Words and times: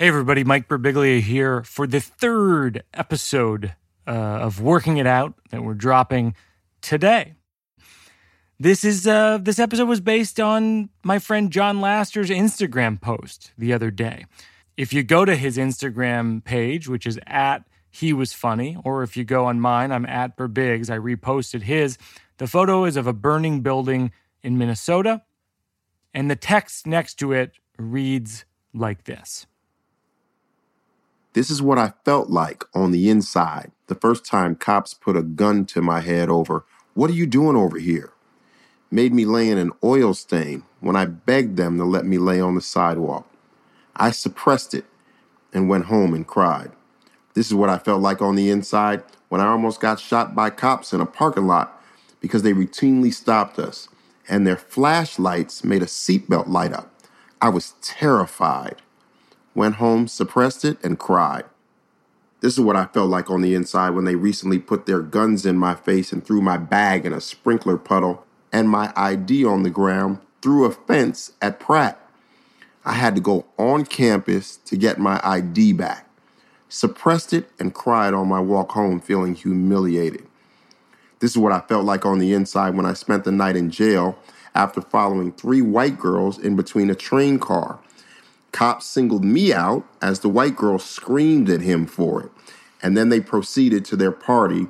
Hey, 0.00 0.06
everybody, 0.06 0.44
Mike 0.44 0.68
Birbiglia 0.68 1.20
here 1.20 1.64
for 1.64 1.84
the 1.84 1.98
third 1.98 2.84
episode 2.94 3.74
uh, 4.06 4.12
of 4.12 4.60
Working 4.62 4.98
It 4.98 5.08
Out 5.08 5.34
that 5.50 5.64
we're 5.64 5.74
dropping 5.74 6.36
today. 6.80 7.34
This 8.60 8.84
is 8.84 9.08
uh, 9.08 9.38
this 9.38 9.58
episode 9.58 9.88
was 9.88 10.00
based 10.00 10.38
on 10.38 10.90
my 11.02 11.18
friend 11.18 11.50
John 11.50 11.80
Laster's 11.80 12.30
Instagram 12.30 13.00
post 13.00 13.50
the 13.58 13.72
other 13.72 13.90
day. 13.90 14.26
If 14.76 14.92
you 14.92 15.02
go 15.02 15.24
to 15.24 15.34
his 15.34 15.56
Instagram 15.56 16.44
page, 16.44 16.86
which 16.88 17.04
is 17.04 17.18
at 17.26 17.64
he 17.90 18.12
was 18.12 18.32
funny, 18.32 18.76
or 18.84 19.02
if 19.02 19.16
you 19.16 19.24
go 19.24 19.46
on 19.46 19.60
mine, 19.60 19.90
I'm 19.90 20.06
at 20.06 20.36
Birbigs. 20.36 20.90
I 20.90 20.98
reposted 20.98 21.62
his. 21.62 21.98
The 22.36 22.46
photo 22.46 22.84
is 22.84 22.96
of 22.96 23.08
a 23.08 23.12
burning 23.12 23.62
building 23.62 24.12
in 24.44 24.58
Minnesota, 24.58 25.22
and 26.14 26.30
the 26.30 26.36
text 26.36 26.86
next 26.86 27.16
to 27.16 27.32
it 27.32 27.54
reads 27.76 28.44
like 28.72 29.02
this. 29.02 29.47
This 31.34 31.50
is 31.50 31.62
what 31.62 31.78
I 31.78 31.92
felt 32.04 32.30
like 32.30 32.64
on 32.74 32.90
the 32.90 33.08
inside 33.10 33.70
the 33.88 33.94
first 33.94 34.24
time 34.24 34.54
cops 34.54 34.94
put 34.94 35.16
a 35.16 35.22
gun 35.22 35.64
to 35.66 35.82
my 35.82 36.00
head 36.00 36.28
over, 36.28 36.64
What 36.94 37.10
are 37.10 37.14
you 37.14 37.26
doing 37.26 37.56
over 37.56 37.78
here? 37.78 38.12
Made 38.90 39.12
me 39.12 39.24
lay 39.24 39.48
in 39.50 39.58
an 39.58 39.72
oil 39.82 40.14
stain 40.14 40.62
when 40.80 40.96
I 40.96 41.06
begged 41.06 41.56
them 41.56 41.78
to 41.78 41.84
let 41.84 42.04
me 42.06 42.18
lay 42.18 42.40
on 42.40 42.54
the 42.54 42.60
sidewalk. 42.60 43.26
I 43.96 44.10
suppressed 44.10 44.74
it 44.74 44.84
and 45.52 45.68
went 45.68 45.86
home 45.86 46.14
and 46.14 46.26
cried. 46.26 46.72
This 47.34 47.46
is 47.46 47.54
what 47.54 47.70
I 47.70 47.78
felt 47.78 48.00
like 48.00 48.22
on 48.22 48.36
the 48.36 48.50
inside 48.50 49.02
when 49.28 49.40
I 49.40 49.46
almost 49.46 49.80
got 49.80 50.00
shot 50.00 50.34
by 50.34 50.50
cops 50.50 50.92
in 50.92 51.00
a 51.00 51.06
parking 51.06 51.46
lot 51.46 51.82
because 52.20 52.42
they 52.42 52.52
routinely 52.52 53.12
stopped 53.12 53.58
us 53.58 53.88
and 54.28 54.46
their 54.46 54.56
flashlights 54.56 55.64
made 55.64 55.82
a 55.82 55.86
seatbelt 55.86 56.48
light 56.48 56.72
up. 56.72 56.92
I 57.40 57.48
was 57.48 57.74
terrified 57.80 58.82
went 59.58 59.74
home, 59.74 60.08
suppressed 60.08 60.64
it, 60.64 60.82
and 60.82 60.98
cried. 60.98 61.44
This 62.40 62.54
is 62.54 62.60
what 62.60 62.76
I 62.76 62.86
felt 62.86 63.10
like 63.10 63.30
on 63.30 63.42
the 63.42 63.54
inside 63.54 63.90
when 63.90 64.04
they 64.04 64.14
recently 64.14 64.60
put 64.60 64.86
their 64.86 65.02
guns 65.02 65.44
in 65.44 65.58
my 65.58 65.74
face 65.74 66.12
and 66.12 66.24
threw 66.24 66.40
my 66.40 66.56
bag 66.56 67.04
in 67.04 67.12
a 67.12 67.20
sprinkler 67.20 67.76
puddle 67.76 68.24
and 68.52 68.70
my 68.70 68.92
ID 68.96 69.44
on 69.44 69.64
the 69.64 69.70
ground 69.70 70.20
through 70.40 70.64
a 70.64 70.70
fence 70.70 71.32
at 71.42 71.58
Pratt. 71.58 72.00
I 72.84 72.92
had 72.92 73.16
to 73.16 73.20
go 73.20 73.44
on 73.58 73.84
campus 73.84 74.56
to 74.66 74.76
get 74.76 74.98
my 74.98 75.20
ID 75.24 75.72
back. 75.72 76.08
Suppressed 76.68 77.32
it 77.32 77.50
and 77.58 77.74
cried 77.74 78.14
on 78.14 78.28
my 78.28 78.40
walk 78.40 78.72
home, 78.72 79.00
feeling 79.00 79.34
humiliated. 79.34 80.24
This 81.18 81.32
is 81.32 81.38
what 81.38 81.52
I 81.52 81.60
felt 81.60 81.84
like 81.84 82.06
on 82.06 82.20
the 82.20 82.32
inside 82.32 82.76
when 82.76 82.86
I 82.86 82.92
spent 82.92 83.24
the 83.24 83.32
night 83.32 83.56
in 83.56 83.70
jail 83.70 84.16
after 84.54 84.80
following 84.80 85.32
three 85.32 85.60
white 85.60 85.98
girls 85.98 86.38
in 86.38 86.54
between 86.54 86.88
a 86.88 86.94
train 86.94 87.40
car 87.40 87.80
Cops 88.52 88.86
singled 88.86 89.24
me 89.24 89.52
out 89.52 89.84
as 90.00 90.20
the 90.20 90.28
white 90.28 90.56
girl 90.56 90.78
screamed 90.78 91.50
at 91.50 91.60
him 91.60 91.86
for 91.86 92.22
it. 92.22 92.30
And 92.82 92.96
then 92.96 93.08
they 93.08 93.20
proceeded 93.20 93.84
to 93.86 93.96
their 93.96 94.12
party 94.12 94.68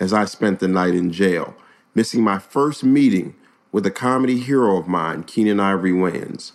as 0.00 0.12
I 0.12 0.24
spent 0.24 0.60
the 0.60 0.68
night 0.68 0.94
in 0.94 1.12
jail, 1.12 1.56
missing 1.94 2.22
my 2.22 2.38
first 2.38 2.84
meeting 2.84 3.34
with 3.72 3.84
a 3.84 3.90
comedy 3.90 4.38
hero 4.38 4.78
of 4.78 4.88
mine, 4.88 5.24
Keenen 5.24 5.60
Ivory 5.60 5.92
Wayans. 5.92 6.52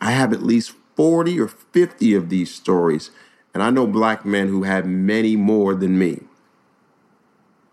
I 0.00 0.10
have 0.10 0.32
at 0.32 0.42
least 0.42 0.74
40 0.96 1.40
or 1.40 1.48
50 1.48 2.14
of 2.14 2.28
these 2.28 2.54
stories, 2.54 3.10
and 3.54 3.62
I 3.62 3.70
know 3.70 3.86
black 3.86 4.24
men 4.24 4.48
who 4.48 4.64
have 4.64 4.86
many 4.86 5.36
more 5.36 5.74
than 5.74 5.98
me. 5.98 6.20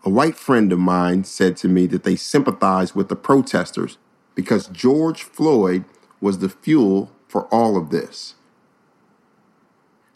A 0.04 0.10
white 0.10 0.36
friend 0.36 0.72
of 0.72 0.78
mine 0.78 1.24
said 1.24 1.56
to 1.58 1.68
me 1.68 1.86
that 1.88 2.04
they 2.04 2.16
sympathized 2.16 2.94
with 2.94 3.08
the 3.08 3.16
protesters 3.16 3.98
because 4.34 4.66
George 4.68 5.22
Floyd 5.22 5.84
was 6.20 6.38
the 6.38 6.48
fuel 6.48 7.12
for 7.30 7.44
all 7.54 7.76
of 7.76 7.90
this. 7.90 8.34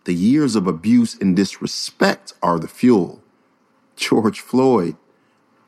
The 0.04 0.14
years 0.14 0.56
of 0.56 0.66
abuse 0.66 1.14
and 1.14 1.36
disrespect 1.36 2.32
are 2.42 2.58
the 2.58 2.66
fuel. 2.66 3.22
George 3.94 4.40
Floyd 4.40 4.96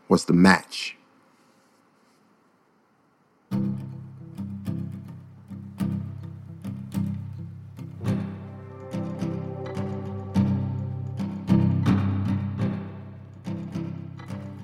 was 0.08 0.24
the 0.24 0.32
match. 0.32 0.96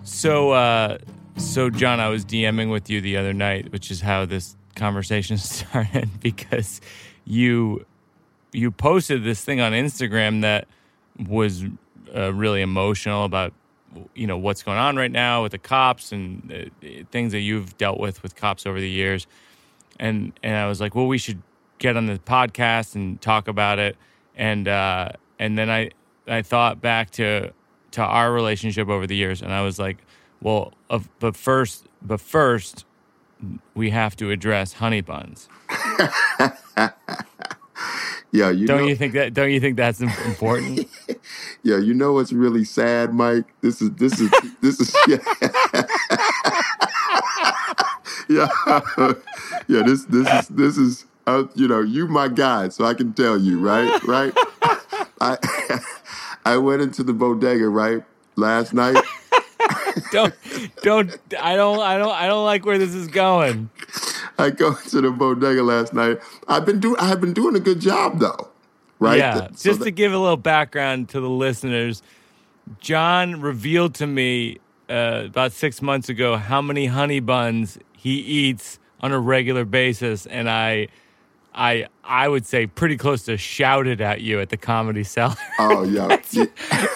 So, 0.02 0.50
uh, 0.50 0.98
so 1.36 1.70
John, 1.70 2.00
I 2.00 2.08
was 2.08 2.24
DMing 2.24 2.72
with 2.72 2.90
you 2.90 3.00
the 3.00 3.16
other 3.16 3.32
night, 3.32 3.70
which 3.72 3.90
is 3.90 4.00
how 4.00 4.26
this 4.26 4.56
conversation 4.74 5.36
started 5.38 6.08
because 6.20 6.80
you 7.24 7.84
you 8.52 8.70
posted 8.70 9.24
this 9.24 9.44
thing 9.44 9.60
on 9.60 9.72
Instagram 9.72 10.42
that 10.42 10.68
was 11.28 11.64
uh, 12.14 12.32
really 12.32 12.60
emotional 12.60 13.24
about 13.24 13.52
you 14.14 14.26
know 14.26 14.38
what's 14.38 14.62
going 14.62 14.78
on 14.78 14.96
right 14.96 15.10
now 15.10 15.42
with 15.42 15.52
the 15.52 15.58
cops 15.58 16.12
and 16.12 16.52
uh, 16.52 16.86
things 17.10 17.32
that 17.32 17.40
you've 17.40 17.76
dealt 17.76 17.98
with 18.00 18.22
with 18.22 18.36
cops 18.36 18.66
over 18.66 18.80
the 18.80 18.88
years. 18.88 19.26
And 19.98 20.32
and 20.42 20.56
I 20.56 20.66
was 20.66 20.80
like 20.80 20.94
well 20.94 21.06
we 21.06 21.18
should 21.18 21.42
get 21.78 21.96
on 21.96 22.06
the 22.06 22.18
podcast 22.18 22.94
and 22.94 23.20
talk 23.20 23.48
about 23.48 23.78
it. 23.78 23.96
And 24.36 24.68
uh 24.68 25.10
and 25.38 25.58
then 25.58 25.70
I 25.70 25.90
I 26.26 26.42
thought 26.42 26.80
back 26.80 27.10
to 27.12 27.52
to 27.92 28.02
our 28.02 28.32
relationship 28.32 28.88
over 28.88 29.06
the 29.06 29.16
years 29.16 29.42
and 29.42 29.52
I 29.52 29.62
was 29.62 29.78
like 29.78 29.98
well 30.40 30.72
but 31.18 31.36
first 31.36 31.86
but 32.00 32.20
first 32.20 32.86
we 33.74 33.90
have 33.90 34.16
to 34.16 34.30
address 34.30 34.74
honey 34.74 35.00
buns. 35.00 35.48
yeah, 38.32 38.50
you 38.50 38.66
don't 38.66 38.82
know, 38.82 38.86
you 38.86 38.96
think 38.96 39.14
that? 39.14 39.34
Don't 39.34 39.50
you 39.50 39.60
think 39.60 39.76
that's 39.76 40.00
important? 40.00 40.88
yeah, 41.62 41.78
you 41.78 41.94
know 41.94 42.12
what's 42.12 42.32
really 42.32 42.64
sad, 42.64 43.12
Mike. 43.14 43.44
This 43.60 43.82
is 43.82 43.90
this 43.92 44.20
is 44.20 44.30
this 44.60 44.80
is 44.80 44.94
yeah, 45.08 45.18
yeah, 48.28 48.48
yeah. 49.68 49.82
This 49.82 50.04
this 50.06 50.28
is 50.28 50.48
this 50.48 50.78
is 50.78 51.06
uh, 51.26 51.44
you 51.54 51.68
know 51.68 51.80
you 51.80 52.06
my 52.08 52.28
guy, 52.28 52.68
so 52.68 52.84
I 52.84 52.94
can 52.94 53.12
tell 53.12 53.38
you 53.38 53.60
right, 53.60 54.02
right. 54.04 54.32
I 55.20 55.36
I 56.44 56.56
went 56.56 56.82
into 56.82 57.02
the 57.02 57.12
bodega 57.12 57.68
right 57.68 58.02
last 58.36 58.72
night 58.72 58.96
don't 60.12 60.34
don't 60.82 61.10
I 61.40 61.56
don't 61.56 61.80
I 61.80 61.98
don't 61.98 62.12
I 62.12 62.26
don't 62.26 62.44
like 62.44 62.64
where 62.64 62.78
this 62.78 62.94
is 62.94 63.08
going. 63.08 63.70
I 64.38 64.50
go 64.50 64.74
to 64.74 65.00
the 65.00 65.10
bodega 65.10 65.62
last 65.62 65.92
night. 65.92 66.18
I've 66.46 66.64
been 66.64 66.78
doing 66.78 66.96
I've 67.00 67.20
been 67.20 67.32
doing 67.32 67.56
a 67.56 67.60
good 67.60 67.80
job 67.80 68.20
though. 68.20 68.50
Right? 69.00 69.18
Yeah. 69.18 69.48
So 69.48 69.70
Just 69.70 69.78
that, 69.80 69.86
to 69.86 69.90
give 69.90 70.12
a 70.12 70.18
little 70.18 70.36
background 70.36 71.08
to 71.08 71.20
the 71.20 71.28
listeners, 71.28 72.02
John 72.78 73.40
revealed 73.40 73.94
to 73.96 74.06
me 74.06 74.58
uh, 74.88 75.24
about 75.26 75.52
six 75.52 75.82
months 75.82 76.08
ago 76.08 76.36
how 76.36 76.62
many 76.62 76.86
honey 76.86 77.18
buns 77.18 77.78
he 77.96 78.14
eats 78.18 78.78
on 79.00 79.10
a 79.10 79.18
regular 79.18 79.64
basis, 79.64 80.26
and 80.26 80.48
I 80.48 80.88
I 81.54 81.86
I 82.04 82.28
would 82.28 82.46
say 82.46 82.66
pretty 82.66 82.96
close 82.96 83.24
to 83.24 83.36
shouted 83.36 84.00
at 84.00 84.20
you 84.22 84.40
at 84.40 84.48
the 84.48 84.56
comedy 84.56 85.04
cellar. 85.04 85.36
Oh 85.58 85.84
yeah. 85.84 86.08
that's, 86.08 86.36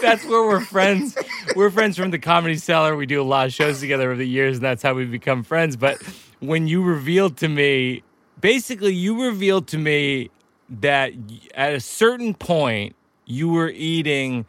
that's, 0.02 0.24
where 0.24 0.46
we're 0.46 0.60
friends. 0.60 1.16
We're 1.54 1.70
friends 1.70 1.96
from 1.96 2.10
the 2.10 2.18
comedy 2.18 2.56
cellar. 2.56 2.96
We 2.96 3.06
do 3.06 3.20
a 3.20 3.24
lot 3.24 3.46
of 3.46 3.52
shows 3.52 3.80
together 3.80 4.10
over 4.10 4.16
the 4.16 4.26
years, 4.26 4.56
and 4.56 4.64
that's 4.64 4.82
how 4.82 4.94
we 4.94 5.04
become 5.04 5.42
friends. 5.42 5.76
But 5.76 6.02
when 6.40 6.66
you 6.66 6.82
revealed 6.82 7.36
to 7.38 7.48
me, 7.48 8.02
basically 8.40 8.94
you 8.94 9.22
revealed 9.22 9.68
to 9.68 9.78
me 9.78 10.30
that 10.68 11.12
at 11.54 11.74
a 11.74 11.80
certain 11.80 12.34
point 12.34 12.96
you 13.24 13.48
were 13.48 13.70
eating 13.70 14.46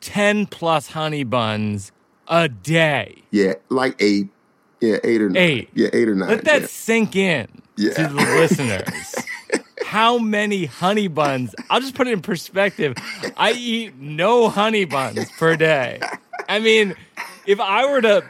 10 0.00 0.46
plus 0.46 0.88
honey 0.88 1.24
buns 1.24 1.92
a 2.28 2.48
day. 2.48 3.22
Yeah, 3.30 3.54
like 3.68 3.96
eight. 4.00 4.28
Yeah, 4.80 4.98
eight 5.02 5.20
or 5.20 5.28
nine. 5.28 5.42
Eight. 5.42 5.70
Yeah, 5.74 5.88
eight 5.92 6.08
or 6.08 6.14
nine. 6.14 6.28
Let 6.28 6.44
that 6.44 6.60
yeah. 6.62 6.66
sink 6.68 7.16
in 7.16 7.48
yeah. 7.78 7.94
to 7.94 8.02
the 8.02 8.14
listeners. 8.14 9.14
How 9.84 10.18
many 10.18 10.66
honey 10.66 11.08
buns? 11.08 11.54
I'll 11.70 11.80
just 11.80 11.94
put 11.94 12.06
it 12.06 12.12
in 12.12 12.20
perspective. 12.20 12.94
I 13.36 13.52
eat 13.52 13.96
no 13.96 14.50
honey 14.50 14.84
buns 14.84 15.30
per 15.38 15.56
day. 15.56 16.00
I 16.48 16.58
mean, 16.58 16.94
if 17.46 17.58
I 17.58 17.90
were 17.90 18.02
to 18.02 18.24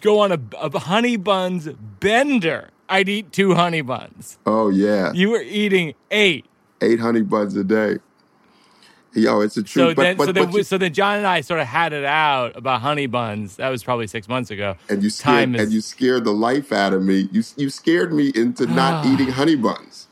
go 0.00 0.20
on 0.20 0.32
a, 0.32 0.40
a 0.58 0.78
honey 0.78 1.16
buns 1.16 1.68
bender, 2.00 2.70
I'd 2.88 3.08
eat 3.08 3.32
two 3.32 3.54
honey 3.54 3.82
buns. 3.82 4.38
Oh 4.46 4.70
yeah. 4.70 5.12
You 5.12 5.30
were 5.30 5.42
eating 5.42 5.94
eight. 6.10 6.46
Eight 6.80 7.00
honey 7.00 7.22
buns 7.22 7.56
a 7.56 7.64
day. 7.64 7.98
Yo, 9.14 9.40
it's 9.40 9.56
a 9.56 9.62
truth. 9.62 9.90
So 9.90 9.94
but, 9.94 10.02
then, 10.02 10.16
but, 10.16 10.24
so, 10.26 10.32
then 10.32 10.52
you, 10.52 10.62
so 10.62 10.78
then 10.78 10.92
John 10.94 11.18
and 11.18 11.26
I 11.26 11.42
sort 11.42 11.60
of 11.60 11.66
had 11.66 11.92
it 11.92 12.04
out 12.04 12.56
about 12.56 12.80
honey 12.80 13.06
buns. 13.06 13.56
That 13.56 13.68
was 13.68 13.84
probably 13.84 14.06
six 14.06 14.26
months 14.26 14.50
ago. 14.50 14.76
And 14.88 15.02
you 15.02 15.10
scared, 15.10 15.54
is, 15.54 15.62
and 15.62 15.72
you 15.72 15.80
scared 15.82 16.24
the 16.24 16.32
life 16.32 16.72
out 16.72 16.94
of 16.94 17.02
me. 17.02 17.28
You 17.30 17.42
you 17.56 17.68
scared 17.68 18.12
me 18.12 18.32
into 18.34 18.66
not 18.66 19.04
eating 19.04 19.28
honey 19.28 19.56
buns. 19.56 20.08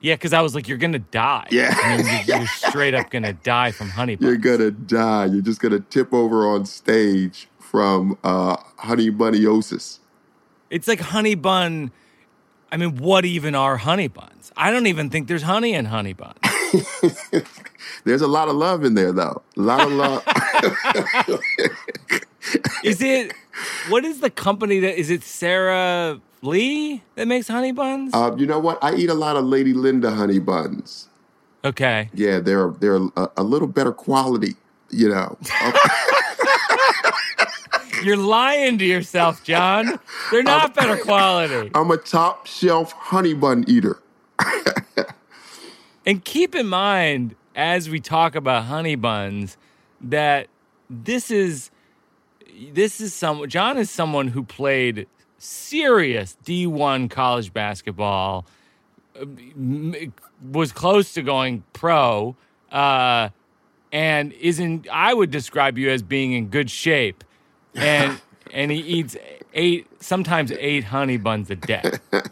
Yeah, 0.00 0.14
because 0.14 0.32
I 0.32 0.40
was 0.40 0.54
like, 0.54 0.68
you're 0.68 0.78
gonna 0.78 0.98
die. 0.98 1.46
Yeah, 1.50 1.74
I 1.76 1.96
mean, 1.96 2.06
you're, 2.26 2.38
you're, 2.38 2.46
straight 2.70 2.94
up 2.94 3.10
gonna 3.10 3.32
die 3.32 3.70
from 3.70 3.88
honey 3.88 4.16
buns. 4.16 4.26
You're 4.26 4.36
gonna 4.36 4.70
die. 4.70 5.26
You're 5.26 5.42
just 5.42 5.60
gonna 5.60 5.80
tip 5.80 6.12
over 6.12 6.46
on 6.46 6.64
stage 6.66 7.48
from 7.58 8.18
uh, 8.22 8.56
honey 8.78 9.10
buniosis. 9.10 9.98
It's 10.70 10.86
like 10.86 11.00
honey 11.00 11.34
bun. 11.34 11.90
I 12.70 12.76
mean, 12.76 12.96
what 12.96 13.24
even 13.24 13.54
are 13.54 13.76
honey 13.76 14.08
buns? 14.08 14.52
I 14.56 14.70
don't 14.70 14.86
even 14.86 15.10
think 15.10 15.28
there's 15.28 15.42
honey 15.42 15.74
in 15.74 15.86
honey 15.86 16.12
buns. 16.12 16.38
There's 18.04 18.22
a 18.22 18.26
lot 18.28 18.48
of 18.48 18.56
love 18.56 18.84
in 18.84 18.94
there, 18.94 19.12
though. 19.12 19.42
A 19.56 19.60
lot 19.60 19.80
of 19.86 19.92
love. 19.92 20.24
Is 22.84 23.00
it? 23.00 23.32
What 23.88 24.04
is 24.04 24.20
the 24.20 24.30
company 24.30 24.80
that 24.80 24.98
is 24.98 25.10
it? 25.10 25.22
Sara 25.22 26.20
Lee 26.42 27.02
that 27.14 27.28
makes 27.28 27.46
honey 27.48 27.70
buns. 27.72 28.12
uh, 28.14 28.34
you 28.36 28.46
know 28.46 28.58
what? 28.58 28.82
I 28.82 28.94
eat 28.94 29.08
a 29.10 29.14
lot 29.14 29.36
of 29.36 29.44
Lady 29.44 29.72
Linda 29.72 30.10
honey 30.10 30.38
buns. 30.40 31.08
okay. 31.64 32.10
Yeah, 32.14 32.40
they're 32.40 32.70
they're 32.80 32.96
a, 33.16 33.28
a 33.36 33.42
little 33.44 33.68
better 33.68 33.92
quality. 33.92 34.56
You 34.90 35.08
know. 35.10 35.38
You're 38.02 38.16
lying 38.16 38.78
to 38.78 38.84
yourself, 38.84 39.44
John. 39.44 40.00
They're 40.32 40.42
not 40.42 40.74
better 40.74 40.96
quality. 40.96 41.70
I'm 41.74 41.90
a 41.92 41.96
top 41.96 42.46
shelf 42.48 42.90
honey 42.92 43.34
bun 43.34 43.64
eater. 43.68 44.00
And 46.04 46.24
keep 46.24 46.54
in 46.54 46.66
mind, 46.66 47.36
as 47.54 47.88
we 47.88 48.00
talk 48.00 48.34
about 48.34 48.64
honey 48.64 48.96
buns, 48.96 49.56
that 50.00 50.48
this 50.90 51.30
is 51.30 51.70
this 52.72 53.00
is 53.00 53.14
some 53.14 53.48
John 53.48 53.78
is 53.78 53.90
someone 53.90 54.28
who 54.28 54.42
played 54.42 55.06
serious 55.38 56.36
D1 56.44 57.10
college 57.10 57.52
basketball, 57.52 58.46
uh, 59.20 59.26
was 60.50 60.72
close 60.72 61.14
to 61.14 61.22
going 61.22 61.64
pro, 61.72 62.36
uh, 62.70 63.28
and 63.92 64.32
isn't. 64.34 64.88
I 64.90 65.14
would 65.14 65.30
describe 65.30 65.78
you 65.78 65.90
as 65.90 66.02
being 66.02 66.32
in 66.32 66.48
good 66.48 66.70
shape, 66.70 67.22
and 67.74 68.20
and 68.52 68.70
he 68.70 68.78
eats 68.78 69.16
eight, 69.54 69.86
sometimes 70.00 70.52
eight 70.52 70.84
honey 70.84 71.16
buns 71.16 71.50
a 71.50 71.56
day. 71.56 71.82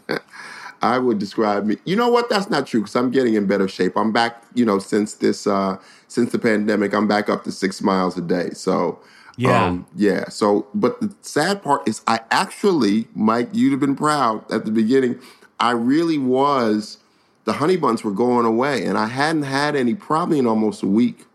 I 0.81 0.97
would 0.97 1.19
describe 1.19 1.65
me. 1.65 1.77
You 1.85 1.95
know 1.95 2.09
what? 2.09 2.29
That's 2.29 2.49
not 2.49 2.67
true 2.67 2.81
because 2.81 2.95
I'm 2.95 3.11
getting 3.11 3.35
in 3.35 3.45
better 3.45 3.67
shape. 3.67 3.95
I'm 3.95 4.11
back. 4.11 4.43
You 4.53 4.65
know, 4.65 4.79
since 4.79 5.15
this 5.15 5.47
uh 5.47 5.77
since 6.07 6.31
the 6.31 6.39
pandemic, 6.39 6.93
I'm 6.93 7.07
back 7.07 7.29
up 7.29 7.43
to 7.45 7.51
six 7.51 7.81
miles 7.81 8.17
a 8.17 8.21
day. 8.21 8.51
So. 8.51 8.99
Yeah. 9.37 9.77
yeah. 9.95 10.27
So, 10.29 10.67
but 10.75 10.99
the 10.99 11.15
sad 11.21 11.63
part 11.63 11.87
is, 11.87 12.01
I 12.05 12.19
actually, 12.29 13.07
Mike, 13.15 13.49
you'd 13.53 13.71
have 13.71 13.79
been 13.79 13.95
proud 13.95 14.43
at 14.51 14.65
the 14.65 14.71
beginning. 14.71 15.19
I 15.59 15.71
really 15.71 16.17
was. 16.17 16.97
The 17.45 17.53
honey 17.53 17.77
buns 17.77 18.03
were 18.03 18.11
going 18.11 18.45
away, 18.45 18.85
and 18.85 18.97
I 18.97 19.07
hadn't 19.07 19.43
had 19.43 19.75
any 19.75 19.95
probably 19.95 20.37
in 20.37 20.45
almost 20.45 20.83
a 20.83 20.87
week. 20.87 21.25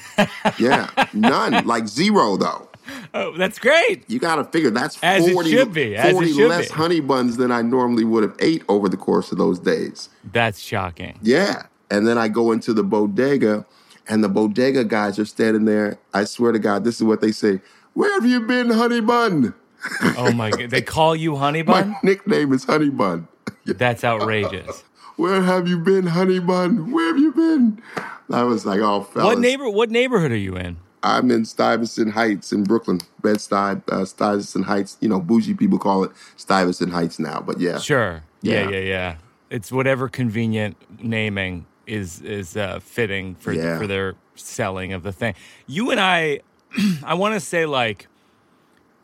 yeah, 0.58 0.88
none, 1.12 1.64
like 1.66 1.86
zero 1.86 2.36
though. 2.36 2.68
Oh, 3.14 3.36
that's 3.36 3.58
great. 3.58 4.08
You 4.08 4.18
got 4.18 4.36
to 4.36 4.44
figure 4.44 4.70
that's 4.70 4.98
As 5.02 5.26
it 5.26 5.32
40, 5.34 5.50
should 5.50 5.72
be, 5.74 5.94
as 5.96 6.10
it 6.10 6.12
40 6.12 6.32
should 6.32 6.48
less 6.48 6.68
be. 6.68 6.74
honey 6.74 7.00
buns 7.00 7.36
than 7.36 7.52
I 7.52 7.60
normally 7.60 8.04
would 8.04 8.22
have 8.22 8.34
ate 8.40 8.62
over 8.68 8.88
the 8.88 8.96
course 8.96 9.30
of 9.32 9.38
those 9.38 9.58
days. 9.58 10.08
That's 10.32 10.58
shocking. 10.58 11.18
Yeah. 11.20 11.64
And 11.90 12.06
then 12.06 12.16
I 12.16 12.28
go 12.28 12.52
into 12.52 12.72
the 12.72 12.82
bodega, 12.82 13.66
and 14.08 14.24
the 14.24 14.28
bodega 14.30 14.84
guys 14.84 15.18
are 15.18 15.26
standing 15.26 15.66
there. 15.66 15.98
I 16.14 16.24
swear 16.24 16.52
to 16.52 16.58
God, 16.58 16.84
this 16.84 16.96
is 16.96 17.02
what 17.04 17.20
they 17.20 17.32
say 17.32 17.60
Where 17.92 18.12
have 18.14 18.24
you 18.24 18.40
been, 18.40 18.70
honey 18.70 19.00
bun? 19.00 19.54
Oh 20.16 20.32
my 20.32 20.50
god, 20.50 20.70
they 20.70 20.80
call 20.82 21.14
you 21.14 21.36
honey 21.36 21.62
My 21.62 21.82
bun? 21.82 21.96
nickname 22.02 22.52
is 22.54 22.64
honey 22.64 22.88
bun. 22.90 23.28
That's 23.66 24.04
outrageous. 24.04 24.84
Where 25.16 25.42
have 25.42 25.68
you 25.68 25.78
been, 25.78 26.06
honey 26.06 26.38
bun? 26.38 26.90
Where 26.92 27.08
have 27.08 27.18
you 27.18 27.32
been? 27.32 27.82
I 28.30 28.44
was 28.44 28.64
like, 28.64 28.80
oh, 28.80 29.02
fellas. 29.02 29.26
What 29.26 29.38
neighbor? 29.38 29.68
What 29.68 29.90
neighborhood 29.90 30.30
are 30.32 30.36
you 30.36 30.56
in? 30.56 30.78
I'm 31.02 31.30
in 31.30 31.44
Stuyvesant 31.44 32.12
Heights 32.12 32.52
in 32.52 32.64
Brooklyn, 32.64 33.00
Bed 33.22 33.36
Stuy, 33.36 33.82
uh, 33.90 34.04
Stuyvesant 34.04 34.66
Heights. 34.66 34.96
You 35.00 35.08
know, 35.08 35.20
bougie 35.20 35.54
people 35.54 35.78
call 35.78 36.04
it 36.04 36.10
Stuyvesant 36.36 36.92
Heights 36.92 37.18
now, 37.18 37.40
but 37.40 37.58
yeah. 37.60 37.78
Sure. 37.78 38.22
Yeah, 38.42 38.62
Yeah. 38.64 38.70
yeah, 38.70 38.78
yeah. 38.80 39.16
It's 39.50 39.70
whatever 39.72 40.08
convenient 40.08 40.76
naming 41.02 41.66
is 41.86 42.20
is 42.22 42.56
uh, 42.56 42.78
fitting 42.80 43.34
for 43.34 43.52
Yeah. 43.52 43.78
for 43.78 43.86
their 43.86 44.14
selling 44.36 44.92
of 44.92 45.02
the 45.02 45.12
thing. 45.12 45.34
You 45.66 45.90
and 45.90 46.00
I, 46.00 46.40
I 47.04 47.14
want 47.14 47.34
to 47.34 47.40
say 47.40 47.66
like, 47.66 48.06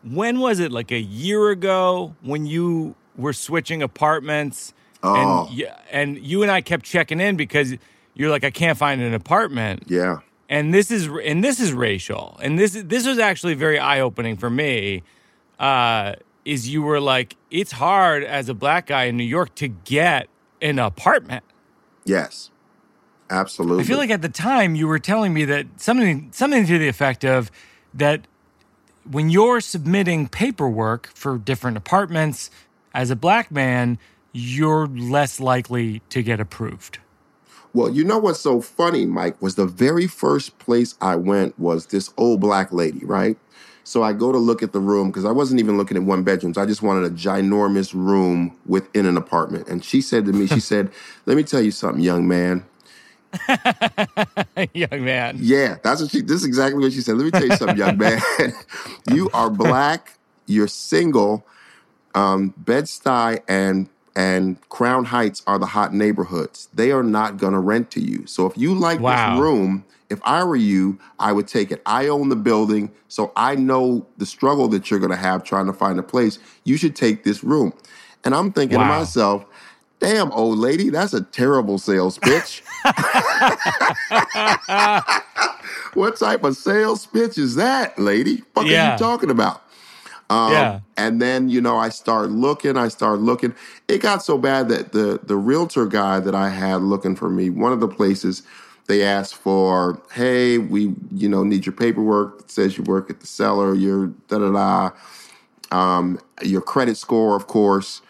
when 0.03 0.39
was 0.41 0.61
it? 0.61 0.73
Like 0.73 0.91
a 0.93 1.01
year 1.01 1.51
ago 1.51 2.15
when 2.23 2.47
you 2.47 2.95
were 3.17 3.33
switching 3.33 3.83
apartments, 3.83 4.73
Oh. 5.03 5.47
and 5.47 5.55
yeah, 5.57 5.77
and 5.93 6.19
you 6.19 6.43
and 6.43 6.51
I 6.51 6.61
kept 6.61 6.85
checking 6.85 7.21
in 7.21 7.37
because 7.37 7.75
you're 8.15 8.31
like, 8.31 8.43
I 8.45 8.51
can't 8.51 8.77
find 8.79 9.01
an 9.01 9.15
apartment. 9.15 9.85
Yeah. 9.87 10.19
And 10.49 10.73
this 10.73 10.91
is 10.91 11.09
and 11.25 11.43
this 11.45 11.61
is 11.61 11.73
racial 11.73 12.39
and 12.43 12.59
this 12.59 12.73
this 12.85 13.07
was 13.07 13.19
actually 13.19 13.55
very 13.55 13.79
eye-opening 13.79 14.37
for 14.37 14.51
me 14.51 15.03
uh 15.59 16.15
is 16.45 16.69
you 16.69 16.83
were 16.83 17.01
like 17.01 17.37
it's 17.51 17.73
hard 17.73 18.25
as 18.25 18.49
a 18.49 18.55
black 18.55 18.87
guy 18.87 19.05
in 19.05 19.17
new 19.17 19.25
york 19.25 19.55
to 19.55 19.69
get 19.69 20.29
an 20.63 20.79
apartment 20.79 21.45
Yes. 22.05 22.51
Absolutely. 23.31 23.85
i 23.85 23.87
feel 23.87 23.99
like 23.99 24.11
at 24.11 24.23
the 24.23 24.29
time 24.31 24.75
you 24.75 24.89
were 24.89 24.99
telling 24.99 25.35
me 25.35 25.45
that 25.45 25.67
something 25.77 26.31
something 26.33 26.65
to 26.67 26.79
the 26.79 26.89
effect 26.89 27.25
of 27.25 27.51
that 27.93 28.27
when 29.11 29.29
you're 29.31 29.61
submitting 29.61 30.29
paperwork 30.29 31.09
for 31.15 31.37
different 31.39 31.77
apartments 31.77 32.51
as 32.95 33.11
a 33.11 33.17
black 33.17 33.51
man 33.51 33.99
you're 34.33 34.87
less 34.87 35.41
likely 35.41 36.01
to 36.09 36.23
get 36.23 36.41
approved 36.41 36.99
Well, 37.75 37.91
you 37.91 38.05
know 38.05 38.19
what's 38.19 38.41
so 38.41 38.61
funny, 38.61 39.07
Mike, 39.07 39.41
was 39.43 39.55
the 39.55 39.67
very 39.67 40.07
first 40.07 40.59
place 40.59 40.95
I 41.01 41.17
went 41.17 41.59
was 41.59 41.87
this 41.87 42.13
old 42.17 42.41
black 42.41 42.73
lady, 42.73 43.05
right? 43.05 43.37
So 43.85 44.03
I 44.03 44.13
go 44.13 44.33
to 44.33 44.39
look 44.39 44.63
at 44.63 44.73
the 44.73 44.81
room 44.81 45.09
because 45.09 45.25
I 45.25 45.33
wasn't 45.33 45.61
even 45.61 45.79
looking 45.79 45.97
at 45.97 46.03
one 46.03 46.23
bedrooms. 46.23 46.59
I 46.59 46.67
just 46.67 46.83
wanted 46.83 47.11
a 47.11 47.15
ginormous 47.15 47.95
room 47.95 48.57
within 48.67 49.07
an 49.07 49.17
apartment. 49.17 49.67
And 49.69 49.83
she 49.83 50.03
said 50.03 50.27
to 50.27 50.33
me, 50.33 50.47
she 50.47 50.61
said, 50.61 50.91
Let 51.27 51.37
me 51.37 51.43
tell 51.43 51.63
you 51.63 51.71
something, 51.71 52.03
young 52.03 52.29
man. 52.29 52.67
young 54.75 55.05
man 55.05 55.37
Yeah, 55.39 55.77
that's 55.83 56.01
what 56.01 56.11
she 56.11 56.23
this 56.23 56.37
is 56.41 56.45
exactly 56.45 56.83
what 56.83 56.93
she 56.93 57.01
said. 57.01 57.17
Let 57.17 57.25
me 57.25 57.31
tell 57.31 57.47
you 57.47 57.53
something, 57.53 57.79
young 57.79 57.97
man. 57.97 58.21
you 59.07 59.31
are 59.33 59.51
black, 59.51 60.19
you're 60.47 60.69
single, 60.69 61.47
um, 62.15 62.55
Bed-Stuy 62.59 63.41
and 63.49 63.89
and 64.19 64.59
Crown 64.69 65.05
Heights 65.05 65.43
are 65.47 65.61
the 65.61 65.67
hot 65.67 65.95
neighborhoods. 65.95 66.69
They 66.75 66.91
are 66.91 67.05
not 67.05 67.37
gonna 67.37 67.61
rent 67.61 67.93
to 67.93 68.01
you. 68.01 68.27
So 68.27 68.47
if 68.47 68.59
you 68.59 68.75
like 68.75 68.99
Wow. 68.99 69.15
this 69.15 69.41
room, 69.41 69.85
if 70.11 70.19
I 70.25 70.43
were 70.43 70.57
you, 70.57 70.99
I 71.21 71.31
would 71.31 71.47
take 71.47 71.71
it. 71.71 71.81
I 71.87 72.09
own 72.09 72.29
the 72.29 72.35
building, 72.35 72.91
so 73.07 73.31
I 73.37 73.55
know 73.55 74.07
the 74.17 74.27
struggle 74.27 74.67
that 74.69 74.91
you're 74.91 74.99
gonna 74.99 75.15
have 75.15 75.45
trying 75.45 75.67
to 75.67 75.73
find 75.73 76.01
a 76.01 76.03
place. 76.03 76.41
You 76.65 76.77
should 76.77 76.97
take 76.97 77.23
this 77.23 77.45
room. 77.45 77.73
And 78.25 78.35
I'm 78.35 78.51
thinking 78.51 78.79
to 78.79 78.85
myself, 78.99 79.45
damn 80.01 80.33
old 80.33 80.59
lady, 80.59 80.91
that's 80.91 81.15
a 81.15 81.21
terrible 81.21 81.79
sales 81.79 82.19
pitch. 82.19 82.65
what 85.95 86.19
type 86.19 86.43
of 86.43 86.57
sales 86.57 87.07
pitch 87.07 87.39
is 87.39 87.55
that, 87.55 87.97
lady? 88.01 88.43
What 88.55 88.67
are 88.67 88.71
you 88.93 88.99
talking 88.99 89.31
about? 89.31 89.63
Um, 90.31 90.53
Yeah. 90.53 90.81
And 90.97 91.23
then 91.23 91.49
you 91.49 91.61
know, 91.61 91.77
I 91.77 91.89
start 91.91 92.31
looking. 92.31 92.77
I 92.77 92.89
start 92.89 93.21
looking. 93.21 93.55
It 93.87 94.03
got 94.03 94.23
so 94.23 94.39
bad 94.39 94.69
that 94.69 94.93
the 94.93 95.21
the 95.23 95.37
realtor 95.37 95.87
guy 95.87 96.21
that 96.21 96.35
I 96.35 96.49
had 96.51 96.83
looking 96.83 97.17
for 97.17 97.31
me, 97.31 97.51
one 97.51 97.73
of 97.73 97.81
the 97.81 97.89
places, 97.89 98.43
they 98.87 99.03
asked 99.03 99.37
for, 99.37 100.01
hey, 100.13 100.59
we 100.59 100.95
you 101.13 101.29
know 101.29 101.45
need 101.45 101.67
your 101.67 101.75
paperwork. 101.75 102.41
It 102.41 102.51
says 102.51 102.77
you 102.77 102.85
work 102.85 103.11
at 103.11 103.21
the 103.21 103.27
Cellar. 103.27 103.75
Your 103.75 104.09
da 104.29 104.39
da 104.39 104.51
da. 104.51 104.91
Um, 105.71 106.19
your 106.43 106.63
credit 106.63 106.97
score, 106.97 107.37
of 107.37 107.47
course. 107.47 108.03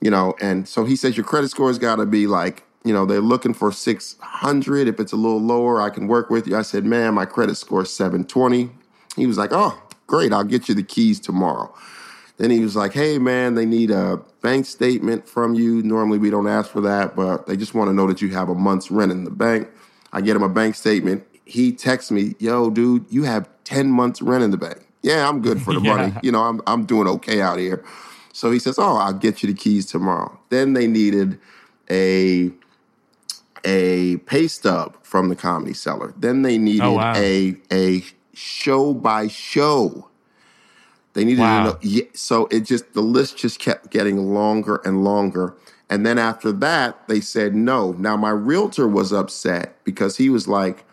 You 0.00 0.10
know, 0.10 0.34
and 0.40 0.68
so 0.68 0.84
he 0.84 0.96
says 0.96 1.16
your 1.16 1.24
credit 1.26 1.48
score 1.50 1.68
has 1.68 1.78
got 1.78 1.96
to 1.96 2.06
be 2.06 2.26
like 2.26 2.64
you 2.84 2.92
know 2.92 3.06
they're 3.06 3.20
looking 3.20 3.54
for 3.54 3.72
600 3.72 4.88
if 4.88 4.98
it's 5.00 5.12
a 5.12 5.16
little 5.16 5.40
lower 5.40 5.80
i 5.80 5.90
can 5.90 6.08
work 6.08 6.30
with 6.30 6.46
you 6.46 6.56
i 6.56 6.62
said 6.62 6.84
man 6.84 7.14
my 7.14 7.24
credit 7.24 7.56
score 7.56 7.82
is 7.82 7.92
720 7.94 8.70
he 9.16 9.26
was 9.26 9.38
like 9.38 9.50
oh 9.52 9.80
great 10.12 10.30
i'll 10.30 10.44
get 10.44 10.68
you 10.68 10.74
the 10.74 10.82
keys 10.82 11.18
tomorrow. 11.18 11.74
Then 12.36 12.50
he 12.50 12.60
was 12.60 12.76
like 12.76 12.92
hey 12.92 13.18
man 13.18 13.54
they 13.54 13.64
need 13.64 13.90
a 13.90 14.20
bank 14.42 14.66
statement 14.66 15.26
from 15.26 15.54
you. 15.54 15.82
Normally 15.82 16.18
we 16.18 16.28
don't 16.28 16.46
ask 16.48 16.70
for 16.70 16.82
that 16.82 17.16
but 17.16 17.46
they 17.46 17.56
just 17.56 17.72
want 17.74 17.88
to 17.88 17.94
know 17.94 18.06
that 18.08 18.20
you 18.20 18.28
have 18.30 18.50
a 18.50 18.54
month's 18.54 18.90
rent 18.90 19.10
in 19.10 19.24
the 19.24 19.30
bank. 19.30 19.68
I 20.12 20.20
get 20.20 20.36
him 20.36 20.42
a 20.42 20.50
bank 20.50 20.74
statement. 20.74 21.24
He 21.46 21.72
texts 21.72 22.10
me 22.10 22.34
yo 22.38 22.68
dude 22.68 23.06
you 23.08 23.22
have 23.22 23.48
10 23.64 23.90
months 23.90 24.20
rent 24.20 24.44
in 24.44 24.50
the 24.50 24.58
bank. 24.58 24.80
Yeah 25.02 25.26
i'm 25.28 25.40
good 25.40 25.62
for 25.62 25.72
the 25.72 25.80
Yeah. 25.86 25.96
money 25.96 26.12
you 26.22 26.30
know 26.30 26.42
I'm, 26.42 26.60
I'm 26.66 26.84
doing 26.84 27.08
okay 27.16 27.40
out 27.40 27.58
here. 27.58 27.82
So 28.34 28.50
he 28.50 28.58
says 28.58 28.78
oh 28.78 28.96
i'll 28.96 29.14
get 29.26 29.42
you 29.42 29.46
the 29.46 29.54
keys 29.64 29.86
tomorrow. 29.86 30.38
Then 30.50 30.74
they 30.74 30.86
needed 30.86 31.38
a 31.90 32.50
a 33.64 34.16
pay 34.26 34.46
stub 34.48 34.98
from 35.02 35.28
the 35.30 35.36
comedy 35.36 35.72
cellar. 35.72 36.12
Then 36.18 36.42
they 36.42 36.56
oh, 36.56 36.58
needed 36.68 36.82
Oh, 36.84 36.92
wow. 36.92 37.14
a 37.16 37.56
a 37.72 38.02
show 38.34 38.94
by 38.94 39.28
show. 39.28 40.08
They 41.14 41.24
needed 41.24 41.40
Wow. 41.40 41.58
to 41.58 41.64
know. 41.64 41.76
Yeah, 41.82 42.04
so 42.14 42.46
it 42.50 42.60
just 42.60 42.94
the 42.94 43.02
list 43.02 43.36
just 43.38 43.58
kept 43.60 43.90
getting 43.90 44.32
longer 44.34 44.80
and 44.84 45.02
longer. 45.04 45.54
And 45.90 46.06
then 46.06 46.18
after 46.18 46.52
that, 46.52 47.06
they 47.08 47.20
said 47.20 47.54
no. 47.54 47.92
Now 47.92 48.16
my 48.16 48.30
realtor 48.30 48.88
was 48.88 49.12
upset 49.12 49.76
because 49.84 50.16
he 50.18 50.28
was 50.30 50.46
like, 50.48 50.84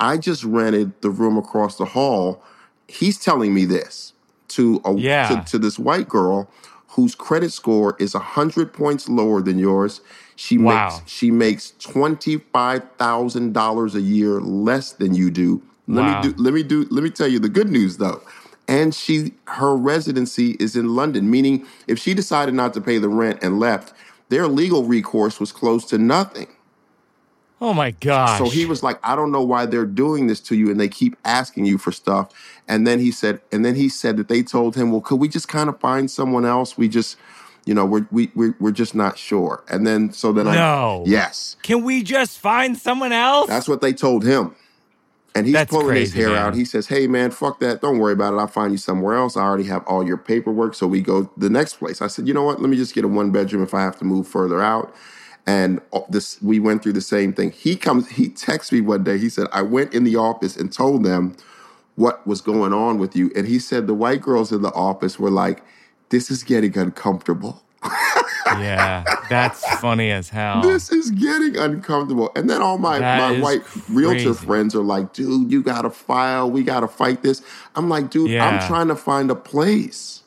I 0.00 0.16
just 0.18 0.42
rented 0.44 0.92
the 1.02 1.10
room 1.10 1.36
across 1.36 1.76
the 1.76 1.84
hall. 1.86 2.42
He's 2.88 3.18
telling 3.18 3.52
me 3.54 3.64
this 3.66 4.12
to 4.48 4.80
a 4.84 4.94
Yeah. 4.94 5.28
to, 5.28 5.36
to 5.44 5.58
this 5.58 5.78
white 5.78 6.08
girl 6.08 6.48
whose 6.90 7.14
credit 7.14 7.52
score 7.52 7.94
is 8.00 8.14
100 8.14 8.72
points 8.72 9.08
lower 9.08 9.40
than 9.42 9.58
yours. 9.58 10.00
She 10.36 10.56
Wow. 10.58 10.88
makes 10.88 11.02
she 11.10 11.30
makes 11.30 11.72
$25,000 11.80 13.94
a 13.94 14.00
year 14.00 14.40
less 14.40 14.92
than 14.92 15.14
you 15.14 15.30
do. 15.30 15.62
Let 15.88 16.04
Wow. 16.04 16.22
me 16.22 16.30
do 16.30 16.34
let 16.42 16.54
me 16.54 16.62
do 16.62 16.86
let 16.90 17.02
me 17.02 17.10
tell 17.10 17.28
you 17.28 17.38
the 17.38 17.48
good 17.48 17.70
news 17.70 17.96
though. 17.96 18.20
And 18.68 18.94
she 18.94 19.32
her 19.46 19.76
residency 19.76 20.56
is 20.60 20.76
in 20.76 20.94
London, 20.94 21.30
meaning 21.30 21.66
if 21.86 21.98
she 21.98 22.14
decided 22.14 22.54
not 22.54 22.74
to 22.74 22.80
pay 22.82 22.98
the 22.98 23.08
rent 23.08 23.40
and 23.42 23.58
left, 23.58 23.94
their 24.28 24.46
legal 24.48 24.84
recourse 24.84 25.40
was 25.40 25.52
close 25.52 25.84
to 25.86 25.98
nothing. 25.98 26.48
Oh 27.60 27.74
my 27.74 27.90
gosh. 27.92 28.38
So 28.38 28.50
he 28.50 28.66
was 28.66 28.82
like, 28.82 29.00
I 29.02 29.16
don't 29.16 29.32
know 29.32 29.42
why 29.42 29.66
they're 29.66 29.86
doing 29.86 30.28
this 30.28 30.40
to 30.42 30.54
you, 30.56 30.70
and 30.70 30.78
they 30.78 30.88
keep 30.88 31.16
asking 31.24 31.64
you 31.64 31.78
for 31.78 31.90
stuff. 31.90 32.30
And 32.68 32.86
then 32.86 33.00
he 33.00 33.10
said, 33.10 33.40
and 33.50 33.64
then 33.64 33.74
he 33.74 33.88
said 33.88 34.16
that 34.18 34.28
they 34.28 34.42
told 34.44 34.76
him, 34.76 34.92
well, 34.92 35.00
could 35.00 35.16
we 35.18 35.28
just 35.28 35.48
kind 35.48 35.68
of 35.68 35.80
find 35.80 36.10
someone 36.10 36.44
else? 36.44 36.78
We 36.78 36.88
just, 36.88 37.16
you 37.64 37.74
know, 37.74 37.84
we're 37.84 38.06
we 38.12 38.30
we're, 38.36 38.54
we're 38.60 38.70
just 38.70 38.94
not 38.94 39.18
sure. 39.18 39.64
And 39.68 39.86
then 39.86 40.12
so 40.12 40.32
then 40.32 40.46
No. 40.46 41.02
I 41.04 41.08
yes, 41.08 41.56
Can 41.62 41.82
we 41.82 42.02
just 42.02 42.38
find 42.38 42.76
someone 42.78 43.12
else? 43.12 43.48
that's 43.48 43.68
what 43.68 43.80
they 43.80 43.92
told 43.92 44.24
him. 44.24 44.54
And 45.38 45.46
he's 45.46 45.54
That's 45.54 45.70
pulling 45.70 45.96
his 45.96 46.12
hair 46.14 46.30
man. 46.30 46.38
out. 46.38 46.54
He 46.56 46.64
says, 46.66 46.88
"Hey, 46.88 47.06
man, 47.06 47.30
fuck 47.30 47.60
that. 47.60 47.80
Don't 47.80 47.98
worry 47.98 48.14
about 48.14 48.34
it. 48.34 48.38
I'll 48.38 48.48
find 48.48 48.72
you 48.72 48.78
somewhere 48.78 49.16
else. 49.16 49.36
I 49.36 49.42
already 49.42 49.64
have 49.64 49.84
all 49.86 50.06
your 50.06 50.18
paperwork." 50.18 50.74
So 50.74 50.86
we 50.86 51.00
go 51.02 51.24
to 51.24 51.30
the 51.38 51.50
next 51.50 51.74
place. 51.76 52.02
I 52.02 52.08
said, 52.08 52.28
"You 52.28 52.34
know 52.34 52.44
what? 52.44 52.60
Let 52.60 52.70
me 52.70 52.76
just 52.76 52.94
get 52.94 53.04
a 53.04 53.08
one 53.08 53.30
bedroom 53.30 53.62
if 53.62 53.74
I 53.74 53.82
have 53.82 53.98
to 54.00 54.04
move 54.04 54.28
further 54.28 54.62
out." 54.62 54.94
And 55.46 55.80
this, 56.10 56.42
we 56.42 56.60
went 56.60 56.82
through 56.82 56.94
the 56.94 57.00
same 57.00 57.32
thing. 57.32 57.52
He 57.52 57.76
comes. 57.76 58.08
He 58.08 58.28
texts 58.28 58.72
me 58.72 58.82
one 58.82 59.04
day. 59.04 59.18
He 59.18 59.30
said, 59.30 59.48
"I 59.52 59.62
went 59.62 59.94
in 59.94 60.04
the 60.04 60.16
office 60.16 60.56
and 60.56 60.72
told 60.72 61.04
them 61.04 61.36
what 61.96 62.26
was 62.26 62.42
going 62.42 62.72
on 62.74 62.98
with 62.98 63.16
you." 63.16 63.30
And 63.36 63.46
he 63.46 63.58
said 63.58 63.86
the 63.86 63.94
white 63.94 64.22
girls 64.22 64.52
in 64.52 64.62
the 64.62 64.72
office 64.72 65.18
were 65.18 65.30
like, 65.30 65.62
"This 66.10 66.30
is 66.30 66.44
getting 66.44 66.76
uncomfortable." 66.78 67.62
Yeah, 67.84 69.04
that's 69.28 69.64
funny 69.78 70.10
as 70.10 70.28
hell. 70.28 70.62
This 70.62 70.90
is 70.90 71.10
getting 71.10 71.56
uncomfortable. 71.56 72.30
And 72.34 72.48
then 72.48 72.60
all 72.62 72.78
my, 72.78 72.98
That 72.98 73.18
my 73.18 73.32
is 73.34 73.42
white 73.42 73.88
realtor 73.88 74.34
friends 74.34 74.74
are 74.74 74.82
like, 74.82 75.12
dude, 75.12 75.50
you 75.50 75.62
got 75.62 75.82
to 75.82 75.90
file. 75.90 76.50
We 76.50 76.62
got 76.62 76.80
to 76.80 76.88
fight 76.88 77.22
this. 77.22 77.42
I'm 77.74 77.88
like, 77.88 78.10
dude, 78.10 78.30
Yeah. 78.30 78.46
I'm 78.46 78.66
trying 78.66 78.88
to 78.88 78.96
find 78.96 79.30
a 79.30 79.34
place. 79.34 80.22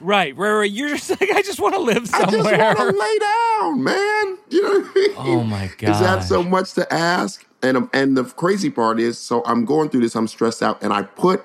right, 0.00 0.36
right, 0.36 0.52
right. 0.52 0.70
You're 0.70 0.90
just 0.90 1.10
like, 1.20 1.30
I 1.30 1.42
just 1.42 1.60
want 1.60 1.74
to 1.74 1.80
live 1.80 2.06
somewhere. 2.08 2.28
I 2.28 2.30
just 2.32 2.48
somewhere. 2.48 2.74
want 2.74 2.94
to 2.94 2.98
lay 2.98 3.18
down, 3.18 3.84
man. 3.84 4.38
You 4.50 4.62
know 4.62 4.80
what 4.80 4.90
I 4.90 4.94
mean? 4.94 5.14
Oh 5.18 5.42
my 5.44 5.70
God. 5.76 5.90
Is 5.90 6.00
that 6.00 6.20
so 6.24 6.42
much 6.42 6.72
to 6.74 6.90
ask? 6.92 7.44
And 7.62 7.76
um, 7.76 7.90
and 7.92 8.16
the 8.16 8.24
crazy 8.24 8.70
part 8.70 8.98
is, 8.98 9.18
so 9.18 9.42
I'm 9.44 9.66
going 9.66 9.90
through 9.90 10.00
this. 10.00 10.14
I'm 10.16 10.26
stressed 10.26 10.62
out, 10.62 10.82
and 10.82 10.90
I 10.90 11.02
put 11.02 11.44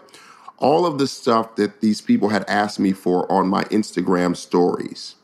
all 0.57 0.85
of 0.85 0.99
the 0.99 1.07
stuff 1.07 1.57
that 1.57 1.81
these 1.81 1.99
people 1.99 2.29
had 2.29 2.45
asked 2.47 2.79
me 2.79 2.93
for 2.93 3.29
on 3.29 3.49
my 3.49 3.63
Instagram 3.65 4.37
stories. 4.37 5.15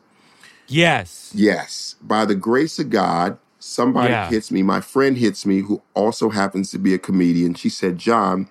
Yes. 0.69 1.31
Yes, 1.35 1.95
by 2.01 2.25
the 2.25 2.35
grace 2.35 2.79
of 2.79 2.89
God, 2.89 3.37
somebody 3.59 4.11
Yeah. 4.11 4.29
hits 4.29 4.51
me. 4.51 4.63
My 4.63 4.81
friend 4.81 5.17
hits 5.17 5.45
me, 5.45 5.59
who 5.61 5.81
also 5.93 6.29
happens 6.29 6.71
to 6.71 6.77
be 6.79 6.93
a 6.93 6.97
comedian. 6.97 7.53
She 7.55 7.69
said, 7.69 7.97
"John, 7.97 8.47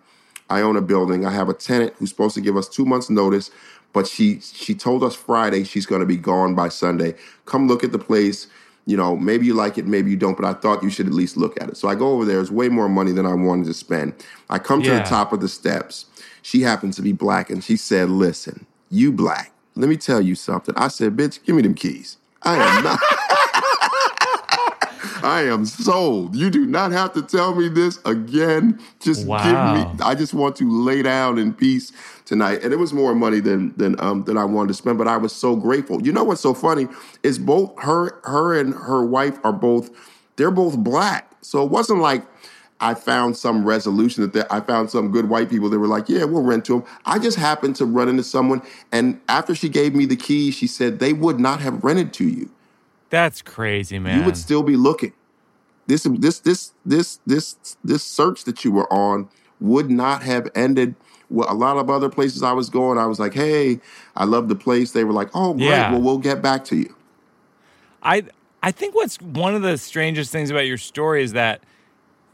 I 0.51 0.61
own 0.61 0.77
a 0.77 0.81
building. 0.83 1.25
I 1.27 1.31
have 1.33 1.49
a 1.49 1.55
tenant 1.55 1.95
who's 1.99 2.11
supposed 2.11 2.35
to 2.35 2.41
give 2.41 2.57
us 2.57 2.69
two 2.69 2.85
months' 2.85 3.11
notice, 3.11 3.51
but 3.93 4.07
she 4.07 4.41
she 4.41 4.75
told 4.75 5.03
us 5.03 5.15
Friday 5.15 5.65
she's 5.65 5.87
going 5.87 6.01
to 6.01 6.07
be 6.07 6.17
gone 6.17 6.55
by 6.55 6.69
Sunday. 6.69 7.15
Come 7.47 7.67
look 7.69 7.83
at 7.85 7.93
the 7.93 7.99
place. 7.99 8.47
You 8.87 8.97
know, 8.97 9.17
maybe 9.17 9.45
you 9.45 9.53
like 9.53 9.77
it, 9.77 9.87
maybe 9.87 10.11
you 10.11 10.17
don't, 10.17 10.35
but 10.37 10.47
I 10.47 10.55
thought 10.55 10.83
you 10.83 10.89
should 10.89 11.07
at 11.07 11.13
least 11.13 11.37
look 11.37 11.61
at 11.61 11.69
it. 11.69 11.77
So 11.77 11.89
I 11.89 11.95
go 11.95 12.09
over 12.15 12.25
there. 12.25 12.41
It's 12.41 12.51
way 12.51 12.71
more 12.71 12.89
money 12.89 13.13
than 13.13 13.27
I 13.27 13.35
wanted 13.35 13.67
to 13.67 13.75
spend. 13.75 14.15
I 14.49 14.59
come 14.59 14.81
to 14.83 14.89
Yeah. 14.89 15.03
the 15.03 15.05
top 15.09 15.31
of 15.35 15.41
the 15.41 15.49
steps. 15.49 16.07
She 16.41 16.63
happens 16.63 16.97
to 16.97 17.03
be 17.03 17.13
black, 17.13 17.51
and 17.51 17.63
she 17.63 17.77
said, 17.77 18.09
"Listen, 18.09 18.65
you 18.91 19.13
black. 19.13 19.53
Let 19.78 19.88
me 19.88 19.97
tell 19.97 20.20
you 20.20 20.35
something." 20.35 20.75
I 20.76 20.88
said, 20.88 21.16
"Bitch, 21.16 21.42
give 21.44 21.56
me 21.56 21.62
them 21.62 21.75
keys. 21.75 22.16
I 22.42 22.56
am 22.56 22.82
not." 22.82 23.00
I 25.23 25.42
am 25.42 25.64
sold. 25.66 26.37
You 26.37 26.50
do 26.50 26.64
not 26.66 26.92
have 26.92 27.12
to 27.14 27.23
tell 27.23 27.54
me 27.54 27.68
this 27.68 27.99
again. 28.04 28.78
Just 29.00 29.26
Wow. 29.26 29.38
give 29.42 29.58
me. 29.61 29.87
I 30.04 30.14
just 30.14 30.35
want 30.35 30.56
to 30.56 30.70
lay 30.70 31.02
down 31.02 31.38
in 31.38 31.52
peace 31.52 31.92
tonight. 32.25 32.62
And 32.62 32.73
it 32.73 32.76
was 32.76 32.92
more 32.92 33.14
money 33.14 33.40
than 33.40 33.75
than 33.76 33.99
um 34.00 34.25
than 34.25 34.37
I 34.37 34.44
wanted 34.44 34.68
to 34.68 34.75
spend, 34.75 34.99
but 34.99 35.08
I 35.08 35.16
was 35.16 35.32
so 35.32 35.56
grateful. 35.56 36.02
You 36.02 36.12
know 36.12 36.25
what's 36.25 36.40
so 36.40 36.54
funny 36.54 36.87
is 37.23 37.38
both 37.38 37.73
her 37.82 38.20
her 38.25 38.58
and 38.58 38.75
her 38.75 39.04
wife 39.04 39.38
are 39.44 39.52
both 39.52 39.90
they're 40.37 40.50
both 40.52 40.78
black. 40.78 41.30
So 41.42 41.64
it 41.64 41.70
wasn't 41.70 42.00
like 42.00 42.25
I 42.80 42.94
found 42.94 43.37
some 43.37 43.64
resolution 43.64 44.30
that 44.30 44.52
I 44.52 44.61
found 44.61 44.90
some 44.90 45.11
good 45.11 45.28
white 45.28 45.50
people 45.50 45.68
that 45.70 45.78
were 45.78 45.88
like, 45.88 46.08
yeah, 46.08 46.25
we'll 46.25 46.42
rent 46.42 46.64
to 46.66 46.75
them. 46.75 46.85
I 47.04 47.18
just 47.18 47.37
happened 47.37 47.76
to 47.76 47.85
run 47.85 48.08
into 48.08 48.23
someone, 48.23 48.62
and 48.92 49.20
after 49.28 49.54
she 49.54 49.68
gave 49.68 49.94
me 49.94 50.06
the 50.06 50.16
keys, 50.16 50.54
she 50.54 50.66
said 50.66 50.99
they 50.99 51.12
would 51.12 51.40
not 51.40 51.61
have 51.61 51.82
rented 51.82 52.12
to 52.14 52.25
you 52.25 52.50
That's 53.11 53.42
crazy, 53.42 53.99
man. 53.99 54.18
you 54.18 54.25
would 54.25 54.37
still 54.37 54.62
be 54.62 54.76
looking. 54.76 55.12
This 55.87 56.02
this 56.04 56.38
this 56.40 56.73
this 56.85 57.18
this 57.26 57.56
this 57.82 58.04
search 58.04 58.44
that 58.44 58.64
you 58.64 58.70
were 58.70 58.92
on 58.92 59.28
would 59.61 59.90
not 59.90 60.23
have 60.23 60.49
ended. 60.54 60.94
Well, 61.30 61.50
a 61.50 61.54
lot 61.54 61.78
of 61.78 61.90
other 61.90 62.08
places 62.08 62.42
I 62.42 62.52
was 62.52 62.70
going, 62.70 62.99
I 62.99 63.06
was 63.06 63.18
like, 63.18 63.35
"Hey, 63.35 63.80
I 64.14 64.25
love 64.25 64.49
the 64.49 64.54
place." 64.54 64.92
They 64.92 65.04
were 65.04 65.12
like, 65.12 65.30
"Oh, 65.35 65.54
great. 65.54 65.66
Yeah. 65.66 65.92
Well, 65.92 66.02
we'll 66.02 66.18
get 66.18 66.42
back 66.42 66.64
to 66.66 66.76
you." 66.76 66.94
I 68.02 68.25
I 68.62 68.70
think 68.70 68.94
what's 68.94 69.16
one 69.20 69.54
of 69.54 69.62
the 69.62 69.78
strangest 69.78 70.30
things 70.30 70.50
about 70.50 70.66
your 70.66 70.78
story 70.78 71.23
is 71.23 71.32
that 71.32 71.62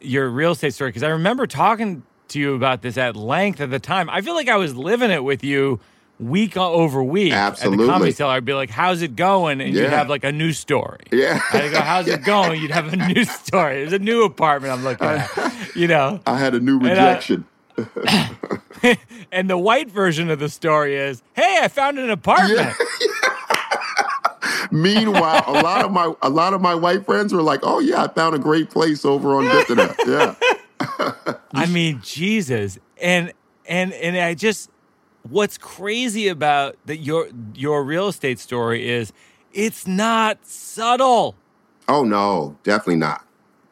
your 0.01 0.29
real 0.29 0.53
estate 0.53 0.75
story 0.75 0.91
because 0.91 1.03
I 1.03 1.09
remember 1.09 1.47
talking 1.47 2.03
to 2.29 2.39
you 2.41 2.55
about 2.55 2.83
this 2.83 2.97
at 2.97 3.17
length 3.17 3.61
at 3.61 3.71
the 3.71 3.79
time. 3.79 4.09
I 4.11 4.21
feel 4.21 4.35
like 4.35 4.49
I 4.49 4.57
was 4.57 4.75
living 4.77 5.11
it 5.11 5.23
with 5.25 5.45
you 5.45 5.81
week 6.21 6.57
over 6.57 7.03
week 7.03 7.33
at 7.33 7.39
Absolutely. 7.53 7.87
the 7.87 7.93
comedy 7.93 8.13
cellar. 8.13 8.35
I'd 8.35 8.45
be 8.45 8.55
like, 8.55 8.71
"How's 8.71 9.03
it 9.03 9.17
going?" 9.17 9.61
and 9.61 9.75
you'd 9.75 9.91
have 9.91 10.09
like 10.09 10.25
a 10.25 10.33
new 10.33 10.53
story. 10.53 11.01
Yeah. 11.11 11.41
I'd 11.53 11.73
go, 11.73 11.81
"How's 11.81 12.07
it 12.07 12.23
going?" 12.25 12.61
You'd 12.63 12.71
have 12.71 12.93
a 12.93 12.97
new 12.97 13.25
story. 13.25 13.81
There's 13.81 13.93
a 13.93 13.99
new 13.99 14.25
apartment 14.25 14.73
I'm 14.73 14.85
looking 14.85 15.07
at. 15.07 15.31
You 15.75 15.89
know. 15.89 16.21
I 16.25 16.39
had 16.39 16.55
a 16.55 16.61
new 16.61 16.79
rejection. 16.79 17.47
And 19.33 19.51
the 19.51 19.59
white 19.59 19.91
version 19.91 20.31
of 20.31 20.39
the 20.39 20.49
story 20.49 20.95
is, 20.95 21.21
"Hey, 21.33 21.59
I 21.63 21.67
found 21.69 21.99
an 21.99 22.11
apartment." 22.11 22.75
Meanwhile, 24.75 25.45
a 25.47 25.63
lot 25.63 25.85
of 25.85 25.93
my 25.93 26.13
a 26.21 26.29
lot 26.29 26.53
of 26.53 26.61
my 26.61 26.75
white 26.75 27.07
friends 27.07 27.33
were 27.33 27.43
like, 27.43 27.61
"Oh 27.63 27.79
yeah, 27.79 28.03
I 28.03 28.09
found 28.09 28.35
a 28.35 28.41
great 28.41 28.71
place 28.71 29.05
over 29.05 29.37
on 29.37 29.45
Internet." 29.45 29.95
Yeah. 30.05 30.35
I 31.55 31.67
mean, 31.67 32.01
Jesus. 32.03 32.79
And 33.01 33.33
and 33.67 33.93
and 33.93 34.17
I 34.17 34.35
just 34.35 34.71
what's 35.29 35.59
crazy 35.59 36.27
about 36.27 36.77
that 36.87 36.97
your 36.97 37.29
your 37.55 37.85
real 37.85 38.09
estate 38.09 38.41
story 38.41 38.89
is 38.89 39.13
it's 39.53 39.87
not 39.87 40.45
subtle. 40.45 41.37
Oh 41.87 42.03
no, 42.03 42.59
definitely 42.65 42.97
not. 42.97 43.25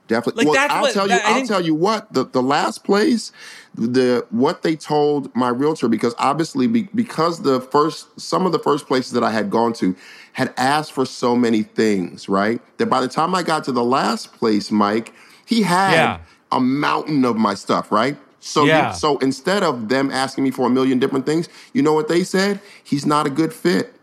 Definitely. 0.07 0.45
Like, 0.45 0.55
well, 0.55 0.67
I'll 0.71 0.83
what- 0.83 0.93
tell 0.93 1.09
you. 1.09 1.19
I'll 1.21 1.47
tell 1.47 1.65
you 1.65 1.75
what. 1.75 2.13
The 2.13 2.27
the 2.27 2.43
last 2.43 2.85
place, 2.85 3.33
the 3.75 4.27
what 4.31 4.63
they 4.63 4.77
told 4.77 5.35
my 5.35 5.49
realtor 5.49 5.89
because 5.89 6.15
obviously 6.19 6.67
be, 6.67 6.83
because 6.95 7.43
the 7.43 7.61
first 7.61 8.21
some 8.21 8.47
of 8.47 8.53
the 8.53 8.59
first 8.59 8.87
places 8.87 9.13
that 9.13 9.25
I 9.25 9.31
had 9.31 9.51
gone 9.51 9.73
to 9.75 9.97
had 10.33 10.53
asked 10.57 10.93
for 10.93 11.05
so 11.05 11.37
many 11.37 11.63
things, 11.63 12.29
right? 12.29 12.61
That 12.79 12.87
by 12.87 13.01
the 13.01 13.09
time 13.09 13.35
I 13.35 13.43
got 13.43 13.65
to 13.65 13.73
the 13.73 13.85
last 13.85 14.33
place, 14.35 14.71
Mike, 14.71 15.13
he 15.47 15.63
had 15.63 15.93
Yeah. 15.93 16.19
a 16.51 16.61
mountain 16.61 17.25
of 17.25 17.37
my 17.37 17.55
stuff, 17.55 17.93
right? 17.93 18.17
So 18.41 18.65
you- 18.65 18.95
so 18.95 19.19
instead 19.19 19.63
of 19.63 19.89
them 19.89 20.11
asking 20.11 20.45
me 20.45 20.51
for 20.51 20.67
a 20.67 20.71
million 20.71 20.99
different 20.99 21.27
things, 21.27 21.49
you 21.73 21.83
know 21.83 21.93
what 21.93 22.09
they 22.09 22.25
said? 22.25 22.61
He's 22.83 23.07
not 23.07 23.27
a 23.27 23.31
good 23.31 23.53
fit. 23.53 23.95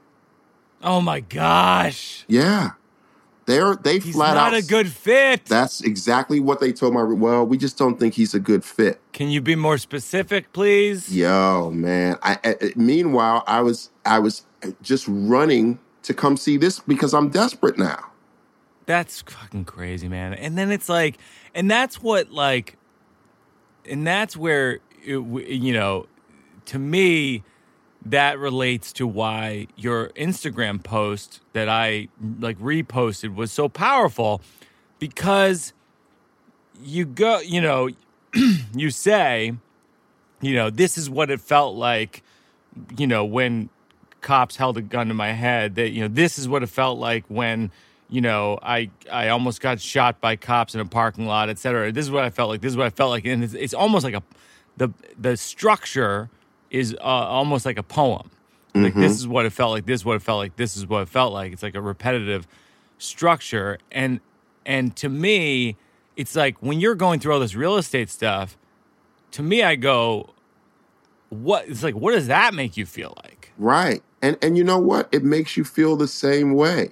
Oh 0.84 1.02
my 1.02 1.20
gosh. 1.20 2.24
Yeah. 2.28 2.72
They're 3.48 3.76
they 3.76 3.98
He's 3.98 4.14
flat 4.14 4.36
not 4.36 4.54
out 4.54 4.60
a 4.60 4.64
good 4.64 4.88
fit. 4.88 5.46
that's 5.46 5.82
exactly 5.82 6.40
what 6.40 6.60
they 6.60 6.72
told 6.72 6.94
my. 6.94 7.02
Well, 7.02 7.46
we 7.48 7.58
just 7.58 7.78
don't 7.80 8.00
think 8.00 8.14
he's 8.14 8.36
a 8.36 8.40
good 8.40 8.64
fit. 8.64 9.02
Can 9.12 9.30
you 9.30 9.42
be 9.42 9.56
more 9.56 9.80
specific, 9.80 10.54
please? 10.54 11.14
Yo, 11.14 11.72
man. 11.74 12.18
I, 12.22 12.38
I- 12.44 12.74
meanwhile, 12.76 13.44
I 13.48 13.62
was 13.62 13.90
I 14.06 14.20
was 14.20 14.44
just 14.84 15.06
running 15.08 15.80
to 16.10 16.14
come 16.16 16.36
see 16.36 16.58
this 16.58 16.80
because 16.80 17.14
I'm 17.14 17.30
desperate 17.30 17.78
now. 17.78 18.12
That's 18.88 19.22
fucking 19.22 19.66
crazy, 19.66 20.08
man. 20.08 20.34
And 20.34 20.58
then 20.58 20.72
it's 20.72 20.90
like, 20.90 21.20
and 21.54 21.70
that's 21.70 22.02
what 22.02 22.32
like, 22.32 22.78
and 23.88 24.06
that's 24.06 24.36
where 24.36 24.80
it, 25.04 25.20
you 25.20 25.72
know, 25.72 26.08
to 26.66 26.80
me, 26.80 27.44
that 28.06 28.40
relates 28.40 28.92
to 28.94 29.06
why 29.06 29.68
your 29.76 30.10
Instagram 30.10 30.84
post 30.84 31.42
that 31.54 31.70
I 31.70 32.08
like 32.40 32.58
reposted 32.58 33.36
was 33.36 33.52
so 33.52 33.70
powerful, 33.70 34.42
because 34.98 35.74
you 36.82 37.06
go, 37.06 37.40
you 37.42 37.62
know, 37.62 37.90
you 38.76 38.90
say, 38.90 39.54
you 40.42 40.56
know, 40.56 40.72
this 40.72 40.98
is 40.98 41.08
what 41.08 41.30
it 41.30 41.40
felt 41.40 41.76
like, 41.76 42.24
you 42.98 43.06
know, 43.06 43.24
when 43.24 43.70
cops 44.22 44.56
held 44.56 44.78
a 44.78 44.82
gun 44.82 45.08
to 45.08 45.14
my 45.14 45.32
head 45.32 45.76
that 45.76 45.90
you 45.90 46.02
know 46.02 46.08
this 46.08 46.38
is 46.38 46.48
what 46.48 46.64
it 46.64 46.68
felt 46.68 47.00
like 47.00 47.24
when 47.28 47.72
you 48.10 48.22
know 48.22 48.58
i 48.62 48.90
i 49.12 49.30
almost 49.30 49.62
got 49.62 49.80
shot 49.80 50.20
by 50.20 50.36
cops 50.36 50.74
in 50.76 50.82
a 50.82 50.86
parking 50.86 51.26
lot 51.26 51.50
et 51.50 51.58
cetera 51.58 51.92
this 51.92 52.06
is 52.06 52.12
what 52.12 52.24
i 52.24 52.30
felt 52.30 52.50
like 52.50 52.62
this 52.62 52.72
is 52.72 52.78
what 52.78 52.86
i 52.86 52.90
felt 52.90 53.10
like 53.10 53.26
and 53.26 53.44
it's, 53.44 53.54
it's 53.54 53.74
almost 53.74 54.04
like 54.04 54.14
a 54.14 54.24
the 54.78 54.90
the 55.18 55.38
structure 55.38 56.30
is 56.70 56.94
uh, 56.96 57.04
almost 57.04 57.66
like 57.66 57.78
a 57.78 57.84
poem 57.84 58.30
Like 58.76 58.94
this 59.02 59.14
is 59.14 59.28
what 59.28 59.46
it 59.46 59.52
felt 59.52 59.72
like. 59.72 59.86
This 59.88 60.02
is 60.02 60.06
what 60.06 60.16
it 60.16 60.22
felt 60.22 60.38
like. 60.38 60.56
This 60.56 60.78
is 60.78 60.86
what 60.86 61.02
it 61.02 61.10
felt 61.10 61.34
like. 61.34 61.52
It's 61.54 61.64
like 61.64 61.76
a 61.76 61.82
repetitive 61.82 62.48
structure, 63.00 63.80
and 63.92 64.20
and 64.66 64.96
to 64.98 65.10
me, 65.10 65.76
it's 66.16 66.36
like 66.36 66.56
when 66.62 66.80
you're 66.80 66.96
going 66.96 67.20
through 67.20 67.34
all 67.34 67.40
this 67.40 67.56
real 67.56 67.78
estate 67.78 68.10
stuff. 68.10 68.58
To 69.32 69.44
me, 69.44 69.62
I 69.64 69.76
go, 69.76 70.32
what? 71.30 71.68
It's 71.68 71.84
like, 71.84 71.96
what 71.96 72.14
does 72.14 72.28
that 72.28 72.54
make 72.54 72.78
you 72.78 72.86
feel 72.86 73.14
like? 73.24 73.52
Right. 73.58 74.02
And 74.22 74.38
and 74.42 74.58
you 74.58 74.64
know 74.64 74.80
what? 74.80 75.10
It 75.12 75.24
makes 75.24 75.56
you 75.58 75.64
feel 75.64 75.96
the 75.96 76.08
same 76.08 76.54
way. 76.54 76.92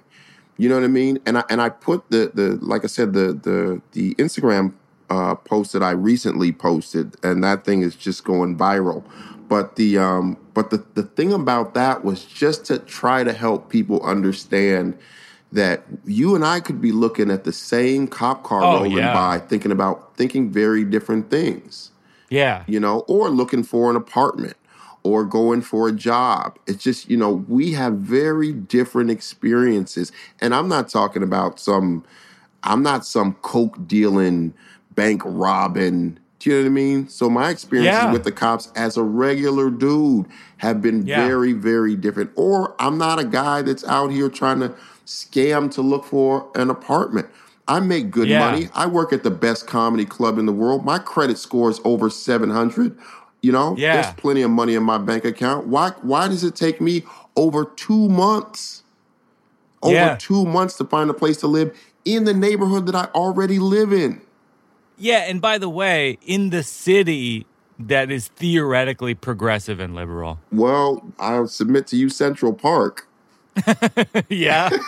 You 0.56 0.68
know 0.68 0.74
what 0.76 0.84
I 0.84 0.88
mean? 0.88 1.18
And 1.26 1.38
I 1.38 1.44
and 1.50 1.60
I 1.60 1.68
put 1.68 2.10
the 2.10 2.30
the 2.34 2.58
like 2.60 2.84
I 2.84 2.88
said 2.88 3.12
the 3.12 3.32
the 3.32 3.80
the 3.92 4.14
Instagram 4.16 4.74
uh, 5.10 5.34
post 5.36 5.72
that 5.72 5.82
I 5.82 5.90
recently 5.92 6.52
posted, 6.52 7.16
and 7.22 7.42
that 7.44 7.64
thing 7.64 7.82
is 7.82 7.94
just 7.96 8.24
going 8.24 8.56
viral. 8.58 9.04
But 9.48 9.76
the 9.76 9.98
um 9.98 10.36
but 10.54 10.70
the 10.70 10.84
the 10.94 11.04
thing 11.04 11.32
about 11.32 11.74
that 11.74 12.04
was 12.04 12.24
just 12.24 12.64
to 12.66 12.78
try 12.78 13.24
to 13.24 13.32
help 13.32 13.70
people 13.70 14.02
understand 14.02 14.98
that 15.52 15.84
you 16.04 16.34
and 16.34 16.44
I 16.44 16.60
could 16.60 16.80
be 16.80 16.92
looking 16.92 17.30
at 17.30 17.44
the 17.44 17.52
same 17.52 18.06
cop 18.06 18.42
car 18.44 18.62
Oh, 18.62 18.74
rolling 18.82 18.98
yeah. 18.98 19.14
by, 19.14 19.38
thinking 19.38 19.72
about 19.72 20.14
thinking 20.14 20.50
very 20.52 20.84
different 20.84 21.30
things 21.30 21.90
Yeah, 22.28 22.64
you 22.66 22.78
know, 22.78 23.00
or 23.08 23.30
looking 23.30 23.62
for 23.62 23.88
an 23.88 23.96
apartment 23.96 24.58
or 25.02 25.24
going 25.24 25.62
for 25.62 25.88
a 25.88 25.92
job. 25.92 26.58
It's 26.66 26.82
just, 26.82 27.08
you 27.08 27.16
know, 27.16 27.32
we 27.48 27.72
have 27.72 27.94
very 27.94 28.52
different 28.52 29.10
experiences. 29.10 30.12
And 30.40 30.54
I'm 30.54 30.68
not 30.68 30.88
talking 30.88 31.22
about 31.22 31.60
some, 31.60 32.04
I'm 32.62 32.82
not 32.82 33.06
some 33.06 33.34
coke 33.42 33.86
dealing, 33.86 34.52
bank 34.94 35.22
robbing. 35.24 36.18
Do 36.40 36.50
you 36.50 36.56
know 36.56 36.62
what 36.62 36.66
I 36.66 36.70
mean? 36.70 37.08
So 37.08 37.28
my 37.30 37.50
experiences 37.50 38.04
Yeah. 38.04 38.12
with 38.12 38.24
the 38.24 38.32
cops 38.32 38.70
as 38.76 38.96
a 38.96 39.02
regular 39.02 39.70
dude 39.70 40.26
have 40.58 40.80
been 40.82 41.06
Yeah. 41.06 41.26
very, 41.26 41.52
very 41.52 41.96
different. 41.96 42.30
Or 42.36 42.74
I'm 42.78 42.98
not 42.98 43.18
a 43.18 43.24
guy 43.24 43.62
that's 43.62 43.84
out 43.84 44.10
here 44.12 44.28
trying 44.28 44.60
to 44.60 44.72
scam 45.06 45.70
to 45.72 45.82
look 45.82 46.04
for 46.04 46.46
an 46.54 46.70
apartment. 46.70 47.26
I 47.66 47.80
make 47.80 48.10
good 48.10 48.28
Yeah. 48.28 48.38
money. 48.38 48.70
I 48.74 48.86
work 48.86 49.12
at 49.12 49.24
the 49.24 49.30
best 49.30 49.66
comedy 49.66 50.04
club 50.06 50.38
in 50.38 50.46
the 50.46 50.52
world. 50.52 50.84
My 50.84 50.98
credit 50.98 51.38
score 51.38 51.68
is 51.70 51.80
over 51.84 52.08
700. 52.08 52.96
You 53.42 53.52
know, 53.52 53.76
Yeah. 53.78 54.00
there's 54.02 54.14
plenty 54.14 54.42
of 54.42 54.50
money 54.50 54.74
in 54.74 54.82
my 54.82 54.98
bank 54.98 55.24
account. 55.24 55.66
Why 55.68 55.90
why 56.02 56.28
does 56.28 56.42
it 56.44 56.56
take 56.56 56.80
me 56.80 57.04
over 57.36 57.64
2 57.64 58.08
months? 58.08 58.82
Over 59.82 59.94
Yeah. 59.94 60.16
2 60.18 60.44
months 60.44 60.74
to 60.78 60.84
find 60.84 61.08
a 61.08 61.14
place 61.14 61.36
to 61.38 61.46
live 61.46 61.72
in 62.04 62.24
the 62.24 62.34
neighborhood 62.34 62.86
that 62.86 62.94
I 62.96 63.04
already 63.14 63.58
live 63.58 63.92
in. 63.92 64.20
yeah. 64.98 65.18
And 65.28 65.40
by 65.40 65.58
the 65.58 65.68
way, 65.68 66.18
in 66.26 66.50
the 66.50 66.62
city 66.64 67.46
that 67.78 68.10
is 68.10 68.26
theoretically 68.34 69.14
progressive 69.14 69.78
and 69.78 69.94
liberal. 69.94 70.40
Well, 70.50 71.04
I'll 71.20 71.46
submit 71.46 71.86
to 71.88 71.96
you 71.96 72.08
Central 72.08 72.52
Park. 72.52 73.06
Yeah. 74.28 74.68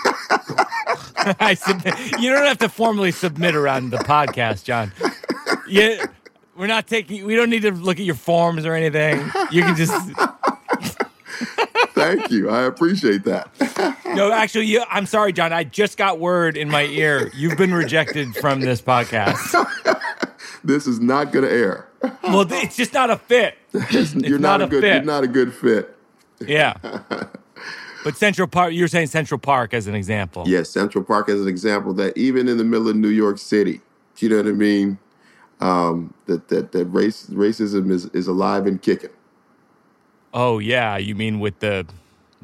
I 1.39 1.55
submit. 1.55 1.95
You 2.21 2.31
don't 2.33 2.47
have 2.47 2.59
to 2.59 2.69
formally 2.69 3.13
submit 3.13 3.55
around 3.55 3.91
the 3.91 3.99
podcast, 3.99 4.65
John. 4.65 4.93
Yeah, 5.69 6.05
we're 6.61 6.67
not 6.67 6.87
taking. 6.87 7.25
We 7.25 7.35
don't 7.37 7.49
need 7.49 7.63
to 7.63 7.73
look 7.73 7.99
at 7.99 8.05
your 8.05 8.15
forms 8.15 8.67
or 8.67 8.75
anything. 8.75 9.19
You 9.51 9.63
can 9.63 9.75
just. 9.75 9.95
Thank 11.95 12.31
you. 12.31 12.51
I 12.51 12.63
appreciate 12.65 13.25
that. 13.25 13.49
No, 14.15 14.31
actually, 14.31 14.67
you, 14.67 14.85
I'm 14.91 15.07
sorry, 15.07 15.33
John. 15.33 15.55
I 15.55 15.65
just 15.65 15.97
got 15.97 16.19
word 16.19 16.59
in 16.59 16.69
my 16.69 16.85
ear. 16.85 17.31
You've 17.35 17.57
been 17.57 17.73
rejected 17.73 18.35
from 18.37 18.61
this 18.61 18.83
podcast. 18.83 19.67
this 20.65 20.87
is 20.87 21.01
not 21.01 21.33
going 21.33 21.47
to 21.47 21.51
air. 21.51 21.89
Well, 22.23 22.47
it's 22.53 22.77
just 22.77 22.93
not 22.93 23.09
a 23.09 23.17
fit. 23.17 23.57
you're 23.73 24.39
not 24.39 24.61
not, 24.61 24.63
a 24.63 24.65
a 24.65 24.69
good 24.69 24.83
fit. 24.83 24.95
you're 24.95 25.05
not 25.05 25.25
a 25.25 25.29
good 25.29 25.55
fit. 25.55 25.97
Yeah. 26.41 26.75
But 28.05 28.17
Central 28.17 28.49
Park, 28.49 28.75
you're 28.75 28.89
saying 28.89 29.09
Central 29.09 29.39
Park 29.39 29.73
as 29.73 29.87
an 29.87 29.95
example. 29.95 30.45
Yes, 30.47 30.69
Central 30.71 31.05
Park 31.05 31.29
as 31.29 31.41
an 31.41 31.49
example 31.49 31.93
that 31.95 32.17
even 32.17 32.49
in 32.49 32.59
the 32.59 32.65
middle 32.65 32.89
of 32.89 32.97
New 32.97 33.09
York 33.09 33.39
City, 33.39 33.81
you 34.19 34.29
know 34.29 34.37
what 34.37 34.47
I 34.47 34.53
mean? 34.53 34.99
Um, 35.61 36.15
that 36.27 36.49
that 36.49 36.73
that 36.73 36.87
race 36.87 37.27
racism 37.27 37.91
is 37.91 38.07
is 38.07 38.27
alive 38.27 38.67
and 38.67 38.81
kicking. 38.81 39.11
Oh 40.33 40.59
yeah, 40.59 40.97
you 40.97 41.15
mean 41.15 41.39
with 41.41 41.59
the 41.61 41.87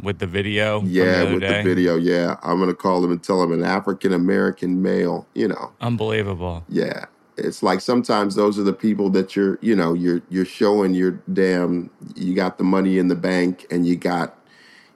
with 0.02 0.18
the 0.18 0.26
video? 0.26 0.82
Yeah, 0.82 1.24
the 1.24 1.32
with 1.32 1.40
day? 1.40 1.62
the 1.62 1.68
video. 1.68 1.96
Yeah, 1.96 2.36
I'm 2.42 2.58
gonna 2.58 2.74
call 2.74 3.02
him 3.04 3.10
and 3.10 3.22
tell 3.22 3.42
him 3.42 3.52
an 3.52 3.64
African 3.64 4.12
American 4.12 4.82
male. 4.82 5.26
You 5.34 5.48
know, 5.48 5.72
Unbelievable. 5.80 6.64
yeah. 6.68 7.06
It's 7.38 7.62
like 7.62 7.82
sometimes 7.82 8.34
those 8.34 8.58
are 8.58 8.62
the 8.62 8.72
people 8.72 9.10
that 9.10 9.36
you're, 9.36 9.58
you 9.60 9.76
know, 9.76 9.92
you're 9.92 10.22
you're 10.30 10.46
showing 10.46 10.94
your 10.94 11.20
damn. 11.32 11.90
You 12.14 12.34
got 12.34 12.56
the 12.56 12.64
money 12.64 12.98
in 12.98 13.08
the 13.08 13.14
bank, 13.14 13.66
and 13.70 13.86
you 13.86 13.94
got, 13.94 14.38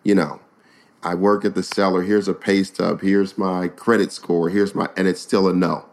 you 0.04 0.14
know, 0.14 0.40
I 1.02 1.14
work 1.16 1.44
at 1.44 1.54
the 1.54 1.62
Cellar. 1.62 2.00
Here's 2.00 2.28
a 2.28 2.32
pay 2.34 2.62
stub. 2.62 3.02
Here's 3.02 3.36
my 3.36 3.68
credit 3.68 4.10
score. 4.10 4.48
Here's 4.48 4.74
my, 4.74 4.88
and 4.96 5.06
it's 5.06 5.20
still 5.20 5.48
a 5.48 5.52
no. 5.52 5.84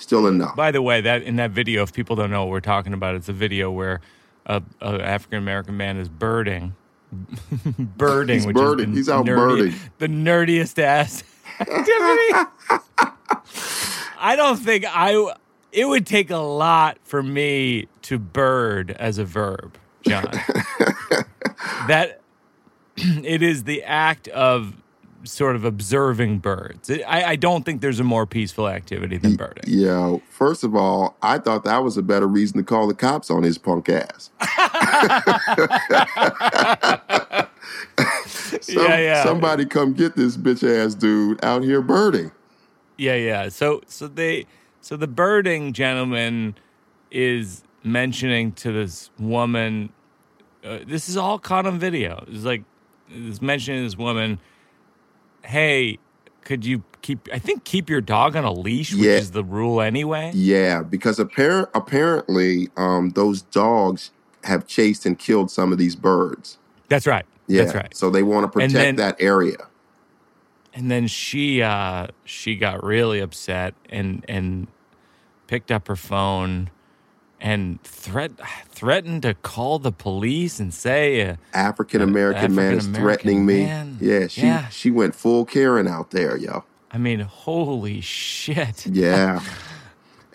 Still 0.00 0.26
a 0.26 0.32
no. 0.32 0.50
By 0.56 0.70
the 0.70 0.80
way, 0.80 1.02
that 1.02 1.22
in 1.22 1.36
that 1.36 1.50
video, 1.50 1.82
if 1.82 1.92
people 1.92 2.16
don't 2.16 2.30
know 2.30 2.44
what 2.44 2.50
we're 2.50 2.60
talking 2.60 2.94
about, 2.94 3.14
it's 3.16 3.28
a 3.28 3.34
video 3.34 3.70
where 3.70 4.00
a, 4.46 4.62
a 4.80 5.02
African 5.02 5.38
American 5.38 5.76
man 5.76 5.98
is 5.98 6.08
birding, 6.08 6.74
birding. 7.78 8.40
He's 8.40 8.46
birding. 8.46 8.94
He's 8.94 9.10
out 9.10 9.26
nerdy- 9.26 9.36
birding. 9.36 9.74
The 9.98 10.08
nerdiest 10.08 10.78
ass 10.82 11.22
activity. 11.60 11.86
I 14.18 14.34
don't 14.36 14.56
think 14.56 14.86
I. 14.88 15.34
It 15.70 15.84
would 15.84 16.06
take 16.06 16.30
a 16.30 16.38
lot 16.38 16.96
for 17.04 17.22
me 17.22 17.86
to 18.02 18.18
bird 18.18 18.92
as 18.92 19.18
a 19.18 19.24
verb, 19.24 19.76
John. 20.02 20.24
that 21.88 22.22
it 22.96 23.42
is 23.42 23.64
the 23.64 23.82
act 23.82 24.28
of 24.28 24.74
sort 25.24 25.56
of 25.56 25.64
observing 25.64 26.38
birds. 26.38 26.90
I, 26.90 27.24
I 27.24 27.36
don't 27.36 27.64
think 27.64 27.80
there's 27.80 28.00
a 28.00 28.04
more 28.04 28.26
peaceful 28.26 28.68
activity 28.68 29.16
than 29.18 29.36
birding. 29.36 29.64
Yeah. 29.66 30.16
First 30.30 30.64
of 30.64 30.74
all, 30.74 31.16
I 31.22 31.38
thought 31.38 31.64
that 31.64 31.82
was 31.84 31.96
a 31.96 32.02
better 32.02 32.26
reason 32.26 32.58
to 32.58 32.64
call 32.64 32.86
the 32.86 32.94
cops 32.94 33.30
on 33.30 33.42
his 33.42 33.58
punk 33.58 33.88
ass. 33.88 34.30
Some- 38.60 38.84
Yeah, 38.84 38.98
yeah. 38.98 39.24
Somebody 39.24 39.66
come 39.66 39.92
get 39.92 40.16
this 40.16 40.36
bitch 40.36 40.62
ass 40.64 40.94
dude 40.94 41.42
out 41.44 41.62
here 41.62 41.82
birding. 41.82 42.30
Yeah, 42.96 43.16
yeah. 43.16 43.48
So 43.48 43.82
so 43.86 44.08
they 44.08 44.46
so 44.80 44.96
the 44.96 45.06
birding 45.06 45.72
gentleman 45.72 46.54
is 47.10 47.62
mentioning 47.82 48.52
to 48.52 48.72
this 48.72 49.10
woman 49.18 49.90
uh, 50.62 50.80
this 50.86 51.08
is 51.08 51.16
all 51.16 51.38
caught 51.38 51.66
on 51.66 51.78
video. 51.78 52.24
It's 52.28 52.44
like 52.44 52.62
is 53.10 53.40
mentioning 53.42 53.82
this 53.82 53.96
woman, 53.96 54.38
"Hey, 55.44 55.98
could 56.44 56.64
you 56.64 56.82
keep 57.02 57.28
I 57.32 57.38
think 57.38 57.64
keep 57.64 57.88
your 57.90 58.00
dog 58.00 58.36
on 58.36 58.44
a 58.44 58.52
leash, 58.52 58.92
which 58.92 59.02
Yeah. 59.02 59.12
is 59.12 59.30
the 59.32 59.44
rule 59.44 59.80
anyway." 59.80 60.32
Yeah, 60.34 60.82
because 60.82 61.18
apparent 61.18 61.68
apparently 61.74 62.68
um, 62.76 63.10
those 63.10 63.42
dogs 63.42 64.10
have 64.44 64.66
chased 64.66 65.04
and 65.06 65.18
killed 65.18 65.50
some 65.50 65.70
of 65.72 65.78
these 65.78 65.96
birds. 65.96 66.58
That's 66.88 67.06
right. 67.06 67.26
Yeah, 67.46 67.64
That's 67.64 67.74
right. 67.74 67.96
So 67.96 68.10
they 68.10 68.22
want 68.22 68.44
to 68.44 68.48
protect 68.48 68.72
then- 68.72 68.96
that 68.96 69.16
area. 69.20 69.56
And 70.72 70.88
then 70.90 71.08
she 71.08 71.62
uh 71.62 72.06
she 72.24 72.54
got 72.56 72.84
really 72.84 73.18
upset 73.18 73.74
and 73.88 74.24
and 74.28 74.68
picked 75.48 75.72
up 75.72 75.88
her 75.88 75.96
phone 75.96 76.70
and 77.40 77.82
threat 77.82 78.32
threatened 78.68 79.22
to 79.22 79.34
call 79.34 79.78
the 79.78 79.92
police 79.92 80.60
and 80.60 80.72
say 80.74 81.28
uh, 81.28 81.36
African 81.54 82.02
American 82.02 82.54
man 82.54 82.74
is 82.74 82.86
threatening 82.86 83.46
me. 83.46 83.64
man. 83.64 83.98
Yeah, 84.00 84.26
she 84.26 84.42
Yeah. 84.42 84.68
she 84.68 84.90
went 84.90 85.14
full 85.14 85.44
Karen 85.44 85.88
out 85.88 86.10
there, 86.10 86.36
yo. 86.36 86.64
I 86.92 86.98
mean, 86.98 87.20
holy 87.20 88.00
shit. 88.00 88.86
Yeah. 88.86 89.40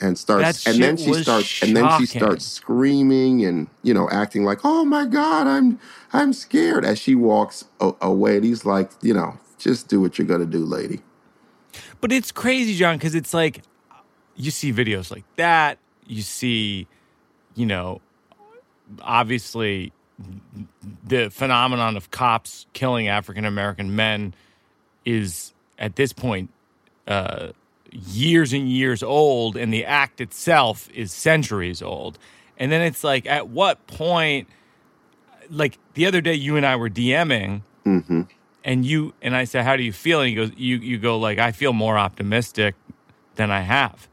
And 0.02 0.18
starts 0.18 0.68
and 0.68 0.84
then 0.84 0.98
she 0.98 1.13
starts 1.13 1.63
and 1.63 1.76
then 1.76 1.89
she 1.98 2.06
starts 2.06 2.46
screaming 2.46 3.46
and 3.46 3.68
you 3.82 3.94
know 3.94 4.10
acting 4.10 4.44
like, 4.44 4.60
"Oh 4.65 4.84
my 4.84 5.06
god, 5.06 5.48
I'm 5.48 5.80
I'm 6.12 6.34
scared." 6.34 6.84
As 6.84 7.00
she 7.00 7.15
walks 7.15 7.63
a- 7.80 7.94
away, 8.02 8.36
and 8.36 8.44
he's 8.44 8.65
like, 8.65 8.91
you 9.02 9.13
know, 9.13 9.38
just 9.58 9.88
do 9.88 10.02
what 10.02 10.18
you're 10.20 10.28
going 10.28 10.41
to 10.41 10.46
do, 10.46 10.65
lady. 10.65 11.00
But 12.02 12.12
it's 12.12 12.30
crazy, 12.30 12.76
John, 12.76 12.98
because 12.98 13.15
it's 13.15 13.34
like 13.34 13.62
you 14.36 14.52
see 14.52 14.74
videos 14.74 15.12
like 15.12 15.24
that. 15.38 15.78
You 16.06 16.24
see, 16.24 16.88
you 17.56 17.65
know, 17.65 18.02
obviously 19.02 19.91
the 21.06 21.30
phenomenon 21.30 21.98
of 21.98 22.12
cops 22.12 22.65
killing 22.74 23.08
African 23.08 23.46
American 23.46 23.96
men 23.96 24.34
is 25.04 25.54
at 25.78 25.96
this 25.96 26.13
point 26.13 26.50
uh, 27.08 27.50
years 27.91 28.54
and 28.54 28.70
years 28.70 29.04
old, 29.04 29.58
and 29.58 29.74
the 29.74 29.86
act 29.86 30.22
itself 30.22 30.89
is 30.94 31.12
centuries 31.12 31.82
old. 31.82 32.18
And 32.58 32.72
then 32.72 32.82
it's 32.82 33.04
like, 33.04 33.26
at 33.26 33.50
what 33.50 33.86
point? 33.88 34.48
Like 35.50 35.78
the 35.94 36.06
other 36.06 36.22
day, 36.22 36.34
you 36.34 36.56
and 36.56 36.65
I 36.65 36.76
were 36.76 36.89
DMing, 36.89 37.62
and 38.63 38.86
you 38.86 39.13
and 39.22 39.36
I 39.36 39.44
said, 39.44 39.63
"How 39.63 39.76
do 39.76 39.84
you 39.84 39.94
feel?" 39.94 40.22
And 40.22 40.30
he 40.30 40.36
goes, 40.36 40.52
"You 40.58 40.78
you 40.78 40.98
go 40.98 41.20
like 41.20 41.38
I 41.38 41.52
feel 41.52 41.72
more 41.74 41.98
optimistic 41.98 42.74
than 43.36 43.52
I 43.52 43.62
have." 43.62 44.08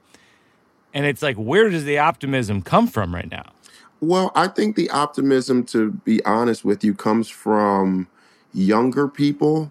And 0.95 1.07
it's 1.07 1.23
like, 1.23 1.37
where 1.37 1.71
does 1.71 1.85
the 1.85 1.99
optimism 1.99 2.63
come 2.63 2.87
from 2.87 3.15
right 3.15 3.31
now? 3.31 3.53
Well, 4.01 4.33
I 4.35 4.49
think 4.49 4.77
the 4.77 4.91
optimism, 4.91 5.65
to 5.67 5.93
be 5.93 6.25
honest 6.25 6.65
with 6.65 6.83
you, 6.83 6.95
comes 6.95 7.29
from 7.29 8.09
younger 8.53 9.09
people. 9.09 9.71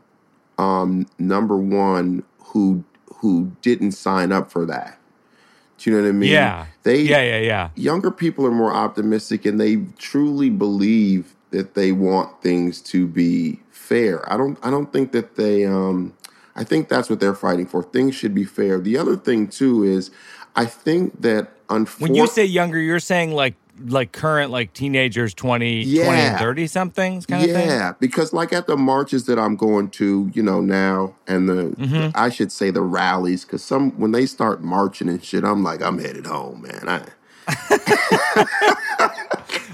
Um, 0.57 1.07
number 1.19 1.57
one, 1.57 2.23
who 2.39 2.83
who 3.15 3.51
didn't 3.61 3.91
sign 3.91 4.31
up 4.31 4.51
for 4.51 4.65
that. 4.65 4.97
Do 5.77 5.89
you 5.89 5.97
know 5.97 6.03
what 6.03 6.09
I 6.09 6.11
mean? 6.13 6.29
Yeah. 6.31 6.65
They 6.83 7.01
Yeah, 7.01 7.21
yeah, 7.23 7.39
yeah. 7.39 7.69
younger 7.75 8.11
people 8.11 8.45
are 8.45 8.51
more 8.51 8.73
optimistic 8.73 9.45
and 9.45 9.59
they 9.59 9.77
truly 9.97 10.49
believe 10.49 11.35
that 11.51 11.73
they 11.73 11.91
want 11.91 12.41
things 12.41 12.81
to 12.81 13.07
be 13.07 13.59
fair. 13.71 14.31
I 14.31 14.37
don't 14.37 14.57
I 14.63 14.69
don't 14.69 14.91
think 14.93 15.11
that 15.11 15.35
they 15.35 15.65
um 15.65 16.13
I 16.55 16.63
think 16.63 16.89
that's 16.89 17.09
what 17.09 17.19
they're 17.19 17.33
fighting 17.33 17.65
for. 17.65 17.81
Things 17.81 18.15
should 18.15 18.35
be 18.35 18.43
fair. 18.43 18.79
The 18.79 18.97
other 18.97 19.15
thing 19.15 19.47
too 19.47 19.83
is 19.83 20.11
I 20.55 20.65
think 20.65 21.21
that 21.21 21.47
When 21.99 22.15
you 22.15 22.27
say 22.27 22.45
younger, 22.45 22.79
you're 22.79 22.99
saying 22.99 23.31
like 23.33 23.55
like 23.87 24.11
current 24.11 24.51
like 24.51 24.73
teenagers 24.73 25.33
20, 25.33 25.85
20 25.85 25.99
and 26.07 26.17
Yeah. 26.33 26.37
30 26.37 26.67
somethings 26.67 27.25
kind 27.25 27.43
of 27.43 27.49
thing? 27.51 27.67
yeah, 27.67 27.93
because 27.99 28.31
like 28.31 28.53
at 28.53 28.67
the 28.67 28.77
marches 28.77 29.25
that 29.25 29.39
I'm 29.39 29.55
going 29.55 29.89
to, 29.91 30.29
you 30.35 30.43
know, 30.43 30.61
now 30.61 31.15
and 31.27 31.49
the 31.49 31.53
Mm-hmm. 31.79 32.09
I 32.13 32.29
should 32.29 32.51
say 32.51 32.69
the 32.69 32.81
rallies, 32.83 33.43
because 33.43 33.63
some 33.63 33.91
when 33.99 34.11
they 34.11 34.27
start 34.27 34.61
marching 34.61 35.09
and 35.09 35.23
shit, 35.23 35.43
I'm 35.43 35.63
like, 35.63 35.81
I'm 35.81 35.97
headed 35.97 36.27
home, 36.27 36.61
man. 36.61 36.87
I 36.87 37.01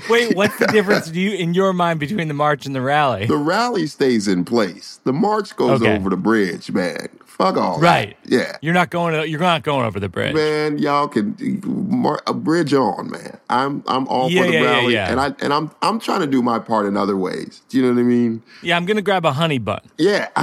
Wait, 0.10 0.36
what's 0.36 0.58
the 0.58 0.68
difference 0.68 1.10
do 1.10 1.20
you 1.20 1.32
in 1.32 1.54
your 1.54 1.74
mind 1.74 2.00
between 2.00 2.30
the 2.30 2.34
march 2.34 2.66
and 2.66 2.74
the 2.74 2.82
rally? 2.82 3.26
the 3.26 3.36
rally 3.36 3.88
stays 3.88 4.28
in 4.28 4.46
place. 4.46 5.02
The 5.04 5.12
march 5.13 5.56
goes 5.58 5.82
Okay. 5.82 5.94
over 5.98 6.10
the 6.10 6.16
bridge, 6.18 6.72
man. 6.72 7.10
Fuck 7.38 7.56
all 7.58 7.78
that. 7.80 7.84
Right. 7.86 8.17
Yeah. 8.26 8.58
You're 8.62 8.73
not 8.73 8.89
going 8.89 9.13
to, 9.13 9.30
you're 9.30 9.39
not 9.39 9.62
going 9.63 9.86
over 9.86 10.00
the 10.00 10.10
bridge. 10.10 10.34
Man, 10.34 10.80
y'all 10.80 11.08
can 11.08 11.36
mar- 11.63 12.23
a 12.26 12.34
bridge 12.34 12.73
on, 12.73 13.12
man. 13.12 13.38
I'm 13.50 13.84
I'm 13.88 14.08
all 14.08 14.28
Yeah, 14.30 14.41
for 14.41 14.47
the 14.47 14.54
yeah, 14.54 14.62
yeah, 14.63 14.65
rally, 14.71 14.93
yeah. 14.95 15.12
and 15.12 15.19
I 15.19 15.28
and 15.41 15.54
I'm 15.54 15.69
I'm 15.84 16.00
trying 16.00 16.21
to 16.21 16.28
do 16.28 16.41
my 16.41 16.58
part 16.58 16.88
in 16.88 16.97
other 16.97 17.15
ways. 17.15 17.62
Do 17.69 17.78
you 17.78 17.84
know 17.84 17.93
what 17.93 18.00
I 18.00 18.04
mean? 18.04 18.41
Yeah, 18.63 18.76
I'm 18.76 18.86
going 18.88 18.97
to 18.97 19.04
grab 19.04 19.23
a 19.23 19.34
honey 19.34 19.60
bun. 19.60 19.82
Yeah, 20.00 20.30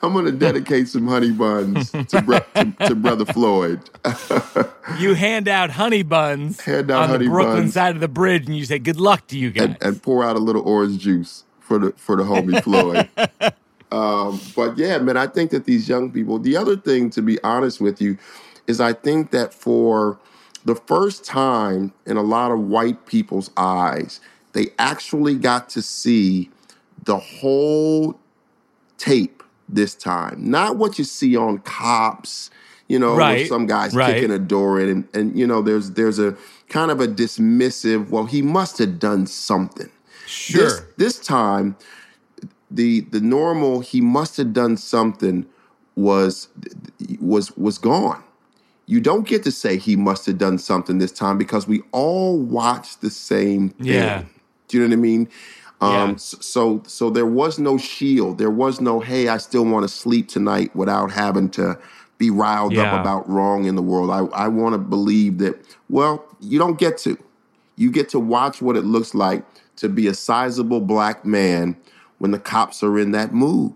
I'm 0.00 0.12
gonna 0.14 0.30
dedicate 0.30 0.86
some 0.88 1.08
honey 1.08 1.32
buns 1.32 1.90
to, 1.90 2.22
bro- 2.26 2.38
to, 2.54 2.72
to 2.88 2.94
brother 2.94 3.24
Floyd. 3.24 3.80
You 4.98 5.12
hand 5.14 5.48
out 5.48 5.70
honey 5.70 6.02
buns 6.02 6.62
Hand 6.62 6.90
out 6.90 7.02
on 7.04 7.08
honey 7.10 7.26
the 7.26 7.30
Brooklyn 7.30 7.56
buns. 7.64 7.74
side 7.74 7.94
of 7.94 8.00
the 8.00 8.08
bridge 8.08 8.46
and 8.46 8.56
you 8.56 8.64
say 8.64 8.78
good 8.78 8.98
luck 8.98 9.26
to 9.28 9.38
you 9.38 9.50
guys. 9.50 9.64
and, 9.64 9.76
and 9.82 10.02
pour 10.02 10.24
out 10.24 10.34
a 10.34 10.38
little 10.38 10.62
orange 10.62 10.98
juice 10.98 11.44
for 11.60 11.78
the 11.78 11.92
for 11.98 12.16
the 12.16 12.22
homie 12.22 12.62
Floyd. 12.62 13.06
Um, 13.90 14.40
but 14.54 14.76
yeah, 14.76 14.98
man, 14.98 15.16
I 15.16 15.26
think 15.26 15.50
that 15.50 15.64
these 15.64 15.88
young 15.88 16.10
people. 16.10 16.38
The 16.38 16.56
other 16.56 16.76
thing, 16.76 17.10
to 17.10 17.22
be 17.22 17.42
honest 17.42 17.80
with 17.80 18.00
you, 18.00 18.18
is 18.66 18.80
I 18.80 18.92
think 18.92 19.30
that 19.30 19.54
for 19.54 20.18
the 20.64 20.74
first 20.74 21.24
time 21.24 21.92
in 22.06 22.16
a 22.16 22.22
lot 22.22 22.50
of 22.50 22.60
white 22.60 23.06
people's 23.06 23.50
eyes, 23.56 24.20
they 24.52 24.66
actually 24.78 25.36
got 25.36 25.68
to 25.70 25.82
see 25.82 26.50
the 27.04 27.18
whole 27.18 28.18
tape 28.98 29.42
this 29.68 29.94
time. 29.94 30.50
Not 30.50 30.76
what 30.76 30.98
you 30.98 31.04
see 31.04 31.36
on 31.36 31.58
cops, 31.58 32.50
you 32.88 32.98
know, 32.98 33.14
Right, 33.16 33.48
some 33.48 33.66
guys 33.66 33.94
right. 33.94 34.14
kicking 34.14 34.30
a 34.30 34.38
door 34.38 34.80
in 34.80 34.88
and, 34.88 35.08
and 35.14 35.38
you 35.38 35.46
know, 35.46 35.62
there's 35.62 35.92
there's 35.92 36.18
a 36.18 36.36
kind 36.68 36.90
of 36.90 37.00
a 37.00 37.06
dismissive, 37.06 38.10
well, 38.10 38.26
he 38.26 38.42
must 38.42 38.78
have 38.78 38.98
done 38.98 39.26
something. 39.26 39.90
sure. 40.26 40.64
This 40.64 40.82
this 40.96 41.18
time, 41.18 41.76
the 42.70 43.00
the 43.00 43.20
normal 43.20 43.80
he 43.80 44.00
must 44.00 44.36
have 44.36 44.52
done 44.52 44.76
something 44.76 45.46
was 45.96 46.48
was 47.20 47.56
was 47.56 47.78
gone. 47.78 48.22
You 48.86 49.00
don't 49.00 49.26
get 49.28 49.42
to 49.44 49.50
say 49.52 49.76
he 49.76 49.96
must 49.96 50.24
have 50.26 50.38
done 50.38 50.58
something 50.58 50.98
this 50.98 51.12
time 51.12 51.36
because 51.36 51.68
we 51.68 51.82
all 51.92 52.38
watched 52.38 53.00
the 53.02 53.10
same 53.10 53.70
thing. 53.70 53.86
Yeah. 53.86 54.24
Do 54.68 54.78
you 54.78 54.82
know 54.84 54.88
what 54.88 54.98
I 54.98 55.02
mean? 55.02 55.28
Um, 55.80 55.90
Yeah. 56.10 56.14
So 56.16 56.82
so 56.86 57.10
there 57.10 57.26
was 57.26 57.58
no 57.58 57.76
shield. 57.78 58.38
There 58.38 58.50
was 58.50 58.80
no 58.80 59.00
hey, 59.00 59.28
I 59.28 59.38
still 59.38 59.64
want 59.64 59.84
to 59.84 59.88
sleep 59.88 60.28
tonight 60.28 60.74
without 60.74 61.10
having 61.12 61.50
to 61.50 61.78
be 62.18 62.30
riled 62.30 62.72
Yeah. 62.72 62.92
up 62.94 63.00
about 63.00 63.28
wrong 63.28 63.64
in 63.66 63.76
the 63.76 63.82
world. 63.82 64.10
I, 64.10 64.20
I 64.44 64.48
want 64.48 64.72
to 64.74 64.78
believe 64.78 65.38
that, 65.38 65.54
well, 65.88 66.24
you 66.40 66.58
don't 66.58 66.78
get 66.78 66.98
to. 66.98 67.16
You 67.76 67.92
get 67.92 68.08
to 68.10 68.18
watch 68.18 68.60
what 68.60 68.76
it 68.76 68.84
looks 68.84 69.14
like 69.14 69.44
to 69.76 69.88
be 69.88 70.08
a 70.08 70.14
sizable 70.14 70.80
black 70.80 71.24
man 71.24 71.76
when 72.18 72.30
the 72.30 72.38
cops 72.38 72.82
are 72.82 72.98
in 72.98 73.12
that 73.12 73.32
mood. 73.32 73.74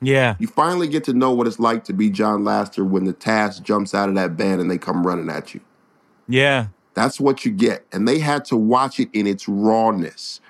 yeah. 0.00 0.36
You 0.38 0.46
finally 0.46 0.88
get 0.88 1.04
to 1.04 1.12
know 1.12 1.32
what 1.32 1.46
it's 1.46 1.58
like 1.58 1.84
to 1.84 1.92
be 1.92 2.10
John 2.10 2.44
Laster 2.44 2.84
when 2.84 3.04
the 3.04 3.12
task 3.12 3.62
jumps 3.62 3.94
out 3.94 4.08
of 4.08 4.14
that 4.16 4.32
van 4.32 4.60
and 4.60 4.70
they 4.70 4.78
come 4.78 5.06
running 5.06 5.28
at 5.30 5.54
you. 5.54 5.60
Yeah. 6.28 6.68
That's 6.94 7.18
what 7.20 7.44
you 7.44 7.52
get. 7.52 7.86
And 7.92 8.06
they 8.06 8.18
had 8.18 8.44
to 8.46 8.56
watch 8.56 8.98
it 9.00 9.08
in 9.12 9.26
its 9.26 9.48
rawness 9.48 10.40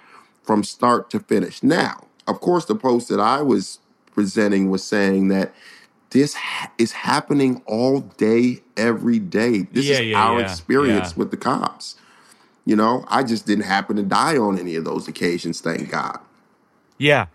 from 0.42 0.64
start 0.64 1.10
to 1.10 1.20
finish. 1.20 1.62
Now, 1.62 2.06
of 2.26 2.40
course, 2.40 2.64
the 2.64 2.74
post 2.74 3.08
that 3.10 3.20
I 3.20 3.42
was 3.42 3.78
presenting 4.14 4.70
was 4.70 4.82
saying 4.82 5.28
that 5.28 5.54
this 6.10 6.34
ha- 6.34 6.72
is 6.78 6.92
happening 6.92 7.62
all 7.66 8.00
day, 8.00 8.62
every 8.76 9.18
day. 9.18 9.62
This 9.72 9.84
Yeah, 9.86 10.00
is 10.00 10.06
yeah, 10.08 10.18
our 10.22 10.40
yeah, 10.40 10.50
experience 10.50 11.16
with 11.16 11.30
the 11.30 11.36
cops. 11.36 11.96
You 12.64 12.76
know, 12.76 13.04
I 13.08 13.22
just 13.22 13.46
didn't 13.46 13.64
happen 13.64 13.96
to 13.96 14.02
die 14.02 14.36
on 14.36 14.58
any 14.58 14.74
of 14.74 14.84
those 14.84 15.06
occasions, 15.08 15.60
thank 15.60 15.90
God. 15.90 16.18
Yeah. 16.98 17.26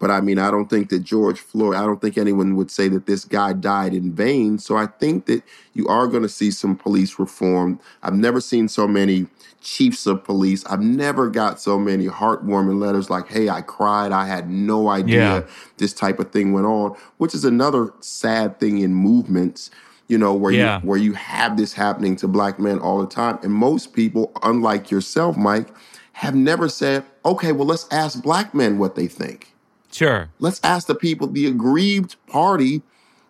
But 0.00 0.12
I 0.12 0.20
mean, 0.20 0.38
I 0.38 0.52
don't 0.52 0.70
think 0.70 0.90
that 0.90 1.00
George 1.00 1.40
Floyd, 1.40 1.74
I 1.74 1.80
don't 1.84 2.00
think 2.00 2.16
anyone 2.16 2.54
would 2.54 2.70
say 2.70 2.86
that 2.88 3.06
this 3.06 3.24
guy 3.24 3.52
died 3.52 3.94
in 3.94 4.12
vain. 4.12 4.58
So 4.58 4.76
I 4.76 4.86
think 4.86 5.26
that 5.26 5.42
you 5.74 5.88
are 5.88 6.06
going 6.06 6.22
to 6.22 6.28
see 6.28 6.52
some 6.52 6.76
police 6.76 7.18
reform. 7.18 7.80
I've 8.04 8.14
never 8.14 8.40
seen 8.40 8.68
so 8.68 8.86
many 8.86 9.26
chiefs 9.60 10.06
of 10.06 10.22
police. 10.22 10.64
I've 10.66 10.80
never 10.82 11.28
got 11.28 11.60
so 11.60 11.80
many 11.80 12.06
heartwarming 12.06 12.78
letters 12.78 13.10
like, 13.10 13.26
hey, 13.26 13.48
I 13.48 13.60
cried. 13.60 14.12
I 14.12 14.24
had 14.26 14.48
no 14.48 14.88
idea 14.88 15.18
Yeah. 15.40 15.42
this 15.78 15.92
type 15.92 16.20
of 16.20 16.30
thing 16.30 16.52
went 16.52 16.66
on, 16.66 16.94
which 17.16 17.34
is 17.34 17.44
another 17.44 17.92
sad 17.98 18.60
thing 18.60 18.78
in 18.78 18.94
movements. 18.94 19.68
You 20.06 20.16
know 20.16 20.32
where 20.32 20.52
Yeah. 20.52 20.80
you 20.80 20.86
where 20.88 20.98
you 20.98 21.14
have 21.14 21.56
this 21.56 21.72
happening 21.72 22.14
to 22.16 22.28
black 22.28 22.60
men 22.60 22.78
all 22.78 23.00
the 23.00 23.06
time, 23.08 23.40
and 23.42 23.52
most 23.52 23.92
people, 23.94 24.30
unlike 24.44 24.92
yourself, 24.92 25.36
Mike, 25.36 25.68
have 26.12 26.34
never 26.36 26.68
said, 26.68 27.04
"Okay, 27.28 27.52
well, 27.52 27.66
let's 27.66 27.86
ask 27.90 28.22
black 28.22 28.54
men 28.54 28.78
what 28.78 28.94
they 28.96 29.06
think." 29.06 29.54
Sure. 29.90 30.28
let's 30.38 30.60
ask 30.62 30.86
the 30.86 30.94
people, 30.94 31.26
the 31.26 31.46
aggrieved 31.46 32.16
party. 32.26 32.82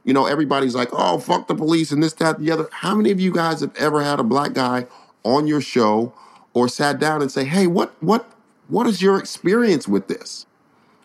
You 0.05 0.13
know, 0.13 0.27
everybody's 0.27 0.75
like, 0.75 0.89
oh, 0.93 1.19
fuck 1.19 1.49
the 1.49 1.55
police 1.55 1.93
and 1.93 2.03
this, 2.03 2.15
that, 2.15 2.39
the 2.41 2.51
other. 2.51 2.69
How 2.73 2.95
many 2.95 3.11
of 3.11 3.21
you 3.21 3.33
guys 3.33 3.61
have 3.61 3.75
ever 3.77 4.03
had 4.03 4.19
a 4.19 4.25
black 4.25 4.55
guy 4.55 4.87
on 5.23 5.47
your 5.47 5.61
show 5.61 6.13
or 6.55 6.69
sat 6.69 6.99
down 6.99 7.21
and 7.21 7.31
say, 7.31 7.45
hey, 7.45 7.67
what, 7.67 7.95
what, 8.03 8.31
what 8.69 8.87
is 8.87 9.03
your 9.03 9.19
experience 9.19 9.87
with 9.87 10.09
this? 10.09 10.47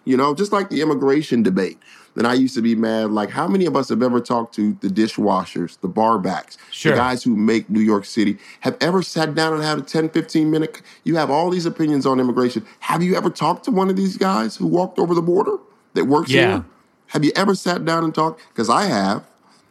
You 0.05 0.17
know, 0.17 0.33
just 0.33 0.51
like 0.51 0.69
the 0.69 0.81
immigration 0.81 1.43
debate. 1.43 1.79
Then 2.15 2.25
I 2.25 2.33
used 2.35 2.53
to 2.55 2.61
be 2.61 2.75
mad. 2.75 3.11
Like, 3.11 3.29
how 3.31 3.47
many 3.47 3.65
of 3.65 3.75
us 3.75 3.89
have 3.89 4.03
ever 4.03 4.19
talked 4.19 4.53
to 4.55 4.77
the 4.81 4.87
dishwashers, 4.87 5.79
the 5.81 5.89
barbacks, 5.89 6.57
Sure. 6.71 6.91
the 6.91 6.97
guys 6.97 7.23
who 7.23 7.35
make 7.35 7.69
New 7.69 7.79
York 7.79 8.05
City, 8.05 8.37
have 8.61 8.77
ever 8.81 9.01
sat 9.01 9.33
down 9.33 9.53
and 9.53 9.63
had 9.63 9.79
a 9.79 9.81
10, 9.81 10.09
15 10.09 10.51
minute? 10.51 10.81
You 11.03 11.15
have 11.15 11.29
all 11.31 11.49
these 11.49 11.65
opinions 11.65 12.05
on 12.05 12.19
immigration. 12.19 12.65
Have 12.81 13.01
you 13.01 13.15
ever 13.15 13.29
talked 13.29 13.65
to 13.65 13.71
one 13.71 13.89
of 13.89 13.95
these 13.95 14.17
guys 14.17 14.55
who 14.55 14.67
walked 14.67 14.99
over 14.99 15.15
the 15.15 15.21
border 15.21 15.57
that 15.95 16.05
works 16.05 16.29
Yeah. 16.29 16.47
here? 16.47 16.65
Have 17.07 17.23
you 17.25 17.31
ever 17.35 17.55
sat 17.55 17.83
down 17.85 18.03
and 18.03 18.13
talked? 18.13 18.41
Because 18.49 18.69
I 18.69 18.85
have. 18.85 19.23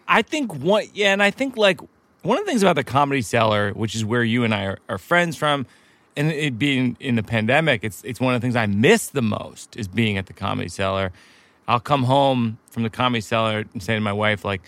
I 0.09 0.23
think 0.23 0.55
one, 0.55 0.85
yeah, 0.95 1.13
and 1.13 1.23
I 1.23 1.31
think 1.31 1.57
like 1.57 1.81
one 2.23 2.39
of 2.39 2.45
the 2.45 2.51
things 2.51 2.63
about 2.63 2.77
the 2.77 2.85
Comedy 2.85 3.23
Cellar, 3.23 3.73
which 3.73 3.95
is 3.95 4.05
where 4.05 4.23
you 4.25 4.45
and 4.45 4.55
I 4.55 4.65
are, 4.65 4.79
are 4.89 4.99
friends 4.99 5.37
from, 5.37 5.67
and 6.17 6.31
it 6.31 6.59
being 6.59 6.97
in 7.01 7.15
the 7.17 7.23
pandemic, 7.23 7.83
it's 7.83 8.03
it's 8.05 8.21
one 8.21 8.35
of 8.35 8.41
the 8.41 8.45
things 8.45 8.55
I 8.57 8.67
miss 8.67 9.09
the 9.09 9.23
most 9.23 9.77
is 9.77 9.89
being 9.89 10.19
at 10.19 10.27
the 10.27 10.33
Comedy 10.33 10.69
Cellar. 10.69 11.13
I'll 11.68 11.81
come 11.81 12.05
home 12.05 12.59
from 12.70 12.83
the 12.83 12.90
Comedy 12.90 13.20
Cellar 13.20 13.64
and 13.72 13.83
say 13.83 13.94
to 13.94 14.01
my 14.01 14.12
wife, 14.12 14.44
like, 14.44 14.62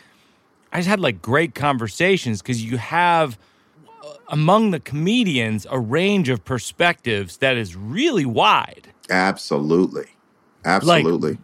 I 0.73 0.79
just 0.79 0.89
had 0.89 1.01
like 1.01 1.23
great 1.23 1.55
conversations 1.55 2.43
because 2.43 2.63
you 2.63 2.77
have 2.79 3.39
uh, 3.87 4.15
among 4.29 4.73
the 4.73 4.81
comedians 4.81 5.67
a 5.71 5.79
range 5.79 6.29
of 6.29 6.45
perspectives 6.45 7.37
that 7.39 7.57
is 7.57 7.77
really 7.77 8.25
wide. 8.25 8.89
Absolutely. 9.09 10.07
Absolutely. 10.65 11.39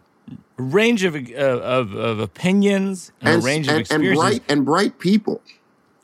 A 0.57 0.61
range 0.61 1.03
of, 1.03 1.15
uh, 1.15 1.19
of, 1.37 1.93
of 1.93 2.19
opinions 2.19 3.11
and, 3.21 3.35
and, 3.35 3.41
a 3.41 3.45
range 3.45 3.67
of 3.67 3.75
and, 3.75 3.91
and 3.91 4.15
bright 4.15 4.43
and 4.49 4.65
bright 4.65 4.99
people. 4.99 5.41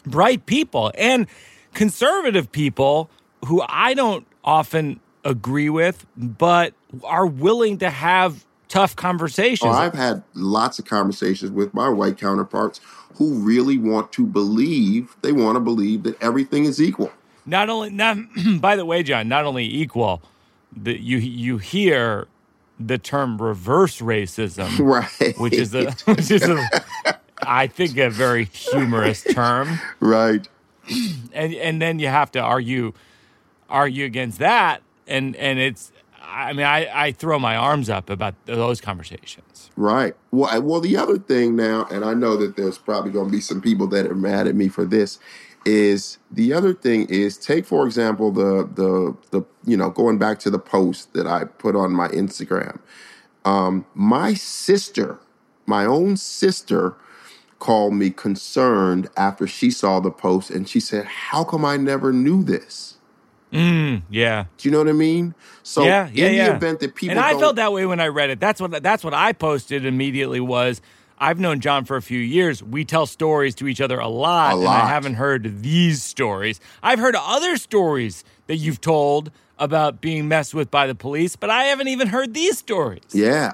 bright 0.06 0.46
people 0.46 0.92
and 0.98 1.28
conservative 1.74 2.52
people 2.52 3.10
who 3.46 3.64
I 3.68 3.94
don't 3.94 4.26
often 4.44 5.00
agree 5.24 5.70
with, 5.70 6.06
but 6.16 6.74
are 7.04 7.28
willing 7.28 7.78
to 7.80 7.90
have 7.90 8.47
tough 8.68 8.96
conversations. 8.96 9.70
Oh, 9.74 9.78
I've 9.78 9.94
had 9.94 10.24
lots 10.34 10.80
of 10.80 10.86
conversations 10.86 11.52
with 11.52 11.74
my 11.74 11.90
white 11.90 12.18
counterparts 12.18 12.80
who 13.16 13.34
really 13.36 13.78
want 13.78 14.12
to 14.14 14.26
believe, 14.26 15.16
they 15.22 15.32
want 15.32 15.56
to 15.56 15.60
believe 15.60 16.04
that 16.04 16.22
everything 16.22 16.66
is 16.66 16.82
equal. 16.82 17.12
not 17.46 17.70
only, 17.70 17.90
not 17.90 18.18
by 18.60 18.76
the 18.76 18.86
way, 18.86 19.04
John, 19.04 19.28
not 19.28 19.46
only 19.46 19.66
equal, 19.66 20.22
that 20.76 21.00
you 21.00 21.18
you 21.18 21.58
hear 21.58 22.28
the 22.80 22.98
term 22.98 23.42
reverse 23.42 24.00
racism, 24.02 24.78
Right. 25.20 25.38
which 25.40 25.54
is 25.54 25.74
a 25.74 25.92
which 26.06 26.30
is 26.30 26.44
a 26.44 26.68
I 27.42 27.68
think 27.68 27.98
a 27.98 28.10
very 28.10 28.46
humorous 28.46 29.24
term. 29.24 29.80
right. 30.00 30.48
and 31.34 31.54
and 31.56 31.82
then 31.82 32.00
you 32.00 32.08
have 32.08 32.32
to 32.34 32.40
argue 32.40 32.94
argue 33.70 34.06
against 34.06 34.40
that, 34.40 34.82
and 35.08 35.36
and 35.38 35.58
it's. 35.60 35.92
I 36.28 36.54
mean, 36.54 36.66
I, 36.66 36.88
I 36.94 37.12
throw 37.14 37.40
my 37.40 37.56
arms 37.56 37.90
up 37.90 38.10
about 38.10 38.36
those 38.46 38.82
conversations. 38.82 39.72
Right. 39.76 40.16
Well, 40.32 40.62
well, 40.62 40.82
the 40.82 40.98
other 40.98 41.18
thing 41.18 41.56
now, 41.56 41.88
and 41.90 42.04
I 42.04 42.14
know 42.14 42.36
that 42.38 42.58
there's 42.58 42.78
probably 42.78 43.12
going 43.12 43.28
to 43.28 43.32
be 43.32 43.42
some 43.42 43.62
people 43.62 43.88
that 43.88 44.06
are 44.06 44.16
mad 44.16 44.48
at 44.48 44.56
me 44.56 44.68
for 44.68 44.86
this, 44.86 45.20
is 45.66 46.18
the 46.32 46.54
other 46.54 46.74
thing 46.74 47.06
is 47.10 47.38
take 47.38 47.66
for 47.66 47.86
example 47.86 48.32
the 48.32 48.70
the 48.76 49.16
the 49.32 49.46
you 49.66 49.76
know 49.76 49.90
going 49.90 50.18
back 50.18 50.40
to 50.40 50.50
the 50.50 50.60
post 50.60 51.14
that 51.14 51.28
I 51.28 51.44
put 51.44 51.76
on 51.76 51.92
my 51.92 52.08
Instagram. 52.10 52.80
Um, 53.44 53.86
my 53.94 54.34
sister, 54.34 55.20
my 55.66 55.86
own 55.86 56.18
sister, 56.18 56.96
called 57.60 57.94
me 57.94 58.10
concerned 58.10 59.10
after 59.18 59.48
she 59.48 59.72
saw 59.72 60.00
the 60.00 60.12
post, 60.12 60.50
and 60.50 60.68
she 60.68 60.80
said, 60.80 61.06
"How 61.06 61.44
come 61.44 61.66
I 61.66 61.78
never 61.78 62.14
knew 62.14 62.44
this?" 62.44 62.97
Mm, 63.52 64.04
yeah. 64.10 64.46
Do 64.58 64.68
you 64.68 64.72
know 64.72 64.80
what 64.80 64.90
I 64.90 64.94
mean? 64.94 65.34
So 65.64 65.84
yeah, 65.84 66.10
yeah, 66.12 66.28
in 66.28 66.36
yeah. 66.36 66.50
the 66.50 66.56
event 66.56 66.80
that 66.82 66.96
people 66.96 67.12
and 67.12 67.20
I 67.20 67.38
felt 67.40 67.56
that 67.56 67.72
way 67.72 67.86
when 67.86 68.00
I 68.00 68.08
read 68.08 68.30
it. 68.30 68.40
That's 68.40 68.60
what 68.60 68.84
that's 68.84 69.04
what 69.04 69.14
I 69.14 69.34
posted 69.34 69.86
immediately 69.86 70.40
was. 70.40 70.82
I've 71.20 71.40
known 71.40 71.62
John 71.62 71.84
for 71.84 71.98
a 71.98 72.02
few 72.02 72.20
years. 72.20 72.62
We 72.62 72.86
tell 72.86 73.08
stories 73.08 73.56
to 73.56 73.68
each 73.68 73.82
other 73.82 73.98
a 74.00 74.08
lot, 74.08 74.54
A 74.54 74.60
and 74.60 74.68
I 74.68 74.88
haven't 74.88 75.16
heard 75.16 75.64
these 75.64 76.04
stories. 76.04 76.60
I've 76.84 77.00
heard 77.00 77.16
other 77.18 77.58
stories 77.58 78.24
that 78.46 78.58
you've 78.58 78.82
told 78.82 79.32
about 79.58 80.00
being 80.00 80.28
messed 80.28 80.54
with 80.54 80.70
by 80.70 80.86
the 80.86 80.94
police, 80.94 81.36
but 81.36 81.50
I 81.50 81.64
haven't 81.64 81.88
even 81.88 82.10
heard 82.10 82.36
these 82.36 82.60
stories. 82.60 83.02
Yeah. 83.14 83.54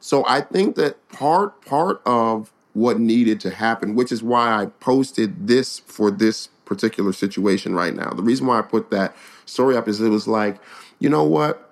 So 0.00 0.24
I 0.26 0.40
think 0.40 0.74
that 0.76 1.08
part 1.08 1.64
part 1.64 2.02
of 2.04 2.52
what 2.72 2.98
needed 2.98 3.40
to 3.40 3.50
happen, 3.50 3.94
which 3.94 4.10
is 4.10 4.22
why 4.22 4.62
I 4.62 4.66
posted 4.66 5.46
this 5.46 5.78
for 5.78 6.10
this 6.10 6.48
particular 6.64 7.12
situation 7.12 7.74
right 7.74 7.94
now. 7.94 8.10
The 8.10 8.22
reason 8.22 8.46
why 8.46 8.58
I 8.58 8.62
put 8.62 8.90
that 8.90 9.14
story 9.46 9.76
up 9.76 9.88
is 9.88 10.00
it 10.00 10.08
was 10.08 10.28
like, 10.28 10.58
you 10.98 11.08
know 11.08 11.24
what? 11.24 11.70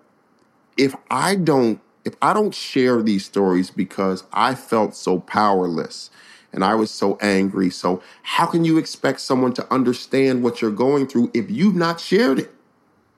If 0.77 0.95
I 1.11 1.35
don't 1.37 1.81
if 2.05 2.15
I 2.21 2.33
don't 2.33 2.55
share 2.55 3.03
these 3.03 3.25
stories 3.25 3.71
because 3.71 4.25
I 4.33 4.55
felt 4.55 4.97
so 4.97 5.21
powerless 5.21 6.11
and 6.53 6.65
I 6.65 6.75
was 6.75 6.91
so 6.91 7.17
angry, 7.21 7.71
so 7.71 8.03
how 8.23 8.47
can 8.47 8.65
you 8.65 8.77
expect 8.77 9.21
someone 9.21 9.53
to 9.55 9.73
understand 9.73 10.43
what 10.43 10.61
you're 10.61 10.71
going 10.71 11.07
through 11.07 11.31
if 11.33 11.51
you've 11.51 11.77
not 11.77 12.01
shared 12.01 12.39
it? 12.41 12.53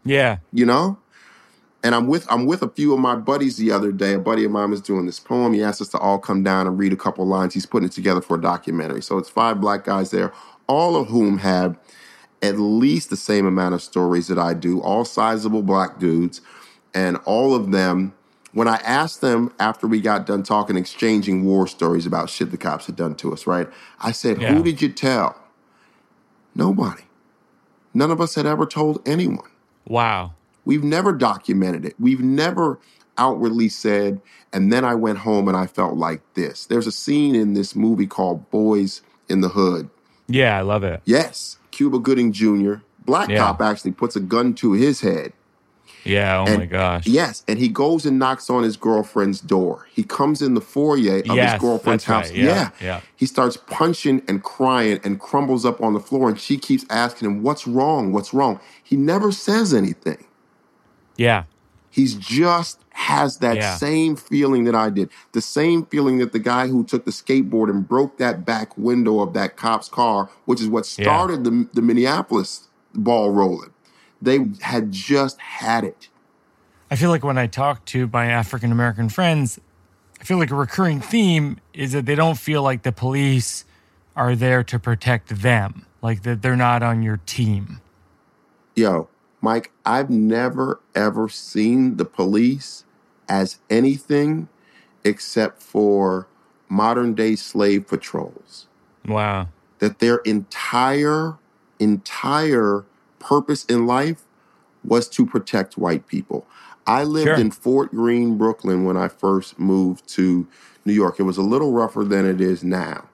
Yeah. 0.04 0.38
you 0.52 0.66
know 0.66 0.98
and 1.82 1.94
i'm 1.94 2.06
with 2.06 2.26
i'm 2.30 2.46
with 2.46 2.62
a 2.62 2.68
few 2.68 2.92
of 2.92 2.98
my 2.98 3.14
buddies 3.14 3.56
the 3.56 3.70
other 3.70 3.92
day 3.92 4.14
a 4.14 4.18
buddy 4.18 4.44
of 4.44 4.50
mine 4.50 4.70
was 4.70 4.80
doing 4.80 5.06
this 5.06 5.20
poem 5.20 5.52
he 5.52 5.62
asked 5.62 5.80
us 5.80 5.88
to 5.88 5.98
all 5.98 6.18
come 6.18 6.42
down 6.42 6.66
and 6.66 6.78
read 6.78 6.92
a 6.92 6.96
couple 6.96 7.26
lines 7.26 7.54
he's 7.54 7.66
putting 7.66 7.88
it 7.88 7.92
together 7.92 8.20
for 8.20 8.36
a 8.36 8.40
documentary 8.40 9.02
so 9.02 9.18
it's 9.18 9.28
five 9.28 9.60
black 9.60 9.84
guys 9.84 10.10
there 10.10 10.32
all 10.66 10.96
of 10.96 11.08
whom 11.08 11.38
have 11.38 11.78
at 12.44 12.58
least 12.58 13.10
the 13.10 13.16
same 13.16 13.46
amount 13.46 13.74
of 13.74 13.82
stories 13.82 14.26
that 14.28 14.38
i 14.38 14.52
do 14.54 14.80
all 14.80 15.04
sizable 15.04 15.62
black 15.62 15.98
dudes 15.98 16.40
and 16.94 17.16
all 17.24 17.54
of 17.54 17.70
them 17.72 18.12
when 18.52 18.68
i 18.68 18.76
asked 18.84 19.20
them 19.20 19.52
after 19.58 19.86
we 19.86 20.00
got 20.00 20.26
done 20.26 20.42
talking 20.42 20.76
exchanging 20.76 21.44
war 21.44 21.66
stories 21.66 22.06
about 22.06 22.28
shit 22.30 22.50
the 22.50 22.56
cops 22.58 22.86
had 22.86 22.96
done 22.96 23.14
to 23.14 23.32
us 23.32 23.46
right 23.46 23.68
i 24.00 24.12
said 24.12 24.40
Yeah. 24.40 24.52
who 24.54 24.62
did 24.62 24.80
you 24.82 24.88
tell 24.90 25.36
nobody 26.54 27.02
none 27.92 28.10
of 28.10 28.20
us 28.20 28.34
had 28.34 28.46
ever 28.46 28.66
told 28.66 29.00
anyone 29.06 29.48
Wow. 29.86 30.32
We've 30.64 30.82
never 30.82 31.12
documented 31.12 31.84
it. 31.84 31.94
We've 32.00 32.22
never 32.22 32.78
outwardly 33.18 33.68
said, 33.68 34.22
and 34.50 34.72
then 34.72 34.82
I 34.82 34.94
went 34.94 35.18
home 35.18 35.46
and 35.46 35.54
I 35.54 35.66
felt 35.66 35.98
like 35.98 36.22
this. 36.32 36.64
There's 36.64 36.86
a 36.86 36.90
scene 36.92 37.34
in 37.34 37.52
this 37.52 37.76
movie 37.76 38.06
called 38.06 38.50
Boyz 38.50 39.02
n 39.28 39.42
the 39.42 39.50
Hood. 39.50 39.90
Yeah, 40.26 40.56
I 40.56 40.62
love 40.62 40.82
it. 40.82 41.02
Yes, 41.04 41.58
Cuba 41.74 41.98
Gooding 41.98 42.32
Jr., 42.32 42.74
black 43.04 43.28
Yeah. 43.28 43.38
cop 43.38 43.60
actually 43.60 43.90
puts 43.92 44.14
a 44.16 44.20
gun 44.20 44.54
to 44.54 44.72
his 44.72 45.00
head. 45.00 45.32
Yeah. 46.04 46.38
Oh 46.40 46.44
And- 46.46 46.58
my 46.60 46.66
gosh. 46.66 47.06
Yes, 47.06 47.42
and 47.48 47.58
he 47.58 47.68
goes 47.68 48.04
and 48.06 48.18
knocks 48.18 48.48
on 48.50 48.62
his 48.62 48.76
girlfriend's 48.76 49.40
door. 49.40 49.86
He 49.90 50.02
comes 50.02 50.40
in 50.42 50.54
the 50.54 50.60
foyer 50.60 51.18
of 51.20 51.26
Yes, 51.26 51.52
his 51.52 51.60
girlfriend's 51.60 52.04
house. 52.04 52.28
right. 52.28 52.36
Yeah, 52.38 52.70
yeah. 52.80 53.00
He 53.16 53.26
starts 53.26 53.56
punching 53.56 54.22
and 54.28 54.42
crying 54.42 55.00
and 55.02 55.18
crumbles 55.18 55.64
up 55.64 55.80
on 55.82 55.94
the 55.94 56.00
floor, 56.00 56.28
and 56.28 56.38
she 56.38 56.58
keeps 56.58 56.84
asking 56.90 57.28
him, 57.28 57.42
What's 57.42 57.66
wrong? 57.66 58.12
What's 58.12 58.32
wrong? 58.34 58.60
He 58.82 58.96
never 58.96 59.32
says 59.32 59.72
anything. 59.74 60.24
Yeah. 61.16 61.44
He's 61.94 62.14
just 62.16 62.80
has 62.90 63.36
that 63.38 63.56
Yeah. 63.56 63.76
same 63.76 64.16
feeling 64.16 64.64
that 64.64 64.74
I 64.74 64.90
did. 64.90 65.10
The 65.30 65.40
same 65.40 65.84
feeling 65.86 66.18
that 66.18 66.32
the 66.32 66.40
guy 66.40 66.66
who 66.66 66.82
took 66.82 67.04
the 67.04 67.12
skateboard 67.12 67.70
and 67.70 67.86
broke 67.86 68.18
that 68.18 68.44
back 68.44 68.76
window 68.76 69.20
of 69.20 69.32
that 69.34 69.56
cop's 69.56 69.88
car, 69.88 70.28
which 70.44 70.60
is 70.60 70.66
what 70.66 70.92
Yeah. 70.98 71.04
started 71.04 71.44
the, 71.44 71.68
the 71.72 71.82
Minneapolis 71.82 72.68
ball 72.94 73.30
rolling. 73.30 73.70
They 74.20 74.40
had 74.62 74.90
just 74.90 75.38
had 75.40 75.84
it. 75.84 76.08
I 76.90 76.96
feel 76.96 77.10
like 77.10 77.22
when 77.22 77.38
I 77.38 77.46
talk 77.46 77.84
to 77.86 78.10
my 78.12 78.26
African 78.26 78.72
American 78.72 79.08
friends, 79.08 79.60
I 80.20 80.24
feel 80.24 80.38
like 80.38 80.50
a 80.50 80.56
recurring 80.56 81.00
theme 81.00 81.58
is 81.74 81.92
that 81.92 82.06
they 82.06 82.16
don't 82.16 82.38
feel 82.38 82.62
like 82.62 82.82
the 82.82 82.92
police 82.92 83.64
are 84.16 84.34
there 84.34 84.64
to 84.64 84.80
protect 84.80 85.28
them, 85.42 85.86
like 86.02 86.22
that 86.24 86.42
they're 86.42 86.56
not 86.56 86.82
on 86.82 87.02
your 87.02 87.18
team. 87.24 87.80
Yo, 88.74 89.08
Mike, 89.44 89.70
I've 89.84 90.08
never 90.08 90.80
ever 90.94 91.28
seen 91.28 91.98
the 91.98 92.06
police 92.06 92.84
as 93.28 93.58
anything 93.68 94.48
except 95.04 95.62
for 95.62 96.26
modern 96.68 97.12
day 97.14 97.36
slave 97.36 97.86
patrols. 97.86 98.66
Wow. 99.06 99.48
that 99.80 99.98
their 99.98 100.16
entire 100.24 101.36
entire 101.78 102.84
purpose 103.18 103.66
in 103.66 103.86
life 103.86 104.22
was 104.82 105.08
to 105.10 105.26
protect 105.26 105.76
white 105.76 106.06
people. 106.06 106.46
I 106.86 107.04
lived 107.04 107.26
Sure. 107.28 107.34
in 107.36 107.50
Fort 107.50 107.90
Greene, 107.90 108.38
Brooklyn 108.38 108.84
when 108.84 108.96
I 108.96 109.08
first 109.08 109.58
moved 109.58 110.08
to 110.16 110.46
New 110.86 110.92
York. 110.94 111.20
It 111.20 111.24
was 111.24 111.36
a 111.36 111.42
little 111.42 111.72
rougher 111.72 112.02
than 112.04 112.24
it 112.24 112.40
is 112.40 112.64
now. 112.64 113.04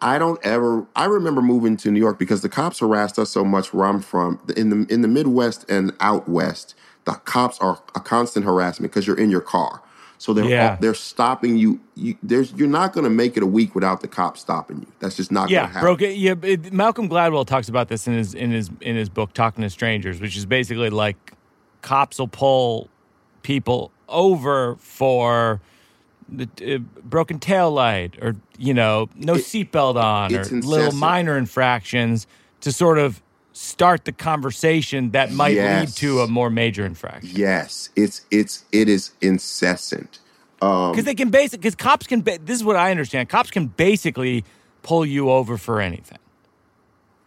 I 0.00 0.18
don't 0.18 0.38
ever 0.44 0.86
I 0.94 1.06
remember 1.06 1.42
moving 1.42 1.76
to 1.78 1.90
New 1.90 2.00
York 2.00 2.18
because 2.18 2.42
the 2.42 2.48
cops 2.48 2.80
harassed 2.80 3.18
us 3.18 3.30
so 3.30 3.44
much 3.44 3.72
where 3.72 3.86
I'm 3.86 4.00
from. 4.00 4.40
In 4.56 4.70
the 4.70 4.92
in 4.92 5.02
the 5.02 5.08
Midwest 5.08 5.64
and 5.70 5.92
out 6.00 6.28
west, 6.28 6.74
the 7.04 7.12
cops 7.12 7.58
are 7.60 7.80
a 7.94 8.00
constant 8.00 8.44
harassment 8.44 8.92
because 8.92 9.06
you're 9.06 9.18
in 9.18 9.30
your 9.30 9.40
car. 9.40 9.82
So 10.18 10.32
they're 10.32 10.44
Yeah. 10.46 10.76
they're 10.80 10.94
stopping 10.94 11.56
you. 11.56 11.80
you 11.94 12.16
there's 12.22 12.52
you're 12.52 12.68
not 12.68 12.92
going 12.92 13.04
to 13.04 13.10
make 13.10 13.36
it 13.36 13.42
a 13.42 13.46
week 13.46 13.74
without 13.74 14.00
the 14.00 14.08
cops 14.08 14.40
stopping 14.40 14.80
you. 14.80 14.86
That's 15.00 15.16
just 15.16 15.30
not 15.32 15.42
going 15.42 15.52
Yeah, 15.52 15.66
to 15.66 15.72
happen. 15.72 15.82
Yeah, 16.14 16.34
it, 16.42 16.72
Malcolm 16.72 17.08
Gladwell 17.08 17.46
talks 17.46 17.68
about 17.68 17.88
this 17.88 18.06
in 18.06 18.14
his 18.14 18.34
in 18.34 18.50
his 18.50 18.70
in 18.80 18.96
his 18.96 19.08
book 19.08 19.32
Talking 19.34 19.62
to 19.62 19.70
Strangers, 19.70 20.20
which 20.20 20.36
is 20.36 20.46
basically 20.46 20.90
like 20.90 21.32
cops 21.82 22.18
will 22.18 22.28
pull 22.28 22.88
people 23.42 23.92
over 24.08 24.76
for 24.76 25.60
the 26.28 26.48
uh, 26.74 26.78
broken 27.04 27.38
tail 27.38 27.70
light 27.70 28.16
or 28.20 28.34
you 28.58 28.74
know 28.74 29.08
no 29.14 29.34
It- 29.34 29.44
seatbelt 29.44 29.96
on 29.96 30.34
or 30.34 30.40
it's 30.40 30.50
little 30.52 30.92
minor 30.92 31.36
infractions 31.38 32.26
to 32.60 32.72
sort 32.72 32.98
of 32.98 33.22
start 33.52 34.04
the 34.04 34.12
conversation 34.12 35.12
that 35.12 35.32
might 35.32 35.56
lead 35.56 35.88
to 35.88 36.20
a 36.20 36.26
more 36.26 36.50
major 36.50 36.84
infraction. 36.84 37.30
Yes, 37.34 37.90
it's 37.96 38.22
it's 38.30 38.64
it 38.72 38.88
is 38.88 39.12
incessant. 39.20 40.18
Um, 40.62 40.92
Because 40.92 41.04
they 41.04 41.14
can 41.14 41.30
basic 41.30 41.60
because 41.60 41.74
cops 41.74 42.06
can. 42.06 42.22
Ba- 42.22 42.38
this 42.42 42.56
is 42.56 42.64
what 42.64 42.76
I 42.76 42.90
understand. 42.90 43.28
Cops 43.28 43.50
can 43.50 43.66
basically 43.66 44.44
pull 44.82 45.04
you 45.06 45.30
over 45.30 45.56
for 45.58 45.80
anything. 45.80 46.18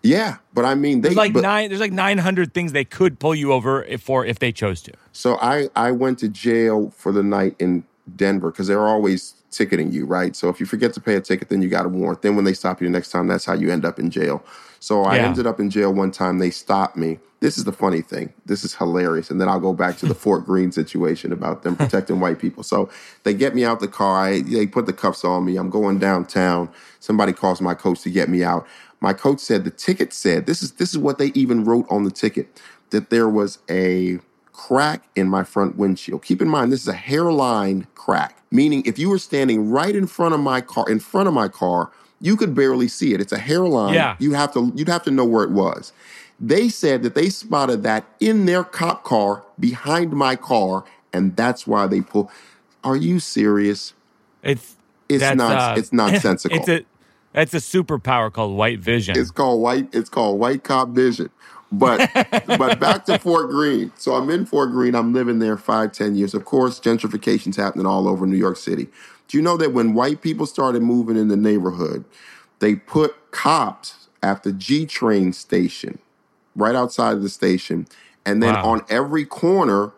yeah, 0.01 0.37
but 0.53 0.65
I 0.65 0.75
mean, 0.75 1.01
they 1.01 1.09
There's 1.09 1.17
like 1.17 1.33
but- 1.33 1.41
nine. 1.43 1.69
There's 1.69 1.81
like 1.81 1.91
nine 1.91 2.17
hundred 2.17 2.53
things 2.53 2.71
they 2.71 2.85
could 2.85 3.19
pull 3.19 3.35
you 3.35 3.53
over 3.53 3.83
if 3.83 4.01
for 4.01 4.25
if 4.25 4.39
they 4.39 4.51
chose 4.51 4.81
to. 4.83 4.93
So 5.11 5.37
I 5.41 5.69
I 5.75 5.91
went 5.91 6.19
to 6.19 6.29
jail 6.29 6.91
for 6.97 7.11
the 7.11 7.23
night 7.23 7.55
in 7.59 7.83
Denver 8.17 8.51
because 8.51 8.67
they're 8.67 8.87
always 8.87 9.35
ticketing 9.51 9.91
you, 9.91 10.05
right? 10.05 10.35
So 10.35 10.49
if 10.49 10.59
you 10.59 10.65
forget 10.65 10.93
to 10.93 11.01
pay 11.01 11.15
a 11.15 11.21
ticket, 11.21 11.49
then 11.49 11.61
you 11.61 11.69
got 11.69 11.85
a 11.85 11.89
warrant. 11.89 12.21
Then 12.23 12.35
when 12.35 12.45
they 12.45 12.53
stop 12.53 12.81
you 12.81 12.87
the 12.87 12.93
next 12.93 13.09
time, 13.11 13.27
that's 13.27 13.45
how 13.45 13.53
you 13.53 13.71
end 13.71 13.85
up 13.85 13.99
in 13.99 14.11
jail. 14.11 14.43
So 14.79 15.03
I 15.05 15.17
Yeah. 15.17 15.25
ended 15.25 15.47
up 15.47 15.59
in 15.59 15.69
jail 15.69 15.93
one 15.93 16.11
time. 16.11 16.39
They 16.39 16.51
stopped 16.51 16.97
me. 16.97 17.19
This 17.41 17.57
is 17.57 17.65
the 17.65 17.73
funny 17.73 18.01
thing. 18.01 18.33
This 18.45 18.63
is 18.65 18.75
hilarious. 18.75 19.31
And 19.31 19.41
then 19.41 19.49
I'll 19.49 19.59
go 19.61 19.73
back 19.73 19.97
to 19.99 20.07
the 20.07 20.15
Fort 20.15 20.45
Greene 20.45 20.71
situation 20.71 21.31
about 21.33 21.63
them 21.63 21.75
protecting 21.77 22.19
white 22.19 22.39
people. 22.39 22.63
So 22.63 22.89
they 23.23 23.33
get 23.33 23.55
me 23.55 23.65
out 23.65 23.79
the 23.81 23.87
car. 23.89 24.19
I, 24.25 24.41
they 24.41 24.67
put 24.67 24.85
the 24.87 24.93
cuffs 24.93 25.25
on 25.25 25.45
me. 25.45 25.57
I'm 25.57 25.69
going 25.69 25.99
downtown. 25.99 26.69
Somebody 26.99 27.33
calls 27.33 27.61
my 27.61 27.75
coach 27.75 28.01
to 28.03 28.11
get 28.11 28.29
me 28.29 28.43
out. 28.43 28.67
My 29.01 29.13
coach 29.13 29.39
said 29.39 29.65
the 29.65 29.71
ticket 29.71 30.13
said 30.13 30.45
this 30.47 30.63
is 30.63 30.73
this 30.73 30.91
is 30.91 30.97
what 30.99 31.17
they 31.19 31.27
even 31.35 31.63
wrote 31.65 31.85
on 31.89 32.03
the 32.03 32.11
ticket 32.11 32.61
that 32.91 33.09
there 33.09 33.29
was 33.29 33.59
a 33.69 34.19
crack 34.59 35.07
in 35.15 35.29
my 35.29 35.41
front 35.41 35.77
windshield. 35.77 36.21
Keep 36.21 36.41
in 36.41 36.49
mind, 36.49 36.69
this 36.71 36.81
is 36.81 36.87
a 36.89 36.93
hairline 36.93 37.87
crack, 37.95 38.43
meaning 38.51 38.83
if 38.85 38.99
you 38.99 39.09
were 39.09 39.17
standing 39.17 39.69
right 39.69 39.95
in 39.95 40.05
front 40.05 40.33
of 40.33 40.41
my 40.41 40.59
car, 40.59 40.89
in 40.89 40.99
front 40.99 41.29
of 41.29 41.33
my 41.33 41.47
car, 41.47 41.91
you 42.19 42.35
could 42.35 42.53
barely 42.53 42.89
see 42.89 43.13
it. 43.13 43.21
It's 43.21 43.31
a 43.31 43.39
hairline. 43.39 43.93
Yeah. 43.93 44.17
You 44.19 44.33
have 44.33 44.53
to 44.53 44.73
you'd 44.75 44.89
have 44.89 45.03
to 45.03 45.11
know 45.11 45.23
where 45.23 45.45
it 45.45 45.51
was. 45.51 45.93
They 46.41 46.67
said 46.67 47.03
that 47.03 47.15
they 47.15 47.29
spotted 47.29 47.83
that 47.83 48.05
in 48.19 48.45
their 48.47 48.65
cop 48.65 49.05
car 49.05 49.43
behind 49.59 50.11
my 50.11 50.35
car, 50.35 50.83
and 51.13 51.35
that's 51.37 51.65
why 51.65 51.87
they 51.87 52.01
pulled. 52.01 52.29
Are 52.83 52.97
you 52.97 53.19
serious? 53.19 53.93
It's 54.43 54.75
It's 55.07 55.23
not 55.35 55.77
uh, 55.77 55.79
it's 55.79 55.93
nonsensical. 55.93 56.57
It's 56.59 56.67
a 56.67 56.85
it's 57.33 57.53
a 57.53 57.57
superpower 57.57 58.31
called 58.31 58.57
white 58.57 58.79
vision. 58.79 59.17
It's 59.17 59.31
called 59.31 59.61
white. 59.61 59.87
It's 59.93 60.09
called 60.09 60.37
white 60.37 60.63
cop 60.65 60.89
vision. 60.89 61.29
But 61.71 62.09
but 62.47 62.79
back 62.79 63.05
to 63.05 63.19
Fort 63.19 63.49
Greene. 63.49 63.91
So 63.97 64.13
I'm 64.15 64.29
in 64.29 64.45
Fort 64.45 64.71
Greene. 64.71 64.95
I'm 64.95 65.13
living 65.13 65.39
there 65.39 65.57
five, 65.57 65.91
ten 65.91 66.15
years. 66.15 66.33
Of 66.33 66.45
course, 66.45 66.79
gentrification's 66.79 67.57
happening 67.57 67.85
all 67.85 68.07
over 68.07 68.25
New 68.25 68.37
York 68.37 68.57
City. 68.57 68.87
Do 69.27 69.37
you 69.37 69.43
know 69.43 69.57
that 69.57 69.73
when 69.73 69.93
white 69.93 70.21
people 70.21 70.45
started 70.47 70.81
moving 70.81 71.15
in 71.17 71.27
the 71.27 71.37
neighborhood, 71.37 72.03
they 72.59 72.75
put 72.75 73.31
cops 73.31 74.07
at 74.23 74.43
the 74.43 74.51
G 74.51 74.85
train 74.85 75.33
station, 75.33 75.99
right 76.55 76.75
outside 76.75 77.13
of 77.13 77.21
the 77.21 77.29
station, 77.29 77.87
and 78.25 78.41
then 78.41 78.55
Wow. 78.55 78.65
on 78.65 78.81
every 78.89 79.25
corner, 79.25 79.91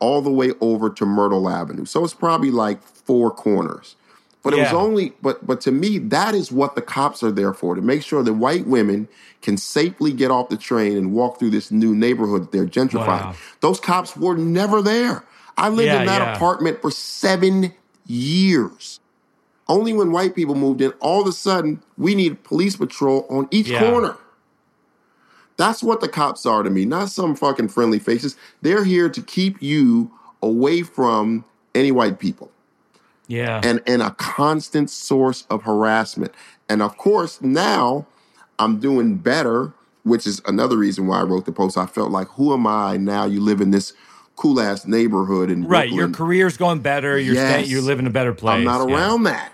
all 0.00 0.22
the 0.22 0.30
way 0.30 0.52
over 0.60 0.88
to 0.90 1.04
Myrtle 1.04 1.48
Avenue. 1.48 1.84
So 1.84 2.04
it's 2.04 2.14
probably 2.14 2.50
like 2.50 2.82
four 2.82 3.30
corners. 3.30 3.96
But 4.42 4.54
it 4.54 4.58
was 4.60 4.72
only 4.72 5.12
but 5.20 5.46
but 5.46 5.60
to 5.62 5.72
me, 5.72 5.98
that 5.98 6.34
is 6.34 6.52
what 6.52 6.74
the 6.74 6.80
cops 6.82 7.22
are 7.22 7.32
there 7.32 7.52
for, 7.52 7.74
to 7.74 7.82
make 7.82 8.02
sure 8.02 8.22
that 8.22 8.32
white 8.34 8.66
women 8.66 9.08
can 9.42 9.56
safely 9.56 10.12
get 10.12 10.30
off 10.30 10.48
the 10.48 10.56
train 10.56 10.96
and 10.96 11.12
walk 11.12 11.38
through 11.38 11.50
this 11.50 11.70
new 11.70 11.94
neighborhood 11.94 12.42
that 12.42 12.52
they're 12.52 12.66
gentrifying. 12.66 13.06
Wow. 13.06 13.34
Those 13.60 13.80
cops 13.80 14.16
were 14.16 14.36
never 14.36 14.80
there. 14.80 15.24
I 15.56 15.68
lived 15.68 15.88
Yeah, 15.88 16.00
in 16.00 16.06
that 16.06 16.22
yeah. 16.22 16.36
apartment 16.36 16.80
for 16.80 16.90
seven 16.90 17.74
years. 18.06 19.00
Only 19.66 19.92
when 19.92 20.12
white 20.12 20.34
people 20.34 20.54
moved 20.54 20.80
in, 20.80 20.92
all 21.00 21.20
of 21.20 21.26
a 21.26 21.32
sudden, 21.32 21.82
we 21.98 22.14
need 22.14 22.42
police 22.44 22.76
patrol 22.76 23.26
on 23.28 23.48
each 23.50 23.68
Yeah. 23.68 23.80
corner. 23.80 24.16
That's 25.56 25.82
what 25.82 26.00
the 26.00 26.08
cops 26.08 26.46
are 26.46 26.62
to 26.62 26.70
me, 26.70 26.84
not 26.84 27.10
some 27.10 27.34
fucking 27.34 27.68
friendly 27.68 27.98
faces. 27.98 28.36
They're 28.62 28.84
here 28.84 29.08
to 29.08 29.20
keep 29.20 29.60
you 29.60 30.12
away 30.40 30.82
from 30.82 31.44
any 31.74 31.90
white 31.90 32.18
people 32.20 32.50
Yeah. 33.28 33.60
and, 33.62 33.80
and 33.86 34.02
a 34.02 34.10
constant 34.12 34.90
source 34.90 35.46
of 35.50 35.62
harassment. 35.62 36.32
And 36.68 36.82
of 36.82 36.96
course, 36.96 37.40
now 37.40 38.06
I'm 38.58 38.80
doing 38.80 39.16
better, 39.16 39.72
which 40.02 40.26
is 40.26 40.42
another 40.46 40.76
reason 40.76 41.06
why 41.06 41.20
I 41.20 41.22
wrote 41.22 41.44
the 41.46 41.52
post. 41.52 41.78
I 41.78 41.86
felt 41.86 42.10
like, 42.10 42.26
who 42.30 42.52
am 42.52 42.66
I 42.66 42.96
now? 42.96 43.24
You 43.26 43.40
live 43.40 43.60
in 43.60 43.70
this 43.70 43.92
cool 44.36 44.60
ass 44.60 44.86
neighborhood 44.86 45.50
in 45.50 45.66
right. 45.66 45.90
Your 45.90 46.08
career's 46.10 46.56
going 46.56 46.80
better. 46.80 47.18
You're 47.18 47.34
Yes. 47.34 47.50
staying, 47.50 47.70
you 47.70 47.80
live 47.82 47.98
in 47.98 48.06
a 48.06 48.10
better 48.10 48.32
place. 48.34 48.56
I'm 48.58 48.64
not 48.64 48.88
Yeah. 48.88 48.96
around 48.96 49.24
that. 49.24 49.52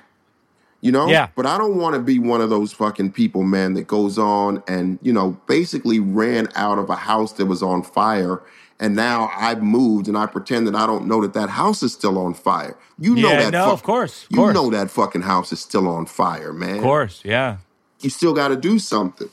You 0.81 0.93
know? 0.93 1.07
Yeah. 1.09 1.29
But 1.35 1.47
I 1.47 1.57
don't 1.57 1.77
want 1.77 1.95
to 1.95 2.01
be 2.01 2.19
one 2.19 2.43
of 2.43 2.51
those 2.51 2.73
fucking 2.75 3.13
people, 3.13 3.43
man, 3.43 3.73
that 3.75 3.87
goes 3.87 4.19
on 4.19 4.63
and, 4.69 4.99
you 5.01 5.13
know, 5.15 5.39
basically 5.47 5.99
ran 5.99 6.49
out 6.55 6.79
of 6.79 6.91
a 6.91 6.95
house 6.97 7.33
that 7.33 7.47
was 7.47 7.63
on 7.63 7.83
fire. 7.83 8.43
And 8.81 8.97
now 8.97 9.31
I've 9.37 9.63
moved 9.63 10.09
and 10.09 10.17
I 10.19 10.27
pretend 10.27 10.67
that 10.67 10.75
I 10.75 10.87
don't 10.87 11.07
know 11.07 11.23
that 11.23 11.33
that 11.35 11.49
house 11.51 11.83
is 11.83 11.93
still 11.93 12.19
on 12.19 12.35
fire. 12.35 12.77
You 12.99 13.15
know 13.15 13.29
Yeah, 13.31 13.45
that. 13.45 13.53
no, 13.53 13.65
fuck- 13.67 13.73
of 13.75 13.83
course, 13.85 14.25
of 14.25 14.31
you 14.31 14.37
course. 14.39 14.55
know 14.55 14.71
that 14.71 14.91
fucking 14.91 15.23
house 15.23 15.53
is 15.53 15.61
still 15.61 15.87
on 15.89 16.07
fire, 16.07 16.53
man. 16.53 16.77
Of 16.77 16.83
course. 16.83 17.21
Yeah. 17.25 17.59
You 18.01 18.11
still 18.11 18.35
got 18.35 18.49
to 18.49 18.57
do 18.57 18.79
something. 18.79 19.29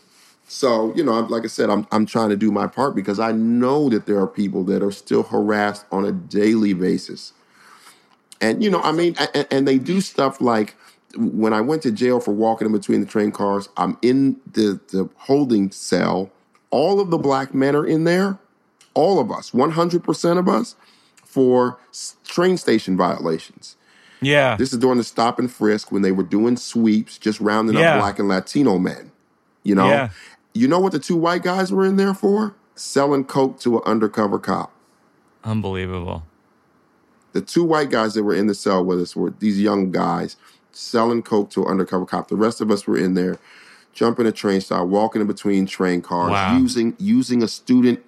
So, 0.47 0.93
you 0.95 1.03
know, 1.03 1.19
like 1.21 1.43
I 1.43 1.47
said, 1.47 1.69
I'm, 1.69 1.87
I'm 1.91 2.05
trying 2.05 2.29
to 2.29 2.35
do 2.35 2.51
my 2.51 2.67
part 2.67 2.93
because 2.93 3.19
I 3.19 3.31
know 3.31 3.89
that 3.89 4.05
there 4.05 4.19
are 4.19 4.27
people 4.27 4.63
that 4.65 4.83
are 4.83 4.91
still 4.91 5.23
harassed 5.23 5.85
on 5.91 6.05
a 6.05 6.11
daily 6.11 6.73
basis. 6.73 7.33
And, 8.39 8.63
you 8.63 8.69
know, 8.69 8.81
I 8.81 8.91
mean, 8.91 9.15
and, 9.33 9.47
and 9.49 9.67
they 9.67 9.77
do 9.77 10.01
stuff 10.01 10.41
like 10.41 10.75
when 11.15 11.53
I 11.53 11.61
went 11.61 11.83
to 11.83 11.91
jail 11.91 12.19
for 12.19 12.31
walking 12.31 12.65
in 12.65 12.71
between 12.73 12.99
the 13.01 13.05
train 13.07 13.31
cars, 13.31 13.69
I'm 13.77 13.97
in 14.01 14.39
the, 14.51 14.79
the 14.91 15.09
holding 15.17 15.71
cell. 15.71 16.29
All 16.69 16.99
of 16.99 17.09
the 17.11 17.17
black 17.17 17.53
men 17.53 17.75
are 17.75 17.85
in 17.85 18.03
there, 18.05 18.37
all 18.93 19.19
of 19.19 19.31
us, 19.31 19.51
100% 19.51 20.37
of 20.37 20.47
us, 20.47 20.75
for 21.23 21.77
train 22.25 22.57
station 22.57 22.97
violations. 22.97 23.75
Yeah. 24.21 24.55
This 24.57 24.71
is 24.73 24.79
during 24.79 24.97
the 24.97 25.03
stop 25.03 25.39
and 25.39 25.51
frisk 25.51 25.91
when 25.91 26.01
they 26.01 26.11
were 26.11 26.23
doing 26.23 26.57
sweeps, 26.57 27.17
just 27.17 27.39
rounding 27.41 27.77
Yeah. 27.77 27.95
up 27.95 28.01
black 28.01 28.19
and 28.19 28.27
Latino 28.27 28.77
men. 28.77 29.11
You 29.63 29.75
know, 29.75 29.87
Yeah. 29.87 30.09
you 30.53 30.67
know 30.67 30.79
what 30.79 30.91
the 30.91 30.99
two 30.99 31.15
white 31.15 31.41
guys 31.43 31.71
were 31.71 31.85
in 31.85 31.95
there 31.95 32.13
for? 32.13 32.53
Selling 32.75 33.23
coke 33.23 33.59
to 33.61 33.77
an 33.77 33.83
undercover 33.85 34.39
cop. 34.39 34.71
Unbelievable. 35.43 36.23
The 37.33 37.41
two 37.41 37.63
white 37.63 37.89
guys 37.89 38.13
that 38.13 38.23
were 38.23 38.35
in 38.35 38.47
the 38.47 38.55
cell 38.55 38.83
with 38.83 38.99
us 39.01 39.15
were 39.15 39.33
these 39.39 39.59
young 39.59 39.91
guys 39.91 40.35
selling 40.71 41.21
coke 41.23 41.49
to 41.51 41.63
an 41.63 41.69
undercover 41.71 42.05
cop. 42.05 42.27
The 42.27 42.35
rest 42.35 42.61
of 42.61 42.69
us 42.69 42.85
were 42.85 42.97
in 42.97 43.13
there, 43.13 43.37
jumping 43.93 44.25
a 44.25 44.31
train 44.31 44.61
stop, 44.61 44.87
walking 44.87 45.21
in 45.21 45.27
between 45.27 45.65
train 45.65 46.01
cars, 46.01 46.31
Wow. 46.31 46.57
using 46.57 46.93
using 46.99 47.41
a 47.41 47.47
student 47.47 48.01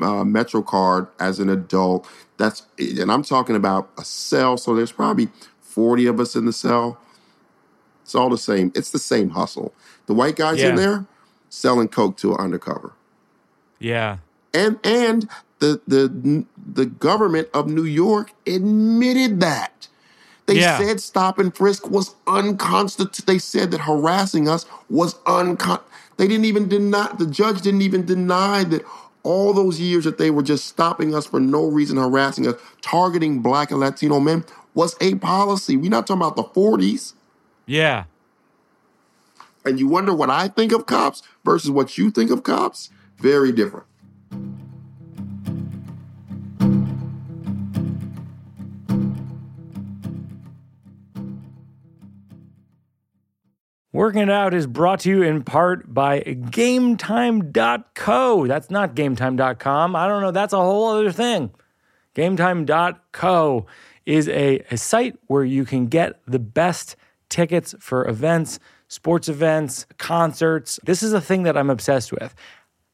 uh, 0.00 0.24
Metro 0.24 0.62
card 0.62 1.06
as 1.20 1.38
an 1.38 1.48
adult. 1.48 2.08
That's 2.36 2.62
and 2.78 3.10
I'm 3.10 3.22
talking 3.22 3.56
about 3.56 3.90
a 3.98 4.04
cell. 4.04 4.56
So 4.56 4.74
there's 4.74 4.92
probably 4.92 5.28
40 5.60 6.06
of 6.06 6.20
us 6.20 6.34
in 6.36 6.44
the 6.46 6.52
cell. 6.52 6.98
It's 8.02 8.14
all 8.14 8.28
the 8.28 8.38
same. 8.38 8.72
It's 8.74 8.90
the 8.90 8.98
same 8.98 9.30
hustle. 9.30 9.72
The 10.06 10.14
white 10.14 10.36
guys 10.36 10.60
Yeah. 10.60 10.70
in 10.70 10.76
there 10.76 11.06
selling 11.48 11.88
coke 11.88 12.16
to 12.18 12.32
an 12.34 12.40
undercover 12.40 12.92
Yeah. 13.78 14.18
and 14.54 14.78
and 14.84 15.28
the 15.60 15.80
the 15.86 16.44
the 16.74 16.86
government 16.86 17.48
of 17.54 17.68
New 17.68 17.84
York 17.84 18.32
admitted 18.46 19.40
that. 19.40 19.88
They 20.46 20.58
Yeah. 20.58 20.78
said 20.78 21.00
stop 21.00 21.38
and 21.38 21.54
frisk 21.56 21.88
was 21.88 22.14
unconstitutional. 22.26 23.24
They 23.26 23.38
said 23.38 23.70
that 23.70 23.82
harassing 23.82 24.48
us 24.48 24.66
was 24.90 25.14
uncon. 25.26 25.80
They 26.16 26.26
didn't 26.26 26.46
even 26.46 26.68
deny. 26.68 27.08
The 27.16 27.26
judge 27.26 27.62
didn't 27.62 27.82
even 27.82 28.04
deny 28.04 28.64
that 28.64 28.82
all 29.22 29.52
those 29.52 29.80
years 29.80 30.04
that 30.04 30.18
they 30.18 30.30
were 30.30 30.42
just 30.42 30.66
stopping 30.66 31.14
us 31.14 31.26
for 31.26 31.40
no 31.40 31.66
reason, 31.66 31.96
harassing 31.96 32.46
us, 32.46 32.60
targeting 32.80 33.40
Black 33.40 33.70
and 33.70 33.80
Latino 33.80 34.20
men 34.20 34.44
was 34.74 34.96
a 35.00 35.14
policy. 35.16 35.76
We're 35.76 35.90
not 35.90 36.06
talking 36.06 36.22
about 36.22 36.36
the 36.36 36.44
forties. 36.44 37.14
Yeah. 37.66 38.04
And 39.64 39.78
you 39.78 39.86
wonder 39.86 40.12
what 40.12 40.30
I 40.30 40.48
think 40.48 40.72
of 40.72 40.86
cops 40.86 41.22
versus 41.44 41.70
what 41.70 41.96
you 41.96 42.10
think 42.10 42.30
of 42.30 42.42
cops. 42.42 42.90
Very 43.18 43.52
different. 43.52 43.86
Working 53.94 54.22
It 54.22 54.30
Out 54.30 54.54
is 54.54 54.66
brought 54.66 55.00
to 55.00 55.10
you 55.10 55.20
in 55.22 55.42
part 55.42 55.92
by 55.92 56.20
GameTime.co. 56.20 57.56
That's 58.46 58.70
not 58.70 58.94
GameTime.com. 58.96 59.94
I 59.94 60.08
don't 60.08 60.22
know. 60.22 60.30
That's 60.30 60.54
a 60.54 60.58
whole 60.58 60.88
other 60.88 61.12
thing. 61.12 61.50
GameTime.co 62.14 63.66
is 64.06 64.28
a, 64.28 64.60
a 64.70 64.78
site 64.78 65.18
where 65.26 65.44
you 65.44 65.66
can 65.66 65.88
get 65.88 66.22
the 66.26 66.38
best 66.38 66.96
tickets 67.28 67.74
for 67.80 68.08
events, 68.08 68.58
sports 68.88 69.28
events, 69.28 69.84
concerts. 69.98 70.80
This 70.84 71.02
is 71.02 71.12
a 71.12 71.20
thing 71.20 71.42
that 71.42 71.58
I'm 71.58 71.68
obsessed 71.68 72.12
with. 72.12 72.34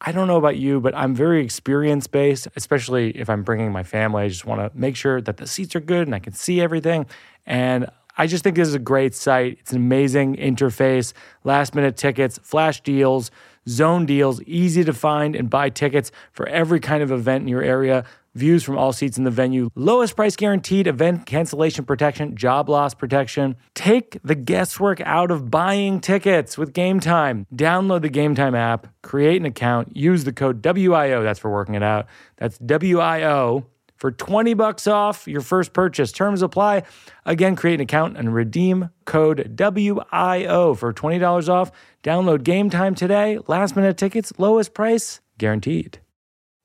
I 0.01 0.11
don't 0.11 0.27
know 0.27 0.37
about 0.37 0.57
you, 0.57 0.81
but 0.81 0.97
I'm 0.97 1.15
very 1.15 1.45
experience 1.45 2.09
based, 2.09 2.49
especially 2.57 3.11
if 3.17 3.31
I'm 3.31 3.45
bringing 3.45 3.71
my 3.71 3.85
family. 3.85 4.25
I 4.25 4.29
just 4.29 4.47
want 4.47 4.61
to 4.61 4.77
make 4.77 4.97
sure 4.97 5.21
that 5.21 5.37
the 5.37 5.47
seats 5.47 5.77
are 5.77 5.81
good 5.81 6.09
and 6.09 6.15
I 6.15 6.19
can 6.19 6.33
see 6.33 6.61
everything. 6.61 7.07
And 7.47 7.89
I 8.19 8.27
just 8.27 8.43
think 8.43 8.57
this 8.57 8.67
is 8.67 8.75
a 8.75 8.81
great 8.81 9.15
site. 9.15 9.59
It's 9.61 9.71
an 9.71 9.77
amazing 9.77 10.37
interface, 10.37 11.13
last 11.45 11.77
minute 11.77 11.97
tickets, 11.97 12.37
flash 12.43 12.81
deals, 12.81 13.31
zone 13.69 14.07
deals, 14.07 14.43
easy 14.43 14.83
to 14.83 14.93
find 14.93 15.37
and 15.37 15.49
buy 15.49 15.71
tickets 15.71 16.11
for 16.33 16.49
every 16.49 16.81
kind 16.81 17.01
of 17.01 17.13
event 17.13 17.43
in 17.43 17.49
your 17.49 17.63
area. 17.63 18.05
Views 18.35 18.65
from 18.65 18.77
all 18.77 18.93
seats 18.93 19.19
in 19.19 19.25
the 19.25 19.31
venue, 19.31 19.69
lowest 19.77 20.17
price 20.17 20.35
guaranteed, 20.35 20.89
event 20.89 21.27
cancellation 21.27 21.85
protection, 21.85 22.37
job 22.37 22.69
loss 22.69 22.93
protection. 22.93 23.57
Take 23.75 24.19
the 24.25 24.35
guesswork 24.35 25.01
out 25.03 25.31
of 25.31 25.51
buying 25.51 26.01
tickets 26.01 26.59
with 26.59 26.73
Game 26.73 26.99
Time. 26.99 27.47
Download 27.55 28.03
the 28.03 28.09
Game 28.09 28.35
Time 28.35 28.55
app, 28.55 28.89
create 29.03 29.41
an 29.41 29.47
account, 29.47 29.97
use 29.97 30.25
the 30.25 30.33
code 30.33 30.61
WIO, 30.61 31.23
that's 31.23 31.39
for 31.39 31.51
working 31.51 31.75
it 31.75 31.83
out. 31.83 32.07
That's 32.37 32.59
WIO 32.59 33.65
for 33.99 34.11
20 34.11 34.55
bucks 34.55 34.87
off 34.87 35.29
your 35.29 35.41
first 35.43 35.73
purchase. 35.73 36.11
Terms 36.13 36.41
apply. 36.41 36.85
Again, 37.27 37.57
create 37.57 37.75
an 37.75 37.81
account 37.83 38.17
and 38.17 38.33
redeem 38.33 38.91
code 39.05 39.57
WIO 39.57 40.77
for 40.77 40.93
$20 40.95 41.49
off. 41.49 41.71
Download 42.03 42.43
Game 42.43 42.71
Time 42.71 42.95
today. 42.95 43.39
Last 43.47 43.77
minute 43.77 43.97
tickets, 43.99 44.33
lowest 44.39 44.73
price 44.73 45.21
guaranteed. 45.37 46.01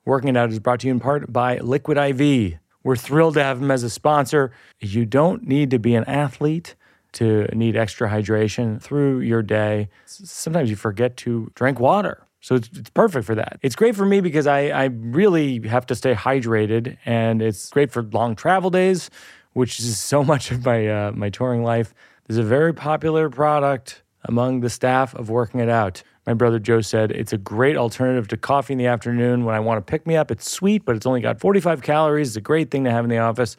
Working 0.05 0.29
It 0.29 0.37
Out 0.37 0.51
is 0.51 0.59
brought 0.59 0.81
to 0.81 0.87
you 0.87 0.93
in 0.93 0.99
part 0.99 1.31
by 1.33 1.57
Liquid 1.57 1.97
IV. 1.97 2.59
We're 2.83 2.95
thrilled 2.95 3.35
to 3.35 3.43
have 3.43 3.59
them 3.59 3.71
as 3.71 3.83
a 3.83 3.89
sponsor. 3.89 4.51
You 4.79 5.05
don't 5.05 5.47
need 5.47 5.71
to 5.71 5.79
be 5.79 5.95
an 5.95 6.03
athlete 6.03 6.75
to 7.13 7.47
need 7.53 7.77
extra 7.77 8.09
hydration 8.09 8.81
through 8.81 9.21
your 9.21 9.41
day. 9.41 9.89
Sometimes 10.05 10.69
you 10.69 10.75
forget 10.75 11.15
to 11.17 11.51
drink 11.55 11.79
water. 11.79 12.27
So 12.43 12.55
it's, 12.55 12.69
it's 12.73 12.89
perfect 12.89 13.25
for 13.25 13.35
that. 13.35 13.57
It's 13.61 13.73
great 13.73 13.95
for 13.95 14.05
me 14.05 14.19
because 14.19 14.47
I, 14.47 14.67
I 14.67 14.83
really 14.83 15.65
have 15.65 15.85
to 15.85 15.95
stay 15.95 16.13
hydrated, 16.13 16.97
and 17.05 17.41
it's 17.41 17.69
great 17.69 17.89
for 17.89 18.03
long 18.03 18.35
travel 18.35 18.69
days, 18.69 19.09
which 19.53 19.79
is 19.79 19.97
so 19.97 20.23
much 20.33 20.51
of 20.51 20.65
my 20.65 20.87
uh, 20.87 21.11
my 21.13 21.29
touring 21.29 21.63
life. 21.63 21.93
There's 22.27 22.37
a 22.37 22.43
very 22.43 22.73
popular 22.73 23.29
product 23.29 24.03
among 24.25 24.59
the 24.59 24.69
staff 24.69 25.15
of 25.15 25.29
Working 25.29 25.61
It 25.61 25.69
Out. 25.69 26.03
My 26.27 26.33
brother 26.33 26.59
Joe 26.59 26.81
said 26.81 27.11
it's 27.11 27.31
a 27.31 27.37
great 27.37 27.77
alternative 27.77 28.27
to 28.27 28.37
coffee 28.37 28.73
in 28.73 28.77
the 28.77 28.87
afternoon 28.87 29.45
when 29.45 29.55
I 29.55 29.61
want 29.61 29.77
to 29.77 29.89
pick 29.89 30.05
me 30.05 30.17
up. 30.17 30.29
It's 30.29 30.49
sweet, 30.49 30.83
but 30.83 30.97
it's 30.97 31.05
only 31.05 31.21
got 31.21 31.39
45 31.39 31.81
calories. 31.81 32.29
It's 32.29 32.37
a 32.37 32.41
great 32.41 32.71
thing 32.71 32.83
to 32.83 32.91
have 32.91 33.05
in 33.05 33.09
the 33.09 33.19
office. 33.19 33.55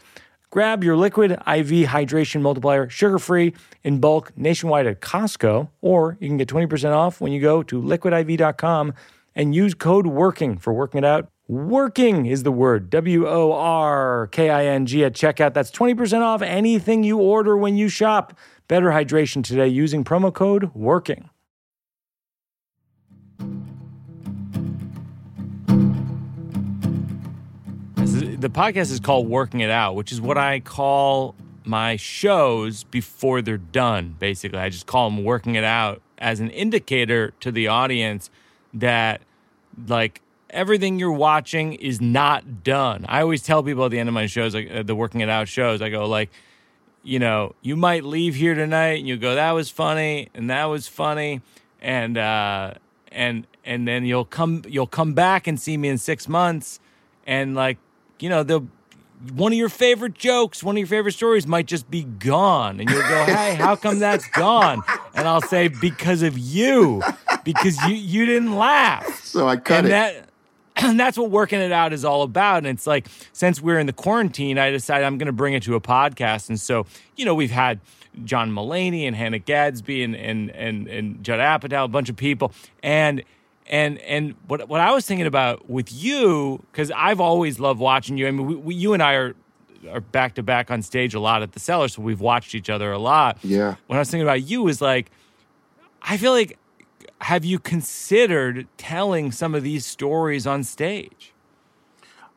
Grab 0.55 0.85
your 0.85 0.97
liquid 0.97 1.33
IV 1.33 1.89
hydration 1.89 2.41
multiplier, 2.41 2.89
sugar 2.89 3.19
free, 3.19 3.55
in 3.83 3.99
bulk 3.99 4.31
nationwide 4.37 4.87
at 4.87 5.01
Costco, 5.01 5.69
or 5.81 6.17
you 6.21 6.29
can 6.29 6.37
get 6.37 6.47
20% 6.47 6.93
off 6.93 7.21
when 7.21 7.33
you 7.33 7.41
go 7.41 7.65
to 7.65 7.83
liquidiv.com 7.83 8.95
and 9.35 9.53
use 9.53 9.75
code 9.75 10.07
WORKING 10.07 10.61
for 10.61 10.73
working 10.73 10.99
it 10.99 11.05
out. 11.05 11.29
Working 11.49 12.27
is 12.27 12.45
the 12.45 12.53
word 12.53 12.89
W 12.91 13.27
O 13.27 13.53
R 13.53 14.29
K 14.29 14.49
I 14.49 14.67
N 14.67 14.87
G 14.87 15.05
at 15.05 15.15
checkout. 15.15 15.55
That's 15.55 15.73
20% 15.73 16.21
off 16.21 16.41
anything 16.41 17.03
you 17.03 17.19
order 17.19 17.57
when 17.57 17.77
you 17.77 17.89
shop. 17.89 18.39
Better 18.69 18.91
hydration 18.91 19.43
today 19.43 19.67
using 19.67 20.05
promo 20.05 20.33
code 20.33 20.73
WORKING. 20.73 21.31
The 28.45 28.51
podcast 28.51 28.93
is 28.93 29.01
called 29.01 29.27
Working 29.27 29.61
It 29.61 29.71
Out, 29.71 29.95
which 29.95 30.13
is 30.13 30.21
what 30.21 30.37
I 30.37 30.61
call 30.61 31.35
my 31.65 31.97
shows 31.97 32.85
before 32.85 33.41
they're 33.41 33.57
done, 33.57 34.17
basically. 34.19 34.59
I 34.59 34.69
just 34.69 34.85
call 34.85 35.09
them 35.09 35.25
Working 35.25 35.55
It 35.55 35.65
Out 35.65 36.03
as 36.19 36.41
an 36.41 36.51
indicator 36.51 37.33
to 37.41 37.51
the 37.51 37.69
audience 37.69 38.29
that, 38.75 39.23
like, 39.89 40.21
everything 40.51 40.99
you're 40.99 41.11
watching 41.11 41.73
is 41.73 42.03
not 42.03 42.63
done. 42.63 43.07
I 43.09 43.23
always 43.23 43.41
tell 43.41 43.63
people 43.63 43.87
at 43.87 43.93
the 43.93 43.99
end 43.99 44.11
of 44.11 44.15
my 44.15 44.27
shows, 44.27 44.55
like 44.55 44.71
uh, 44.71 44.83
the 44.83 44.95
Working 44.95 45.23
It 45.23 45.31
Out 45.31 45.49
shows, 45.49 45.81
I 45.81 45.89
go, 45.89 46.07
like, 46.07 46.31
you 47.03 47.19
know, 47.19 47.55
you 47.63 47.77
might 47.77 48.05
leave 48.05 48.35
here 48.35 48.55
tonight 48.55 48.99
and 48.99 49.09
you 49.09 49.17
go, 49.17 49.37
that 49.37 49.53
was 49.53 49.71
funny 49.71 50.29
and 50.35 50.51
that 50.51 50.67
was 50.67 50.87
funny. 50.87 51.41
And, 51.81 52.19
uh, 52.19 52.75
and, 53.11 53.47
and 53.65 53.89
then 53.89 54.05
you'll 54.05 54.27
come, 54.27 54.65
you'll 54.69 54.87
come 54.87 55.15
back 55.15 55.47
and 55.47 55.59
see 55.59 55.79
me 55.79 55.89
in 55.89 55.97
six 55.97 56.29
months 56.29 56.79
and 57.27 57.55
like 57.55 57.79
you 58.25 58.31
know, 58.31 58.43
the 58.43 58.63
one 59.35 59.53
of 59.53 59.59
your 59.59 59.69
favorite 59.69 60.15
jokes, 60.15 60.63
one 60.63 60.77
of 60.77 60.79
your 60.79 60.87
favorite 60.87 61.13
stories 61.13 61.47
might 61.47 61.67
just 61.67 61.91
be 61.91 62.05
gone. 62.05 62.81
And 62.81 62.89
you'll 62.89 63.03
go, 63.03 63.25
Hey, 63.27 63.55
how 63.55 63.77
come 63.77 63.99
that's 63.99 64.27
gone? 64.29 64.83
And 65.15 65.29
I'll 65.29 65.43
say, 65.43 65.69
Because 65.69 66.23
of 66.23 66.39
you. 66.39 67.03
Because 67.45 67.77
you 67.85 67.95
you 67.95 68.25
didn't 68.25 68.57
laugh. 68.57 69.23
So 69.23 69.47
I 69.47 69.59
cut 69.59 69.81
and 69.81 69.89
it. 69.89 69.91
That, 69.91 70.31
and 70.77 70.99
that's 70.99 71.19
what 71.19 71.31
working 71.31 71.61
it 71.61 71.71
out 71.71 71.93
is 71.93 72.03
all 72.03 72.23
about. 72.23 72.59
And 72.59 72.69
it's 72.69 72.87
like, 72.87 73.09
since 73.35 73.61
we're 73.61 73.79
in 73.79 73.85
the 73.85 73.93
quarantine, 73.93 74.57
I 74.57 74.71
decided 74.71 75.05
I'm 75.05 75.19
going 75.19 75.27
to 75.27 75.33
bring 75.33 75.53
it 75.53 75.63
to 75.65 75.75
a 75.75 75.81
podcast. 75.83 76.49
And 76.49 76.59
so, 76.59 76.87
you 77.15 77.27
know, 77.27 77.35
we've 77.35 77.51
had 77.51 77.79
John 78.25 78.51
Mulaney 78.53 79.07
and 79.07 79.15
Hannah 79.15 79.39
Gadsby 79.39 80.03
and, 80.03 80.17
and, 80.17 80.51
and, 80.53 80.89
and 80.89 81.23
Judd 81.23 81.41
Apatow, 81.41 81.85
a 81.85 81.89
bunch 81.89 82.09
of 82.09 82.17
people. 82.17 82.55
And 82.83 83.23
and 83.67 83.99
and 84.01 84.35
what 84.47 84.69
what 84.69 84.81
I 84.81 84.93
was 84.93 85.07
thinking 85.07 85.27
about 85.27 85.69
with 85.69 85.93
you 85.93 86.63
because 86.71 86.91
I've 86.91 87.21
always 87.21 87.59
loved 87.59 87.81
watching 87.81 88.19
you. 88.19 88.27
I 88.27 88.31
mean, 88.31 88.47
we, 88.47 88.55
we, 88.57 88.75
you 88.75 88.93
and 88.93 89.03
I 89.03 89.15
are 89.15 89.35
are 89.91 90.01
back 90.01 90.35
to 90.35 90.43
back 90.43 90.71
on 90.71 90.83
stage 90.83 91.15
a 91.15 91.21
lot 91.21 91.43
at 91.43 91.53
the 91.53 91.61
cellar, 91.61 91.89
so 91.89 92.03
we've 92.03 92.21
watched 92.21 92.55
each 92.55 92.71
other 92.71 92.93
a 92.93 92.99
lot. 92.99 93.39
Yeah. 93.43 93.77
When 93.87 93.97
I 93.97 94.01
was 94.01 94.11
thinking 94.11 94.27
about 94.27 94.43
you, 94.43 94.67
is 94.69 94.81
like, 94.81 95.11
I 96.03 96.17
feel 96.17 96.33
like, 96.33 96.59
have 97.21 97.45
you 97.45 97.59
considered 97.59 98.67
telling 98.77 99.33
some 99.33 99.55
of 99.55 99.63
these 99.63 99.85
stories 99.85 100.47
on 100.47 100.65
stage? 100.65 101.33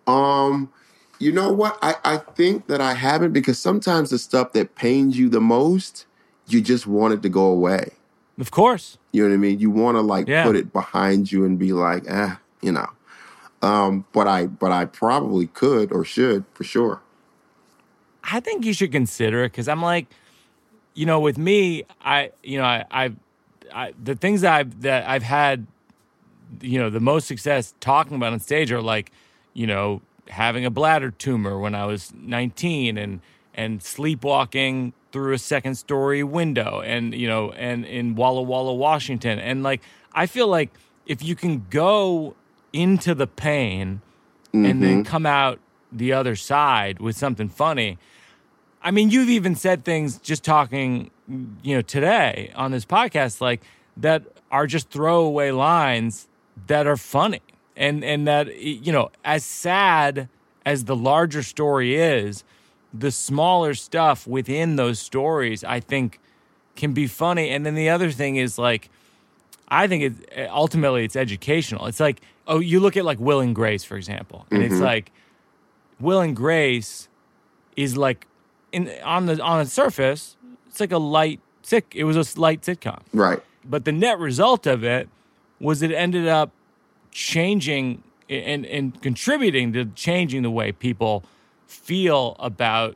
Um, 0.05 0.71
you 1.19 1.31
know 1.31 1.51
what? 1.51 1.77
I 1.81 1.95
I 2.03 2.17
think 2.17 2.67
that 2.67 2.81
I 2.81 2.93
haven't 2.93 3.33
because 3.33 3.59
sometimes 3.59 4.09
the 4.09 4.19
stuff 4.19 4.53
that 4.53 4.75
pains 4.75 5.17
you 5.17 5.29
the 5.29 5.41
most, 5.41 6.05
you 6.47 6.61
just 6.61 6.87
want 6.87 7.13
it 7.13 7.21
to 7.23 7.29
go 7.29 7.45
away. 7.45 7.96
Of 8.39 8.51
course. 8.51 8.97
You 9.11 9.23
know 9.23 9.29
what 9.29 9.35
I 9.35 9.37
mean? 9.37 9.59
You 9.59 9.69
want 9.71 9.95
to 9.95 10.01
like 10.01 10.27
Yeah. 10.27 10.43
put 10.43 10.55
it 10.55 10.71
behind 10.71 11.31
you 11.31 11.45
and 11.45 11.57
be 11.57 11.73
like, 11.73 12.03
eh, 12.07 12.35
you 12.61 12.71
know. 12.71 12.89
Um, 13.61 14.05
but 14.13 14.27
I 14.27 14.45
but 14.45 14.71
I 14.71 14.85
probably 14.85 15.47
could 15.47 15.91
or 15.91 16.05
should 16.05 16.45
for 16.53 16.63
sure. 16.63 17.01
I 18.23 18.39
think 18.39 18.65
you 18.65 18.73
should 18.73 18.91
consider 18.91 19.43
it 19.43 19.51
because 19.51 19.67
I'm 19.67 19.81
like, 19.81 20.07
you 20.93 21.05
know, 21.05 21.19
with 21.19 21.37
me, 21.37 21.83
I, 22.01 22.31
you 22.43 22.57
know, 22.57 22.65
I, 22.65 22.83
I, 22.91 23.11
I, 23.73 23.93
the 24.01 24.15
things 24.15 24.41
that 24.41 24.53
I've 24.53 24.81
that 24.81 25.07
I've 25.07 25.23
had, 25.23 25.65
you 26.61 26.77
know, 26.79 26.89
the 26.89 26.99
most 26.99 27.27
success 27.27 27.73
talking 27.79 28.17
about 28.17 28.33
on 28.33 28.39
stage 28.39 28.71
are 28.71 28.81
like, 28.81 29.11
you 29.53 29.65
know, 29.65 30.01
having 30.27 30.65
a 30.65 30.69
bladder 30.69 31.09
tumor 31.09 31.57
when 31.57 31.73
I 31.73 31.85
was 31.85 32.13
19 32.15 32.97
and 32.97 33.21
and 33.55 33.81
sleepwalking 33.81 34.93
through 35.11 35.33
a 35.33 35.39
second 35.39 35.75
story 35.75 36.23
window 36.23 36.81
and 36.81 37.13
you 37.13 37.27
know 37.27 37.51
and 37.51 37.85
in 37.85 38.15
Walla 38.15 38.41
Walla, 38.41 38.73
Washington, 38.73 39.39
and 39.39 39.63
like 39.63 39.81
I 40.13 40.25
feel 40.25 40.47
like 40.47 40.71
if 41.05 41.23
you 41.23 41.35
can 41.35 41.65
go 41.69 42.35
into 42.73 43.15
the 43.15 43.27
pain 43.27 44.01
and 44.53 44.81
then 44.81 45.03
mm-hmm. 45.03 45.09
come 45.09 45.25
out 45.25 45.59
the 45.91 46.13
other 46.13 46.35
side 46.35 46.99
with 46.99 47.15
something 47.15 47.49
funny. 47.49 47.97
I 48.81 48.91
mean, 48.91 49.09
you've 49.09 49.29
even 49.29 49.55
said 49.55 49.83
things 49.83 50.17
just 50.19 50.43
talking, 50.43 51.11
you 51.61 51.75
know, 51.75 51.81
today 51.81 52.51
on 52.55 52.71
this 52.71 52.85
podcast, 52.85 53.41
like 53.41 53.63
that 53.97 54.23
are 54.51 54.67
just 54.67 54.89
throwaway 54.89 55.51
lines 55.51 56.27
that 56.67 56.87
are 56.87 56.97
funny. 56.97 57.41
And, 57.75 58.03
and 58.03 58.27
that, 58.27 58.59
you 58.59 58.91
know, 58.91 59.11
as 59.23 59.43
sad 59.43 60.29
as 60.65 60.85
the 60.85 60.95
larger 60.95 61.43
story 61.43 61.95
is, 61.95 62.43
the 62.99 63.11
smaller 63.11 63.73
stuff 63.73 64.25
within 64.27 64.75
those 64.75 64.99
stories, 64.99 65.63
I 65.63 65.79
think, 65.79 66.19
can 66.75 66.93
be 66.93 67.07
funny. 67.07 67.49
And 67.49 67.65
then 67.65 67.75
the 67.75 67.89
other 67.89 68.11
thing 68.11 68.37
is 68.37 68.57
like, 68.57 68.89
I 69.67 69.87
think 69.87 70.03
it 70.31 70.49
ultimately 70.49 71.03
it's 71.03 71.15
educational. 71.15 71.87
It's 71.87 71.99
like, 71.99 72.21
oh, 72.47 72.59
you 72.59 72.79
look 72.79 72.95
at 72.95 73.05
like 73.05 73.19
Will 73.19 73.39
and 73.41 73.53
Grace, 73.53 73.83
for 73.83 73.97
example, 73.97 74.45
and 74.49 74.63
it's 74.63 74.75
mm-hmm. 74.75 74.83
like 74.83 75.11
Will 75.99 76.21
and 76.21 76.35
Grace 76.35 77.09
is 77.75 77.97
like 77.97 78.27
in 78.71 78.89
on 79.03 79.25
the 79.25 79.41
on 79.41 79.63
the 79.63 79.69
surface, 79.69 80.37
it's 80.67 80.79
like 80.79 80.91
a 80.91 80.97
light 80.97 81.41
sick. 81.61 81.93
It 81.95 82.05
was 82.05 82.15
a 82.15 82.39
light 82.39 82.61
sitcom, 82.61 83.01
Right. 83.13 83.39
but 83.65 83.85
the 83.85 83.91
net 83.91 84.19
result 84.19 84.65
of 84.65 84.83
it 84.83 85.09
was 85.59 85.81
it 85.81 85.91
ended 85.91 86.27
up 86.27 86.51
changing 87.11 88.03
and 88.29 88.65
and 88.65 89.01
contributing 89.01 89.73
to 89.73 89.85
changing 89.85 90.43
the 90.43 90.51
way 90.51 90.71
people 90.71 91.23
feel 91.67 92.35
about 92.39 92.95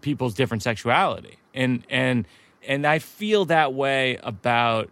people's 0.00 0.34
different 0.34 0.62
sexuality. 0.62 1.38
And 1.54 1.86
and 1.88 2.26
and 2.66 2.86
I 2.86 2.98
feel 2.98 3.44
that 3.46 3.74
way 3.74 4.18
about 4.22 4.90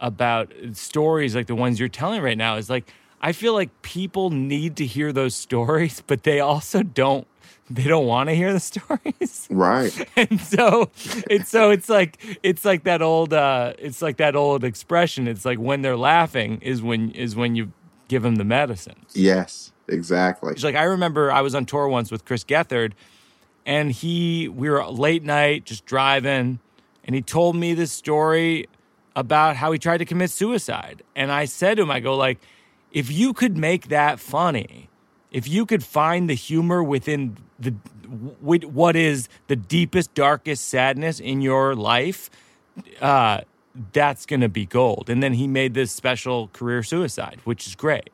about 0.00 0.52
stories 0.72 1.34
like 1.34 1.46
the 1.46 1.54
ones 1.54 1.78
you're 1.78 1.88
telling 1.88 2.22
right 2.22 2.38
now. 2.38 2.56
Is 2.56 2.70
like 2.70 2.92
I 3.20 3.32
feel 3.32 3.52
like 3.52 3.82
people 3.82 4.30
need 4.30 4.76
to 4.76 4.86
hear 4.86 5.12
those 5.12 5.34
stories 5.34 6.02
but 6.06 6.22
they 6.22 6.40
also 6.40 6.82
don't 6.82 7.26
they 7.70 7.84
don't 7.84 8.06
want 8.06 8.30
to 8.30 8.34
hear 8.34 8.50
the 8.50 8.60
stories. 8.60 9.46
Right. 9.50 10.08
and 10.16 10.40
so 10.40 10.90
it's 11.30 11.50
so 11.50 11.70
it's 11.70 11.88
like 11.88 12.18
it's 12.42 12.64
like 12.64 12.84
that 12.84 13.02
old 13.02 13.34
uh 13.34 13.74
it's 13.78 14.00
like 14.00 14.16
that 14.16 14.34
old 14.34 14.64
expression. 14.64 15.28
It's 15.28 15.44
like 15.44 15.58
when 15.58 15.82
they're 15.82 15.96
laughing 15.96 16.60
is 16.62 16.82
when 16.82 17.10
is 17.10 17.36
when 17.36 17.54
you 17.54 17.72
give 18.08 18.22
them 18.22 18.36
the 18.36 18.44
medicine. 18.44 19.04
Yes. 19.12 19.72
Exactly. 19.88 20.52
it's 20.52 20.64
like 20.64 20.76
I 20.76 20.84
remember 20.84 21.32
I 21.32 21.40
was 21.40 21.54
on 21.54 21.64
tour 21.66 21.88
once 21.88 22.10
with 22.10 22.24
Chris 22.24 22.44
Gethard, 22.44 22.92
and 23.66 23.90
he 23.92 24.48
we 24.48 24.68
were 24.68 24.84
late 24.86 25.22
night 25.22 25.64
just 25.64 25.86
driving, 25.86 26.60
and 27.04 27.14
he 27.14 27.22
told 27.22 27.56
me 27.56 27.74
this 27.74 27.92
story 27.92 28.68
about 29.16 29.56
how 29.56 29.72
he 29.72 29.78
tried 29.78 29.98
to 29.98 30.04
commit 30.04 30.30
suicide. 30.30 31.02
And 31.16 31.32
I 31.32 31.46
said 31.46 31.76
to 31.76 31.82
him, 31.82 31.90
I 31.90 32.00
go 32.00 32.16
like, 32.16 32.38
if 32.92 33.10
you 33.10 33.32
could 33.32 33.56
make 33.56 33.88
that 33.88 34.20
funny, 34.20 34.88
if 35.32 35.48
you 35.48 35.66
could 35.66 35.82
find 35.82 36.30
the 36.30 36.34
humor 36.34 36.82
within 36.82 37.36
the 37.58 37.74
what 38.40 38.96
is 38.96 39.28
the 39.48 39.56
deepest, 39.56 40.14
darkest 40.14 40.68
sadness 40.68 41.20
in 41.20 41.42
your 41.42 41.74
life, 41.74 42.30
uh, 43.02 43.40
that's 43.92 44.24
gonna 44.24 44.48
be 44.48 44.64
gold. 44.64 45.10
And 45.10 45.22
then 45.22 45.34
he 45.34 45.46
made 45.46 45.74
this 45.74 45.92
special 45.92 46.48
career 46.48 46.82
suicide, 46.82 47.40
which 47.44 47.66
is 47.66 47.74
great. 47.74 48.10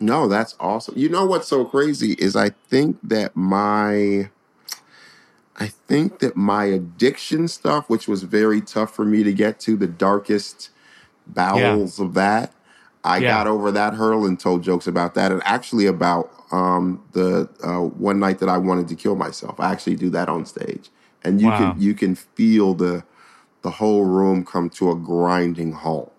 No, 0.00 0.28
that's 0.28 0.56
awesome. 0.60 0.98
You 0.98 1.08
know 1.08 1.26
what's 1.26 1.48
so 1.48 1.64
crazy 1.64 2.12
is 2.14 2.36
I 2.36 2.50
think 2.50 2.98
that 3.04 3.36
my 3.36 4.30
I 5.56 5.68
think 5.68 6.20
that 6.20 6.36
my 6.36 6.64
addiction 6.66 7.48
stuff, 7.48 7.88
which 7.90 8.08
was 8.08 8.24
very 8.24 8.60
tough 8.60 8.94
for 8.94 9.04
me 9.04 9.22
to 9.24 9.32
get 9.32 9.60
to, 9.60 9.76
the 9.76 9.86
darkest 9.88 10.70
bowels 11.26 12.00
of 12.00 12.14
that, 12.14 12.54
I 13.04 13.20
Yeah. 13.20 13.28
got 13.28 13.46
over 13.48 13.72
that 13.72 13.94
hurdle 13.94 14.26
and 14.26 14.38
told 14.40 14.64
jokes 14.64 14.86
about 14.88 15.14
that, 15.14 15.32
and 15.32 15.42
actually 15.44 15.86
about 15.86 16.30
um, 16.52 17.04
the 17.12 17.48
uh, 17.64 17.80
one 17.82 18.20
night 18.20 18.40
that 18.40 18.48
I 18.50 18.58
wanted 18.58 18.88
to 18.88 18.96
kill 18.96 19.16
myself. 19.16 19.60
I 19.60 19.72
actually 19.72 19.96
do 19.96 20.10
that 20.10 20.28
on 20.28 20.46
stage, 20.46 20.90
and 21.22 21.40
you 21.40 21.48
Wow. 21.48 21.56
can 21.72 21.80
you 21.80 21.94
can 21.94 22.16
feel 22.16 22.74
the 22.74 23.04
the 23.62 23.72
whole 23.72 24.04
room 24.06 24.44
come 24.46 24.70
to 24.72 24.90
a 24.92 24.96
grinding 24.96 25.72
halt. 25.72 26.15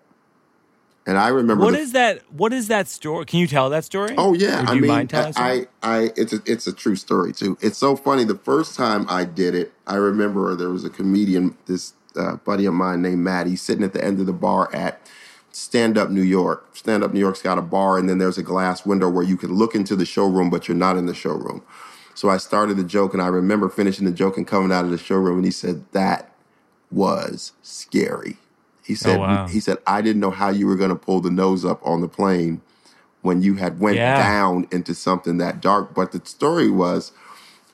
And 1.08 1.16
I 1.16 1.28
remember 1.28 1.64
What 1.64 1.72
the 1.72 1.80
is 1.80 1.92
that? 1.92 2.22
What 2.30 2.52
is 2.52 2.68
that 2.68 2.86
story? 2.86 3.24
Can 3.24 3.38
you 3.38 3.46
tell 3.46 3.70
that 3.70 3.82
story? 3.82 4.14
Oh 4.18 4.34
yeah, 4.34 4.60
do 4.60 4.72
I 4.72 4.74
you 4.74 4.82
mean, 4.82 4.90
I, 4.90 5.32
I, 5.36 5.66
I, 5.82 6.10
it's 6.16 6.34
a, 6.34 6.40
it's 6.44 6.66
a 6.66 6.72
true 6.72 6.96
story 6.96 7.32
too. 7.32 7.56
It's 7.62 7.78
so 7.78 7.96
funny. 7.96 8.24
The 8.24 8.34
first 8.36 8.76
time 8.76 9.06
I 9.08 9.24
did 9.24 9.54
it, 9.54 9.72
I 9.86 9.94
remember 9.94 10.54
there 10.54 10.68
was 10.68 10.84
a 10.84 10.90
comedian, 10.90 11.56
this 11.64 11.94
uh, 12.14 12.36
buddy 12.36 12.66
of 12.66 12.74
mine 12.74 13.00
named 13.00 13.20
Maddie, 13.20 13.56
sitting 13.56 13.84
at 13.84 13.94
the 13.94 14.04
end 14.04 14.20
of 14.20 14.26
the 14.26 14.34
bar 14.34 14.68
at 14.74 15.00
Stand 15.50 15.96
Up 15.96 16.10
New 16.10 16.20
York. 16.20 16.76
Stand 16.76 17.02
Up 17.02 17.14
New 17.14 17.20
York's 17.20 17.40
got 17.40 17.56
a 17.56 17.62
bar, 17.62 17.96
and 17.96 18.06
then 18.06 18.18
there's 18.18 18.36
a 18.36 18.42
glass 18.42 18.84
window 18.84 19.08
where 19.08 19.24
you 19.24 19.38
can 19.38 19.54
look 19.54 19.74
into 19.74 19.96
the 19.96 20.04
showroom, 20.04 20.50
but 20.50 20.68
you're 20.68 20.76
not 20.76 20.98
in 20.98 21.06
the 21.06 21.14
showroom. 21.14 21.62
So 22.14 22.28
I 22.28 22.36
started 22.36 22.76
the 22.76 22.84
joke, 22.84 23.14
and 23.14 23.22
I 23.22 23.28
remember 23.28 23.70
finishing 23.70 24.04
the 24.04 24.12
joke 24.12 24.36
and 24.36 24.46
coming 24.46 24.72
out 24.72 24.84
of 24.84 24.90
the 24.90 24.98
showroom, 24.98 25.36
and 25.36 25.46
he 25.46 25.52
said 25.52 25.90
that 25.92 26.34
was 26.90 27.52
scary. 27.62 28.36
He 28.88 28.94
said, 28.94 29.16
Oh, 29.18 29.20
wow. 29.20 29.46
he 29.48 29.60
said, 29.60 29.76
I 29.86 30.00
didn't 30.02 30.20
know 30.20 30.30
how 30.30 30.48
you 30.48 30.66
were 30.66 30.74
going 30.76 30.88
to 30.90 30.96
pull 30.96 31.20
the 31.20 31.30
nose 31.30 31.62
up 31.64 31.80
on 31.86 32.00
the 32.00 32.08
plane 32.08 32.62
when 33.22 33.42
you 33.42 33.56
had 33.56 33.80
went 33.80 33.98
Yeah. 33.98 34.16
down 34.16 34.66
into 34.72 34.94
something 34.94 35.36
that 35.38 35.60
dark. 35.60 35.94
But 35.94 36.12
the 36.12 36.22
story 36.24 36.70
was 36.70 37.12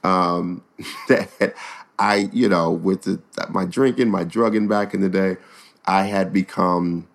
um, 0.02 0.62
that 1.08 1.54
I, 2.00 2.28
you 2.32 2.48
know, 2.48 2.72
with 2.72 3.02
the, 3.02 3.22
my 3.48 3.64
drinking, 3.64 4.10
my 4.10 4.24
drugging 4.24 4.66
back 4.68 4.92
in 4.92 5.00
the 5.02 5.08
day, 5.08 5.36
I 5.86 6.04
had 6.04 6.32
become, 6.32 7.06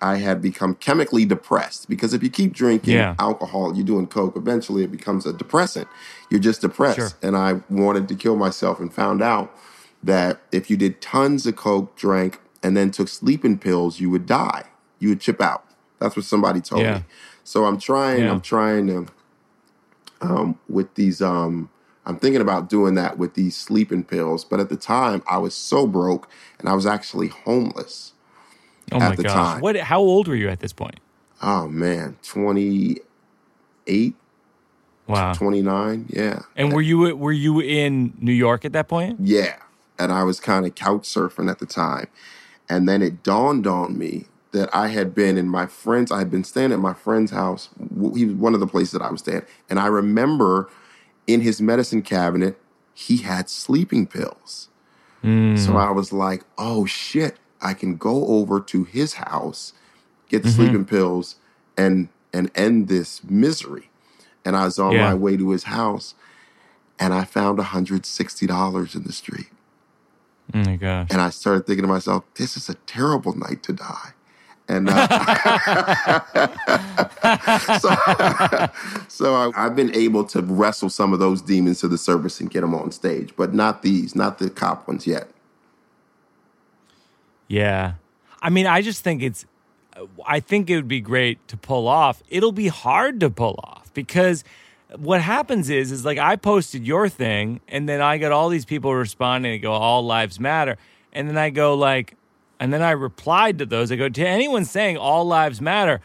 I 0.00 0.16
had 0.16 0.40
become 0.40 0.74
chemically 0.76 1.26
depressed 1.26 1.90
because 1.90 2.14
if 2.14 2.22
you 2.22 2.30
keep 2.30 2.54
drinking 2.54 2.94
Yeah. 2.94 3.16
alcohol, 3.18 3.76
you're 3.76 3.84
doing 3.84 4.06
coke, 4.06 4.34
eventually 4.36 4.82
it 4.82 4.90
becomes 4.90 5.26
a 5.26 5.32
depressant. 5.34 5.88
You're 6.30 6.40
just 6.40 6.62
depressed. 6.62 6.96
Sure. 6.96 7.10
And 7.22 7.36
I 7.36 7.60
wanted 7.68 8.08
to 8.08 8.14
kill 8.14 8.36
myself 8.36 8.80
and 8.80 8.92
found 8.92 9.20
out 9.20 9.54
that 10.02 10.40
if 10.52 10.70
you 10.70 10.78
did 10.78 11.02
tons 11.02 11.46
of 11.46 11.56
coke, 11.56 11.96
drank, 11.96 12.40
and 12.62 12.76
then 12.76 12.90
took 12.90 13.08
sleeping 13.08 13.58
pills, 13.58 14.00
you 14.00 14.10
would 14.10 14.26
die. 14.26 14.64
You 14.98 15.08
would 15.10 15.20
chip 15.20 15.40
out. 15.40 15.64
That's 15.98 16.16
what 16.16 16.24
somebody 16.24 16.60
told 16.60 16.82
Yeah. 16.82 16.98
me. 16.98 17.04
So 17.44 17.64
I'm 17.64 17.78
trying. 17.78 18.20
Yeah. 18.24 18.30
I'm 18.30 18.40
trying 18.40 18.86
to 18.88 19.06
um, 20.20 20.58
with 20.68 20.94
these. 20.94 21.20
Um, 21.22 21.70
I'm 22.06 22.18
thinking 22.18 22.40
about 22.40 22.68
doing 22.68 22.94
that 22.94 23.18
with 23.18 23.34
these 23.34 23.56
sleeping 23.56 24.04
pills. 24.04 24.44
But 24.44 24.58
at 24.60 24.68
the 24.68 24.76
time, 24.76 25.22
I 25.28 25.38
was 25.38 25.54
so 25.54 25.86
broke, 25.86 26.28
and 26.58 26.68
I 26.68 26.72
was 26.74 26.86
actually 26.86 27.28
homeless. 27.28 28.12
Oh 28.92 29.00
At 29.00 29.08
my 29.10 29.16
the 29.16 29.22
gosh. 29.24 29.34
time. 29.34 29.60
What 29.60 29.76
how 29.76 30.00
old 30.00 30.26
were 30.28 30.34
you 30.34 30.48
at 30.48 30.60
this 30.60 30.72
point? 30.72 31.00
Oh 31.42 31.68
man, 31.68 32.16
28, 32.22 34.14
Wow. 35.06 35.32
29. 35.32 36.06
Yeah. 36.08 36.40
And 36.56 36.72
were 36.72 36.82
you 36.82 37.16
were 37.16 37.32
you 37.32 37.60
in 37.60 38.14
New 38.18 38.32
York 38.32 38.64
at 38.64 38.72
that 38.72 38.88
point? 38.88 39.18
Yeah. 39.20 39.56
And 39.98 40.12
I 40.12 40.22
was 40.24 40.40
kind 40.40 40.66
of 40.66 40.74
couch 40.74 41.02
surfing 41.02 41.50
at 41.50 41.58
the 41.58 41.66
time. 41.66 42.08
And 42.70 42.88
then 42.88 43.02
it 43.02 43.22
dawned 43.22 43.66
on 43.66 43.98
me 43.98 44.24
that 44.52 44.74
I 44.74 44.88
had 44.88 45.14
been 45.14 45.36
in 45.36 45.48
my 45.48 45.66
friend's, 45.66 46.10
I 46.10 46.18
had 46.18 46.30
been 46.30 46.44
staying 46.44 46.72
at 46.72 46.78
my 46.78 46.94
friend's 46.94 47.32
house. 47.32 47.68
He 48.14 48.24
was 48.24 48.34
one 48.34 48.54
of 48.54 48.60
the 48.60 48.66
places 48.66 48.92
that 48.92 49.02
I 49.02 49.10
was 49.10 49.20
staying. 49.20 49.42
And 49.68 49.78
I 49.78 49.86
remember 49.86 50.70
in 51.26 51.40
his 51.42 51.60
medicine 51.60 52.02
cabinet, 52.02 52.58
he 52.94 53.18
had 53.18 53.50
sleeping 53.50 54.06
pills. 54.06 54.68
Hmm. 55.22 55.56
So 55.56 55.76
I 55.76 55.90
was 55.90 56.12
like, 56.12 56.44
oh 56.56 56.86
shit, 56.86 57.36
I 57.60 57.74
can 57.74 57.96
go 57.96 58.26
over 58.28 58.60
to 58.60 58.84
his 58.84 59.14
house, 59.14 59.72
get 60.28 60.42
the 60.42 60.48
mm-hmm. 60.48 60.56
sleeping 60.62 60.84
pills, 60.86 61.36
and 61.76 62.08
and 62.32 62.50
end 62.54 62.88
this 62.88 63.22
misery. 63.24 63.90
And 64.44 64.56
I 64.56 64.64
was 64.64 64.78
on 64.78 64.92
Yeah. 64.92 65.08
my 65.08 65.14
way 65.14 65.36
to 65.36 65.50
his 65.50 65.64
house 65.64 66.14
and 67.00 67.14
I 67.14 67.24
found 67.24 67.58
$160 67.58 68.94
in 68.94 69.02
the 69.04 69.12
street. 69.12 69.48
Oh 70.54 70.58
my 70.58 70.76
gosh. 70.76 71.08
And 71.10 71.20
I 71.20 71.30
started 71.30 71.66
thinking 71.66 71.82
to 71.82 71.88
myself, 71.88 72.24
this 72.34 72.56
is 72.56 72.68
a 72.68 72.74
terrible 72.86 73.36
night 73.36 73.62
to 73.64 73.72
die. 73.72 74.12
And 74.68 74.88
uh, 74.88 76.20
so, 77.78 77.90
so 79.08 79.34
I, 79.34 79.50
I've 79.56 79.74
been 79.74 79.92
able 79.96 80.24
to 80.26 80.42
wrestle 80.42 80.88
some 80.90 81.12
of 81.12 81.18
those 81.18 81.42
demons 81.42 81.80
to 81.80 81.88
the 81.88 81.98
surface 81.98 82.40
and 82.40 82.48
get 82.48 82.60
them 82.60 82.74
on 82.74 82.92
stage, 82.92 83.34
but 83.36 83.52
not 83.52 83.82
these, 83.82 84.14
not 84.14 84.38
the 84.38 84.48
cop 84.48 84.86
ones 84.86 85.08
yet. 85.08 85.28
Yeah. 87.48 87.94
I 88.40 88.50
mean, 88.50 88.66
I 88.68 88.80
just 88.80 89.02
think 89.02 89.22
it's, 89.22 89.44
I 90.24 90.38
think 90.38 90.70
it 90.70 90.76
would 90.76 90.86
be 90.88 91.00
great 91.00 91.46
to 91.48 91.56
pull 91.56 91.88
off. 91.88 92.22
It'll 92.28 92.52
be 92.52 92.68
hard 92.68 93.18
to 93.20 93.30
pull 93.30 93.58
off 93.64 93.92
because 93.92 94.44
what 94.96 95.20
happens 95.20 95.70
is, 95.70 95.92
is 95.92 96.04
like 96.04 96.18
I 96.18 96.36
posted 96.36 96.86
your 96.86 97.08
thing 97.08 97.60
and 97.68 97.88
then 97.88 98.00
I 98.00 98.18
got 98.18 98.32
all 98.32 98.48
these 98.48 98.64
people 98.64 98.94
responding 98.94 99.52
and 99.52 99.62
go, 99.62 99.72
all 99.72 100.04
lives 100.04 100.40
matter. 100.40 100.76
And 101.12 101.28
then 101.28 101.38
I 101.38 101.50
go 101.50 101.74
like, 101.74 102.16
and 102.58 102.72
then 102.72 102.82
I 102.82 102.90
replied 102.92 103.58
to 103.58 103.66
those. 103.66 103.90
I 103.90 103.96
go, 103.96 104.08
to 104.08 104.26
anyone 104.26 104.64
saying 104.64 104.96
all 104.96 105.24
lives 105.24 105.60
matter, 105.60 106.00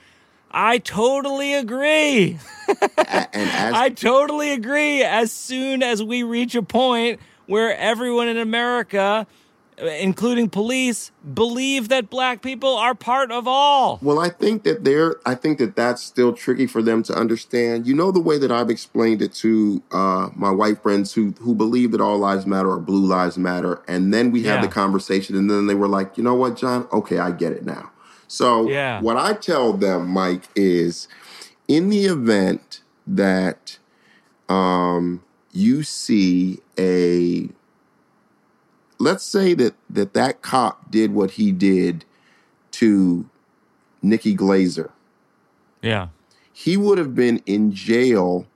I 0.51 0.77
totally 0.77 1.53
agree. 1.53 2.39
And 2.67 3.49
as 3.49 3.73
I 3.73 3.89
totally 3.89 4.51
agree. 4.51 5.03
As 5.03 5.31
soon 5.31 5.83
as 5.83 6.01
we 6.01 6.23
reach 6.23 6.55
a 6.55 6.61
point 6.61 7.19
where 7.45 7.75
everyone 7.77 8.29
in 8.29 8.37
America, 8.37 9.27
including 9.77 10.49
police, 10.49 11.11
believe 11.33 11.89
that 11.89 12.09
black 12.09 12.41
people 12.41 12.75
are 12.75 12.95
part 12.95 13.31
of 13.31 13.47
all. 13.47 13.99
Well, 14.01 14.19
I 14.19 14.29
think 14.29 14.63
that 14.63 14.83
they're. 14.83 15.17
I 15.25 15.35
think 15.35 15.57
that 15.59 15.75
that's 15.75 16.01
still 16.01 16.33
tricky 16.33 16.67
for 16.67 16.81
them 16.81 17.03
to 17.03 17.13
understand. 17.13 17.87
You 17.87 17.95
know 17.95 18.11
the 18.11 18.19
way 18.19 18.37
that 18.37 18.51
I've 18.51 18.69
explained 18.69 19.21
it 19.21 19.33
to 19.35 19.83
uh, 19.91 20.29
my 20.35 20.51
white 20.51 20.81
friends 20.81 21.13
who 21.13 21.31
who 21.39 21.55
believe 21.55 21.91
that 21.91 22.01
all 22.01 22.17
lives 22.17 22.45
matter 22.45 22.69
or 22.69 22.79
blue 22.79 23.05
lives 23.05 23.37
matter, 23.37 23.81
and 23.87 24.13
then 24.13 24.31
we 24.31 24.43
had 24.43 24.61
the 24.61 24.67
conversation, 24.67 25.35
and 25.35 25.49
then 25.49 25.67
they 25.67 25.75
were 25.75 25.87
like, 25.87 26.17
you 26.17 26.23
know 26.23 26.35
what, 26.35 26.55
John? 26.55 26.87
Okay, 26.91 27.19
I 27.19 27.31
get 27.31 27.51
it 27.51 27.65
now. 27.65 27.91
So 28.27 28.69
Yeah. 28.69 29.01
what 29.01 29.17
I 29.17 29.33
tell 29.33 29.73
them, 29.73 30.07
Mike, 30.07 30.43
is 30.55 31.07
in 31.67 31.89
the 31.89 32.05
event 32.05 32.81
that 33.07 33.77
um, 34.49 35.23
you 35.51 35.83
see 35.83 36.59
a 36.77 37.49
let's 38.99 39.23
say 39.23 39.53
that 39.55 39.75
that 39.89 40.13
that 40.13 40.41
cop 40.41 40.89
did 40.91 41.13
what 41.13 41.31
he 41.31 41.51
did 41.51 42.05
to 42.71 43.29
Nikki 44.01 44.35
Glazer. 44.35 44.91
Yeah. 45.81 46.07
He 46.53 46.77
would 46.77 46.97
have 46.97 47.13
been 47.15 47.41
in 47.45 47.73
jail 47.73 48.47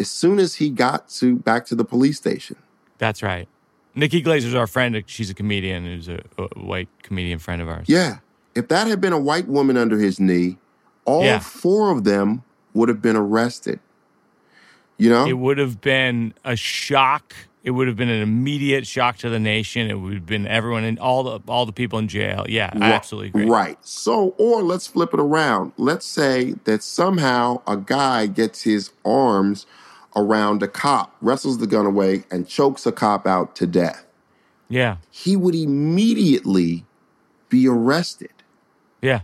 as 0.00 0.10
soon 0.10 0.38
as 0.38 0.54
he 0.56 0.70
got 0.70 1.08
to 1.10 1.36
back 1.36 1.66
to 1.66 1.74
the 1.74 1.84
police 1.84 2.16
station. 2.16 2.56
That's 2.98 3.22
right. 3.22 3.48
Nikki 3.94 4.22
Glazer's 4.22 4.54
our 4.54 4.66
friend. 4.66 5.02
She's 5.06 5.28
a 5.30 5.34
comedian 5.34 5.84
who's 5.84 6.08
a, 6.08 6.20
a 6.38 6.46
white 6.58 6.88
comedian 7.02 7.38
friend 7.38 7.60
of 7.60 7.68
ours. 7.68 7.86
Yeah. 7.88 8.18
If 8.54 8.68
that 8.68 8.86
had 8.86 9.00
been 9.00 9.12
a 9.12 9.18
white 9.18 9.48
woman 9.48 9.76
under 9.76 9.98
his 9.98 10.18
knee, 10.20 10.56
all 11.04 11.24
Yeah. 11.24 11.38
four 11.40 11.90
of 11.90 12.04
them 12.04 12.42
would 12.74 12.88
have 12.88 13.02
been 13.02 13.16
arrested. 13.16 13.80
You 14.98 15.10
know? 15.10 15.26
It 15.26 15.34
would 15.38 15.58
have 15.58 15.80
been 15.80 16.34
a 16.44 16.56
shock. 16.56 17.34
It 17.68 17.72
would 17.72 17.86
have 17.86 17.98
been 17.98 18.08
an 18.08 18.22
immediate 18.22 18.86
shock 18.86 19.18
to 19.18 19.28
the 19.28 19.38
nation. 19.38 19.90
It 19.90 20.00
would 20.00 20.14
have 20.14 20.24
been 20.24 20.46
everyone 20.46 20.84
and 20.84 20.98
all 20.98 21.22
the 21.22 21.40
all 21.52 21.66
the 21.66 21.72
people 21.72 21.98
in 21.98 22.08
jail. 22.08 22.46
Yeah, 22.48 22.70
I 22.72 22.92
absolutely 22.92 23.28
agree. 23.28 23.44
Right. 23.44 23.76
So, 23.84 24.34
or 24.38 24.62
let's 24.62 24.86
flip 24.86 25.12
it 25.12 25.20
around. 25.20 25.72
Let's 25.76 26.06
say 26.06 26.54
that 26.64 26.82
somehow 26.82 27.60
a 27.66 27.76
guy 27.76 28.24
gets 28.26 28.62
his 28.62 28.90
arms 29.04 29.66
around 30.16 30.62
a 30.62 30.66
cop, 30.66 31.14
wrestles 31.20 31.58
the 31.58 31.66
gun 31.66 31.84
away, 31.84 32.24
and 32.30 32.48
chokes 32.48 32.86
a 32.86 32.92
cop 32.92 33.26
out 33.26 33.54
to 33.56 33.66
death. 33.66 34.06
Yeah. 34.70 34.96
He 35.10 35.36
would 35.36 35.54
immediately 35.54 36.86
be 37.50 37.68
arrested. 37.68 38.32
Yeah. 39.02 39.20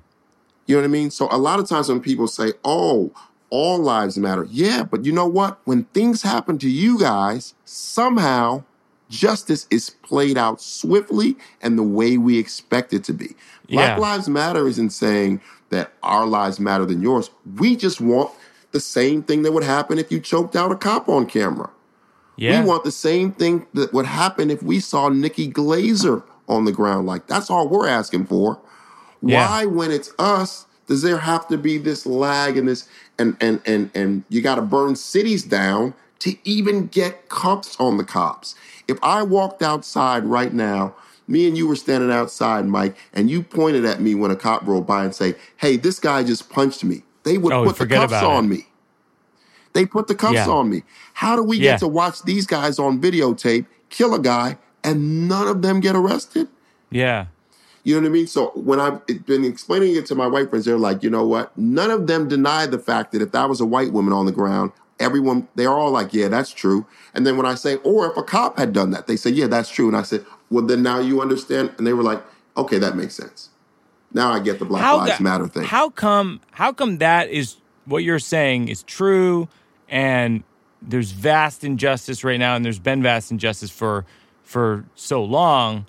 You 0.67 0.77
know 0.77 0.83
what 0.83 0.89
I 0.89 0.91
mean? 0.91 1.11
So, 1.11 1.29
a 1.31 1.39
lot 1.39 1.61
of 1.61 1.67
times 1.67 1.89
when 1.89 2.03
people 2.03 2.29
say, 2.29 2.53
oh, 2.63 3.11
all 3.55 3.79
lives 3.79 4.19
matter. 4.19 4.49
Yeah, 4.51 4.83
but 4.83 5.05
you 5.05 5.13
know 5.13 5.29
what? 5.29 5.61
When 5.65 5.85
things 5.95 6.23
happen 6.23 6.59
to 6.59 6.69
you 6.69 6.99
guys, 6.99 7.55
somehow 7.65 8.65
justice 9.09 9.69
is 9.71 9.91
played 9.91 10.37
out 10.37 10.61
swiftly 10.61 11.37
and 11.63 11.79
the 11.79 11.85
way 11.85 12.19
we 12.19 12.37
expect 12.37 12.93
it 12.93 13.05
to 13.05 13.13
be. 13.13 13.37
Black 13.69 13.97
Yeah. 13.97 13.99
Lives 13.99 14.29
Matter 14.29 14.67
isn't 14.67 14.91
saying 14.91 15.41
that 15.71 15.93
our 16.03 16.27
lives 16.27 16.59
matter 16.59 16.85
than 16.85 17.01
yours. 17.01 17.31
We 17.57 17.77
just 17.77 18.01
want 18.01 18.33
the 18.73 18.81
same 18.81 19.23
thing 19.23 19.43
that 19.43 19.53
would 19.53 19.63
happen 19.63 20.01
if 20.01 20.11
you 20.11 20.19
choked 20.19 20.57
out 20.57 20.73
a 20.73 20.75
cop 20.75 21.09
on 21.09 21.27
camera. 21.27 21.71
Yeah. 22.37 22.61
We 22.61 22.67
want 22.67 22.83
the 22.83 22.91
same 22.91 23.31
thing 23.31 23.67
that 23.75 23.93
would 23.93 24.07
happen 24.07 24.51
if 24.51 24.65
we 24.65 24.81
saw 24.81 25.11
Nikki 25.11 25.49
Glazer 25.49 26.25
on 26.49 26.65
the 26.65 26.73
ground. 26.73 27.07
Like 27.07 27.29
that's 27.29 27.51
all 27.51 27.69
we're 27.69 27.87
asking 27.87 28.27
for. 28.27 28.59
Yeah. 29.23 29.49
Why, 29.49 29.67
when 29.67 29.93
it's 29.93 30.11
us, 30.19 30.67
does 30.87 31.03
there 31.03 31.19
have 31.19 31.49
to 31.49 31.59
be 31.59 31.79
this 31.79 32.07
lag 32.07 32.57
and 32.57 32.69
this 32.69 32.89
and 33.19 33.37
and 33.41 33.61
and 33.67 33.91
and 33.95 34.25
you 34.29 34.41
got 34.43 34.57
to 34.57 34.63
burn 34.63 34.97
cities 34.97 35.43
down 35.43 35.95
to 36.21 36.37
even 36.45 36.87
get 36.89 37.29
cuffs 37.29 37.77
on 37.81 37.97
the 37.97 38.05
cops? 38.05 38.55
If 38.89 38.99
I 39.03 39.23
walked 39.23 39.63
outside 39.63 40.25
right 40.25 40.53
now, 40.53 40.95
me 41.27 41.49
and 41.49 41.57
you 41.57 41.67
were 41.67 41.77
standing 41.77 42.11
outside, 42.11 42.67
Mike, 42.67 42.97
and 43.15 43.31
you 43.31 43.43
pointed 43.43 43.85
at 43.85 44.01
me 44.01 44.15
when 44.15 44.31
a 44.31 44.37
cop 44.37 44.67
rolled 44.67 44.87
by 44.87 45.05
and 45.05 45.15
say, 45.15 45.35
"Hey, 45.57 45.77
this 45.77 45.99
guy 45.99 46.23
just 46.23 46.51
punched 46.51 46.85
me," 46.85 47.03
they 47.23 47.39
would 47.39 47.53
Oh, 47.53 47.65
put 47.65 47.77
the 47.79 47.87
cuffs 47.87 48.13
it. 48.13 48.23
on 48.23 48.49
me. 48.49 48.67
They 49.73 49.87
put 49.87 50.07
the 50.07 50.15
cuffs 50.15 50.35
Yeah. 50.35 50.49
on 50.49 50.71
me. 50.71 50.83
How 51.15 51.35
do 51.35 51.43
we 51.43 51.57
Yeah. 51.57 51.73
get 51.73 51.81
to 51.81 51.89
watch 51.89 52.23
these 52.23 52.47
guys 52.47 52.79
on 52.79 53.01
videotape 53.01 53.67
kill 53.91 54.15
a 54.15 54.19
guy 54.21 54.59
and 54.85 55.29
none 55.29 55.49
of 55.49 55.63
them 55.63 55.81
get 55.81 55.97
arrested? 55.97 56.49
yeah. 56.91 57.27
You 57.85 57.95
know 57.95 58.01
what 58.01 58.09
I 58.09 58.13
mean? 58.13 58.27
So 58.27 58.47
when 58.55 58.81
I've 58.81 59.07
been 59.27 59.45
explaining 59.45 59.95
it 59.95 60.07
to 60.07 60.15
my 60.15 60.27
white 60.27 60.51
friends, 60.51 60.65
they're 60.65 60.79
like, 60.79 61.03
you 61.03 61.11
know 61.11 61.27
what? 61.27 61.57
None 61.57 61.91
of 61.91 62.07
them 62.07 62.29
deny 62.29 62.67
the 62.67 62.79
fact 62.79 63.13
that 63.13 63.23
if 63.23 63.33
that 63.33 63.49
was 63.49 63.61
a 63.61 63.67
white 63.67 63.93
woman 63.93 64.13
on 64.13 64.25
the 64.25 64.33
ground, 64.33 64.73
everyone, 64.99 65.49
they're 65.55 65.71
all 65.71 65.91
like, 65.91 66.15
yeah, 66.15 66.29
that's 66.29 66.51
true. 66.51 66.87
And 67.13 67.27
then 67.27 67.37
when 67.37 67.47
I 67.47 67.55
say, 67.55 67.77
or 67.77 68.11
if 68.11 68.17
a 68.17 68.23
cop 68.23 68.59
had 68.59 68.73
done 68.73 68.91
that, 68.93 69.07
they 69.07 69.17
say, 69.17 69.31
yeah, 69.31 69.47
that's 69.47 69.69
true. 69.69 69.87
And 69.87 69.97
I 69.97 70.03
said, 70.03 70.25
well, 70.51 70.65
then 70.65 70.83
now 70.83 70.99
you 70.99 71.21
understand. 71.21 71.73
And 71.77 71.87
they 71.87 71.93
were 71.93 72.03
like, 72.03 72.23
okay, 72.57 72.79
that 72.79 72.97
makes 72.97 73.15
sense. 73.15 73.51
Now 74.13 74.33
I 74.33 74.39
get 74.39 74.59
the 74.59 74.65
Black 74.65 74.83
Lives 74.83 75.19
ga- 75.19 75.23
Matter 75.23 75.49
thing. 75.49 75.65
How 75.65 75.91
come? 75.91 76.41
How 76.53 76.73
come 76.73 76.99
that 76.99 77.29
is 77.29 77.57
what 77.85 78.05
you're 78.05 78.19
saying 78.21 78.69
is 78.69 78.83
true, 78.85 79.49
and 79.89 80.45
there's 80.81 81.11
vast 81.11 81.65
injustice 81.65 82.23
right 82.25 82.39
now, 82.39 82.55
and 82.55 82.65
there's 82.65 82.79
been 82.79 83.03
vast 83.03 83.31
injustice 83.31 83.71
for 83.71 84.07
for 84.45 84.85
so 84.95 85.23
long. 85.25 85.87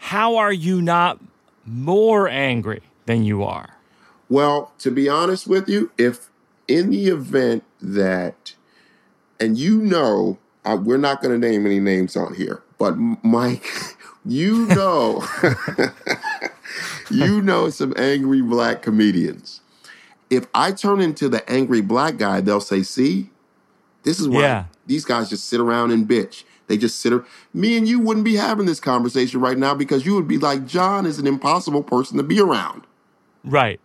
How 0.00 0.36
are 0.36 0.52
you 0.52 0.80
not 0.80 1.20
more 1.66 2.28
angry 2.28 2.82
than 3.06 3.22
you 3.22 3.44
are? 3.44 3.76
Well, 4.28 4.72
to 4.78 4.90
be 4.90 5.08
honest 5.08 5.46
with 5.46 5.68
you, 5.68 5.92
if 5.98 6.28
in 6.66 6.90
the 6.90 7.08
event 7.08 7.64
that, 7.82 8.54
and 9.38 9.58
you 9.58 9.78
know, 9.82 10.38
uh, 10.64 10.78
we're 10.82 10.96
not 10.98 11.20
going 11.22 11.38
to 11.38 11.48
name 11.48 11.66
any 11.66 11.80
names 11.80 12.16
on 12.16 12.34
here, 12.34 12.62
but 12.78 12.96
Mike, 13.22 13.66
you 14.24 14.66
know, 14.66 15.22
you 17.10 17.40
know 17.40 17.70
some 17.70 17.92
angry 17.96 18.40
black 18.42 18.82
comedians. 18.82 19.60
If 20.30 20.46
I 20.54 20.72
turn 20.72 21.00
into 21.00 21.28
the 21.28 21.48
angry 21.50 21.80
black 21.80 22.16
guy, 22.16 22.40
they'll 22.40 22.60
say, 22.60 22.82
"See, 22.82 23.30
this 24.04 24.20
is 24.20 24.28
why 24.28 24.40
Yeah. 24.40 24.64
these 24.86 25.04
guys 25.04 25.28
just 25.28 25.44
sit 25.48 25.60
around 25.60 25.90
and 25.90 26.08
bitch." 26.08 26.44
They 26.70 26.78
just 26.78 27.00
sit. 27.00 27.12
ar- 27.12 27.26
Me 27.52 27.76
and 27.76 27.88
you 27.88 27.98
wouldn't 28.00 28.24
be 28.24 28.36
having 28.36 28.66
this 28.66 28.80
conversation 28.80 29.40
right 29.40 29.58
now 29.58 29.74
because 29.74 30.06
you 30.06 30.14
would 30.14 30.28
be 30.28 30.38
like, 30.38 30.66
"John 30.66 31.04
is 31.04 31.18
an 31.18 31.26
impossible 31.26 31.82
person 31.82 32.16
to 32.18 32.22
be 32.22 32.40
around." 32.40 32.82
Right. 33.44 33.80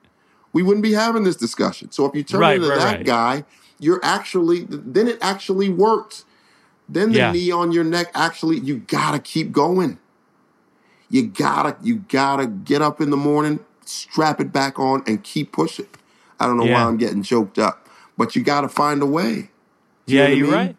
we 0.54 0.64
wouldn't 0.64 0.84
be 0.84 0.94
having 0.94 1.24
this 1.26 1.36
discussion. 1.36 1.92
So 1.92 2.06
if 2.06 2.16
you 2.16 2.24
turn 2.24 2.40
Right, 2.42 2.56
into 2.58 2.70
right, 2.70 2.78
that 2.78 2.96
right. 2.98 3.06
guy, 3.06 3.46
you're 3.80 4.00
actually 4.04 4.66
then 4.70 5.08
it 5.10 5.18
actually 5.22 5.70
works. 5.70 6.26
Then 6.88 7.12
the 7.12 7.18
Yeah. 7.20 7.32
knee 7.34 7.52
on 7.52 7.72
your 7.74 7.84
neck 7.84 8.12
actually 8.16 8.60
you 8.60 8.78
gotta 8.88 9.20
keep 9.20 9.52
going. 9.52 10.00
You 11.10 11.28
gotta 11.28 11.78
you 11.84 11.98
gotta 12.10 12.48
get 12.48 12.82
up 12.82 13.02
in 13.02 13.10
the 13.10 13.18
morning, 13.18 13.60
strap 13.86 14.40
it 14.40 14.54
back 14.54 14.80
on, 14.80 15.04
and 15.08 15.24
keep 15.24 15.52
pushing. 15.52 15.88
I 16.40 16.48
don't 16.48 16.58
know 16.58 16.66
why 16.66 16.84
I'm 16.84 16.98
getting 16.98 17.24
choked 17.24 17.60
up, 17.60 17.88
but 18.18 18.36
you 18.36 18.44
gotta 18.44 18.70
find 18.70 19.02
a 19.02 19.06
way. 19.06 19.52
You 20.08 20.16
Yeah, 20.16 20.24
know 20.24 20.30
what 20.30 20.32
I 20.32 20.36
you're 20.36 20.48
mean? 20.48 20.54
right. 20.54 20.76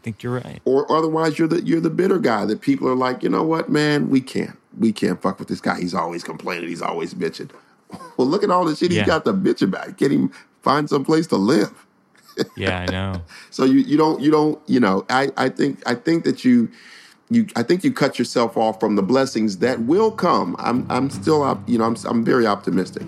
I 0.00 0.02
think 0.02 0.22
you're 0.22 0.32
right. 0.36 0.62
Or 0.64 0.90
otherwise 0.90 1.38
you're 1.38 1.46
the 1.48 1.60
you're 1.60 1.80
the 1.80 1.90
bitter 1.90 2.18
guy 2.18 2.46
that 2.46 2.62
people 2.62 2.88
are 2.88 2.94
like, 2.94 3.22
you 3.22 3.28
know 3.28 3.42
what, 3.42 3.68
man, 3.68 4.08
we 4.08 4.22
can't. 4.22 4.56
We 4.78 4.92
can't 4.92 5.20
fuck 5.20 5.38
with 5.38 5.48
this 5.48 5.60
guy. 5.60 5.78
He's 5.78 5.92
always 5.92 6.24
complaining, 6.24 6.68
he's 6.68 6.80
always 6.82 7.12
bitching. 7.14 7.50
Well, 8.16 8.28
look 8.28 8.44
at 8.44 8.50
all 8.50 8.64
the 8.64 8.76
shit 8.76 8.92
Yeah. 8.92 9.00
he's 9.00 9.06
got 9.08 9.24
to 9.24 9.32
bitch 9.32 9.62
about. 9.62 9.96
Get 9.96 10.12
him 10.12 10.30
find 10.62 10.88
some 10.88 11.04
place 11.04 11.26
to 11.28 11.36
live. 11.36 11.86
Yeah, 12.56 12.78
I 12.80 12.86
know. 12.86 13.22
So 13.50 13.64
you 13.64 13.80
you 13.80 13.96
don't 13.98 14.20
you 14.20 14.30
don't 14.30 14.58
you 14.66 14.80
know 14.80 15.04
I 15.10 15.30
I 15.36 15.48
think 15.50 15.82
I 15.86 15.94
think 15.96 16.24
that 16.24 16.44
you 16.44 16.70
you 17.28 17.46
I 17.56 17.62
think 17.62 17.84
you 17.84 17.92
cut 17.92 18.18
yourself 18.18 18.56
off 18.56 18.80
from 18.80 18.96
the 18.96 19.02
blessings 19.02 19.58
that 19.58 19.80
will 19.80 20.10
come. 20.12 20.56
I'm 20.58 20.86
I'm 20.88 21.10
still 21.10 21.42
up 21.42 21.68
you 21.68 21.76
know 21.78 21.84
I'm 21.84 21.96
I'm 22.06 22.24
very 22.24 22.46
optimistic. 22.46 23.02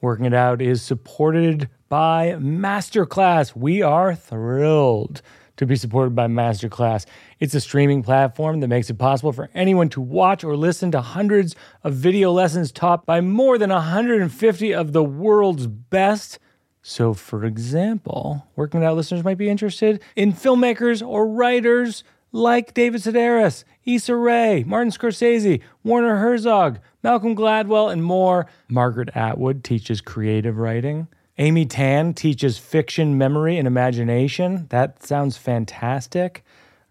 Working 0.00 0.24
It 0.24 0.34
Out 0.34 0.62
is 0.62 0.80
supported 0.80 1.68
by 1.90 2.36
Masterclass. 2.38 3.54
We 3.54 3.82
are 3.82 4.14
thrilled 4.14 5.20
to 5.58 5.66
be 5.66 5.76
supported 5.76 6.14
by 6.14 6.26
Masterclass. 6.26 7.04
It's 7.38 7.54
a 7.54 7.60
streaming 7.60 8.02
platform 8.02 8.60
that 8.60 8.68
makes 8.68 8.88
it 8.88 8.96
possible 8.96 9.32
for 9.32 9.50
anyone 9.54 9.90
to 9.90 10.00
watch 10.00 10.42
or 10.42 10.56
listen 10.56 10.90
to 10.92 11.02
hundreds 11.02 11.54
of 11.84 11.92
video 11.92 12.32
lessons 12.32 12.72
taught 12.72 13.04
by 13.04 13.20
more 13.20 13.58
than 13.58 13.68
150 13.68 14.74
of 14.74 14.92
the 14.92 15.04
world's 15.04 15.66
best. 15.66 16.38
So, 16.80 17.12
for 17.12 17.44
example, 17.44 18.46
Working 18.56 18.80
It 18.80 18.86
Out 18.86 18.96
listeners 18.96 19.22
might 19.22 19.36
be 19.36 19.50
interested 19.50 20.00
in 20.16 20.32
filmmakers 20.32 21.06
or 21.06 21.28
writers 21.28 22.04
like 22.32 22.74
David 22.74 23.00
Sedaris, 23.00 23.64
Issa 23.84 24.14
Rae, 24.14 24.64
Martin 24.64 24.92
Scorsese, 24.92 25.60
Werner 25.84 26.16
Herzog, 26.16 26.78
Malcolm 27.02 27.34
Gladwell, 27.34 27.92
and 27.92 28.04
more. 28.04 28.46
Margaret 28.68 29.10
Atwood 29.14 29.64
teaches 29.64 30.00
creative 30.00 30.58
writing. 30.58 31.08
Amy 31.38 31.64
Tan 31.64 32.12
teaches 32.12 32.58
fiction, 32.58 33.16
memory, 33.16 33.56
and 33.56 33.66
imagination. 33.66 34.66
That 34.68 35.02
sounds 35.02 35.38
fantastic. 35.38 36.44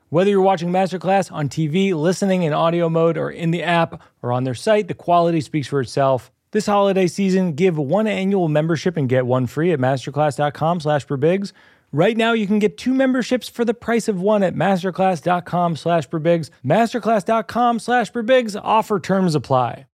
Whether 0.10 0.32
you're 0.32 0.42
watching 0.42 0.72
Masterclass 0.72 1.32
on 1.32 1.50
TV, 1.50 1.94
listening 1.94 2.42
in 2.42 2.52
audio 2.52 2.90
mode, 2.90 3.16
or 3.16 3.30
in 3.30 3.52
the 3.52 3.62
app 3.62 4.02
or 4.24 4.32
on 4.32 4.44
their 4.44 4.56
site, 4.56 4.88
the 4.88 4.96
quality 4.96 5.40
speaks 5.40 5.68
for 5.68 5.82
itself. 5.82 6.32
This 6.52 6.66
holiday 6.66 7.06
season, 7.06 7.54
give 7.54 7.78
one 7.78 8.08
annual 8.08 8.48
membership 8.48 8.98
and 8.98 9.08
get 9.08 9.28
one 9.28 9.46
free 9.46 9.72
at 9.72 9.78
masterclass.com 9.78 10.80
slash 10.80 11.06
birbigs. 11.06 11.52
Right 11.92 12.16
now, 12.16 12.34
you 12.34 12.46
can 12.46 12.60
get 12.60 12.78
two 12.78 12.94
memberships 12.94 13.50
for 13.50 13.66
the 13.66 13.74
price 13.74 14.08
of 14.08 14.22
one 14.22 14.44
at 14.44 14.54
masterclass.com 14.54 15.76
slash 15.76 16.08
birbigs. 16.08 16.52
Masterclass.com 16.64 17.80
slash 17.80 18.12
birbigs. 18.12 18.60
Offer 18.62 19.00
terms 19.00 19.34
apply. 19.34 19.88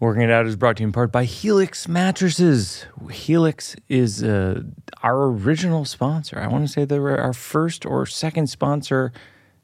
Working 0.00 0.22
It 0.22 0.30
Out 0.30 0.46
is 0.46 0.56
brought 0.56 0.78
to 0.78 0.82
you 0.82 0.88
in 0.88 0.92
part 0.92 1.12
by 1.12 1.24
Helix 1.24 1.86
Mattresses. 1.86 2.86
Helix 3.10 3.76
is 3.88 4.22
uh, 4.22 4.62
our 5.02 5.24
original 5.24 5.84
sponsor. 5.84 6.38
I 6.38 6.46
want 6.46 6.66
to 6.66 6.72
say 6.72 6.84
they 6.84 6.98
were 6.98 7.18
our 7.18 7.34
first 7.34 7.84
or 7.84 8.06
second 8.06 8.48
sponsor 8.48 9.12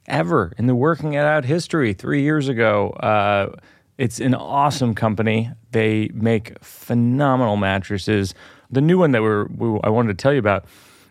ever 0.06 0.52
in 0.58 0.66
the 0.66 0.74
Working 0.74 1.14
It 1.14 1.20
Out 1.20 1.46
history 1.46 1.94
three 1.94 2.22
years 2.22 2.48
ago. 2.48 2.90
Uh, 2.90 3.56
it's 3.96 4.20
an 4.20 4.34
awesome 4.34 4.94
company. 4.94 5.50
They 5.72 6.10
make 6.12 6.62
phenomenal 6.62 7.56
mattresses. 7.56 8.34
The 8.70 8.82
new 8.82 8.98
one 8.98 9.12
that 9.12 9.22
we're, 9.22 9.46
we, 9.46 9.80
I 9.84 9.88
wanted 9.88 10.18
to 10.18 10.22
tell 10.22 10.34
you 10.34 10.38
about 10.38 10.66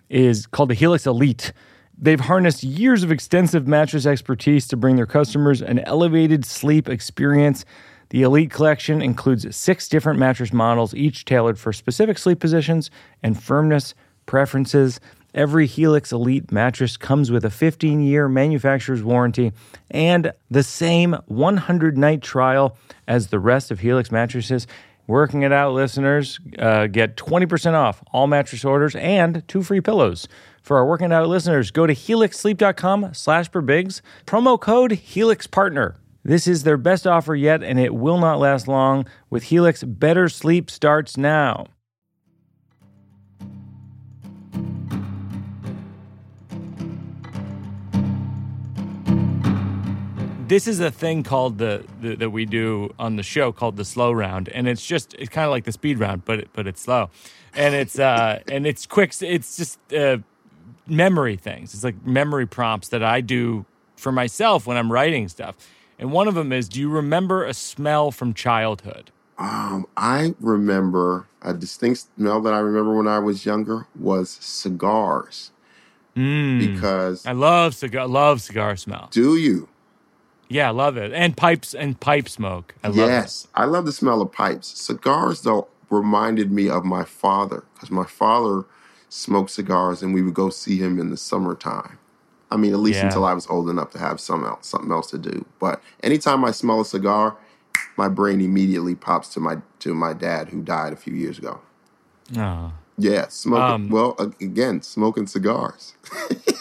is 0.09 0.47
called 0.47 0.69
the 0.69 0.75
Helix 0.75 1.05
Elite. 1.05 1.51
They've 1.97 2.19
harnessed 2.19 2.63
years 2.63 3.03
of 3.03 3.11
extensive 3.11 3.67
mattress 3.67 4.05
expertise 4.05 4.67
to 4.67 4.77
bring 4.77 4.95
their 4.97 5.05
customers 5.05 5.61
an 5.61 5.79
elevated 5.79 6.45
sleep 6.45 6.89
experience. 6.89 7.65
The 8.09 8.21
Elite 8.21 8.51
collection 8.51 9.01
includes 9.01 9.55
six 9.55 9.87
different 9.87 10.19
mattress 10.19 10.53
models, 10.53 10.93
each 10.93 11.25
tailored 11.25 11.57
for 11.57 11.73
specific 11.73 12.17
sleep 12.17 12.39
positions 12.39 12.91
and 13.23 13.41
firmness 13.41 13.95
preferences. 14.25 14.99
Every 15.33 15.67
Helix 15.67 16.11
Elite 16.11 16.51
mattress 16.51 16.97
comes 16.97 17.31
with 17.31 17.43
a 17.43 17.49
15 17.49 18.01
year 18.01 18.29
manufacturer's 18.29 19.03
warranty 19.03 19.51
and 19.91 20.31
the 20.49 20.63
same 20.63 21.13
100 21.25 21.97
night 21.97 22.21
trial 22.21 22.77
as 23.07 23.27
the 23.27 23.39
rest 23.39 23.71
of 23.71 23.79
Helix 23.79 24.11
mattresses. 24.11 24.67
Working 25.07 25.43
it 25.43 25.51
out, 25.51 25.73
listeners 25.73 26.39
uh, 26.57 26.87
get 26.87 27.15
20% 27.15 27.73
off 27.73 28.03
all 28.11 28.25
mattress 28.25 28.65
orders 28.65 28.95
and 28.95 29.47
two 29.47 29.61
free 29.61 29.81
pillows. 29.81 30.27
For 30.63 30.77
our 30.77 30.85
working 30.85 31.11
It 31.11 31.13
out 31.13 31.27
listeners, 31.27 31.69
go 31.69 31.85
to 31.85 31.93
helixsleep.com 31.93 33.13
slash 33.13 33.51
birbigs, 33.51 34.01
promo 34.25 34.59
code 34.59 34.91
HelixPartner. 34.91 35.95
This 36.23 36.47
is 36.47 36.63
their 36.63 36.77
best 36.77 37.05
offer 37.05 37.35
yet, 37.35 37.61
and 37.61 37.79
it 37.79 37.93
will 37.93 38.17
not 38.17 38.39
last 38.39 38.67
long. 38.67 39.05
With 39.29 39.43
Helix, 39.43 39.83
better 39.83 40.27
sleep 40.27 40.71
starts 40.71 41.17
now. 41.17 41.67
This 50.47 50.67
is 50.67 50.79
a 50.79 50.91
thing 50.91 51.23
called 51.23 51.57
the, 51.57 51.83
the 52.01 52.15
that 52.17 52.29
we 52.29 52.45
do 52.45 52.93
on 52.99 53.15
the 53.15 53.23
show 53.23 53.51
called 53.51 53.77
the 53.77 53.85
slow 53.85 54.11
round, 54.11 54.47
and 54.49 54.67
it's 54.67 54.85
just 54.85 55.15
it's 55.15 55.29
kind 55.29 55.45
of 55.45 55.51
like 55.51 55.63
the 55.63 55.71
speed 55.71 55.99
round, 55.99 56.23
but 56.23 56.47
but 56.53 56.67
it's 56.67 56.81
slow, 56.81 57.09
and 57.55 57.73
it's 57.73 57.97
uh 57.97 58.41
and 58.47 58.67
it's 58.67 58.85
quick. 58.85 59.13
It's 59.21 59.57
just 59.57 59.79
uh, 59.93 60.17
memory 60.87 61.35
things. 61.35 61.73
It's 61.73 61.83
like 61.83 62.05
memory 62.05 62.45
prompts 62.45 62.89
that 62.89 63.03
I 63.03 63.21
do 63.21 63.65
for 63.95 64.11
myself 64.11 64.67
when 64.67 64.77
I'm 64.77 64.91
writing 64.91 65.27
stuff. 65.29 65.55
And 65.97 66.11
one 66.11 66.27
of 66.27 66.35
them 66.35 66.51
is, 66.51 66.67
do 66.67 66.79
you 66.79 66.89
remember 66.89 67.45
a 67.45 67.53
smell 67.53 68.11
from 68.11 68.33
childhood? 68.33 69.11
Um, 69.37 69.87
I 69.95 70.35
remember 70.39 71.27
a 71.41 71.53
distinct 71.53 72.05
smell 72.15 72.41
that 72.41 72.53
I 72.53 72.59
remember 72.59 72.95
when 72.95 73.07
I 73.07 73.19
was 73.19 73.45
younger 73.45 73.87
was 73.97 74.29
cigars. 74.29 75.51
Because 76.13 77.25
I 77.25 77.33
love 77.33 77.75
cigar, 77.75 78.07
love 78.07 78.41
cigar 78.41 78.77
smell. 78.77 79.09
do 79.11 79.35
you? 79.35 79.67
Yeah, 80.47 80.67
I 80.67 80.71
love 80.71 80.97
it. 80.97 81.11
And 81.13 81.35
pipes 81.35 81.73
and 81.73 81.99
pipe 81.99 82.29
smoke. 82.29 82.75
I 82.83 82.89
love 82.89 82.97
it. 82.97 83.01
Yes, 83.01 83.47
I 83.55 83.65
love 83.65 83.85
the 83.85 83.91
smell 83.91 84.21
of 84.21 84.31
pipes. 84.31 84.67
Cigars, 84.79 85.41
though, 85.41 85.67
reminded 85.89 86.51
me 86.51 86.69
of 86.69 86.85
my 86.85 87.03
father 87.03 87.63
because 87.73 87.89
my 87.91 88.05
father 88.05 88.63
smoked 89.09 89.51
cigars, 89.51 90.03
and 90.03 90.13
we 90.13 90.21
would 90.21 90.33
go 90.33 90.49
see 90.49 90.77
him 90.77 90.99
in 90.99 91.09
the 91.09 91.17
summertime. 91.17 91.97
I 92.51 92.57
mean, 92.57 92.73
at 92.73 92.79
least 92.79 92.99
Yeah. 92.99 93.05
until 93.07 93.25
I 93.25 93.33
was 93.33 93.47
old 93.47 93.69
enough 93.69 93.89
to 93.91 93.99
have 93.99 94.19
some 94.19 94.45
else, 94.45 94.67
something 94.67 94.91
else 94.91 95.09
to 95.11 95.17
do. 95.17 95.45
But 95.59 95.81
anytime 96.03 96.45
I 96.45 96.51
smell 96.51 96.81
a 96.81 96.85
cigar, 96.85 97.35
my 97.97 98.07
brain 98.07 98.39
immediately 98.41 98.93
pops 98.95 99.29
to 99.29 99.39
my 99.39 99.57
to 99.79 99.93
my 99.93 100.13
dad 100.13 100.49
who 100.49 100.61
died 100.61 100.93
a 100.93 100.95
few 100.95 101.13
years 101.13 101.37
ago. 101.39 101.59
Oh. 102.37 102.71
Yeah, 102.97 103.27
smoking. 103.27 103.87
Um, 103.87 103.89
well, 103.89 104.15
again, 104.39 104.81
smoking 104.81 105.27
cigars. 105.27 105.95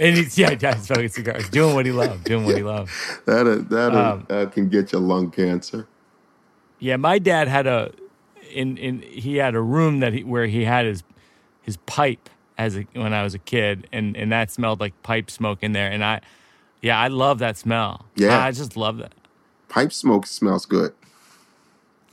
And 0.00 0.16
he's 0.16 0.38
yeah, 0.38 0.56
yeah, 0.58 0.74
he's 0.74 0.86
smoking 0.86 1.08
cigars, 1.10 1.48
doing 1.50 1.74
what 1.74 1.84
he 1.84 1.92
loved, 1.92 2.24
doing 2.24 2.46
what 2.46 2.56
he 2.56 2.62
loved. 2.62 2.90
that 3.26 3.46
uh, 3.46 3.56
that 3.68 3.92
uh, 3.94 4.12
Um, 4.12 4.26
uh, 4.30 4.46
can 4.46 4.68
get 4.70 4.92
you 4.92 4.98
lung 4.98 5.30
cancer. 5.30 5.86
Yeah, 6.78 6.96
my 6.96 7.18
dad 7.18 7.48
had 7.48 7.66
a 7.66 7.92
in 8.50 8.78
in 8.78 9.02
he 9.02 9.36
had 9.36 9.54
a 9.54 9.60
room 9.60 10.00
that 10.00 10.14
he 10.14 10.24
where 10.24 10.46
he 10.46 10.64
had 10.64 10.86
his 10.86 11.02
his 11.62 11.76
pipe 11.84 12.30
as 12.56 12.76
a, 12.76 12.86
when 12.94 13.12
I 13.12 13.22
was 13.22 13.34
a 13.34 13.38
kid, 13.38 13.86
and 13.92 14.16
and 14.16 14.32
that 14.32 14.50
smelled 14.50 14.80
like 14.80 14.94
pipe 15.02 15.30
smoke 15.30 15.58
in 15.62 15.72
there, 15.72 15.90
and 15.90 16.02
I 16.02 16.22
yeah, 16.80 16.98
I 16.98 17.08
love 17.08 17.38
that 17.40 17.58
smell. 17.58 18.06
Yeah. 18.16 18.42
I 18.42 18.52
just 18.52 18.76
love 18.76 18.96
that. 18.98 19.12
Pipe 19.68 19.92
smoke 19.92 20.26
smells 20.26 20.64
good. 20.66 20.94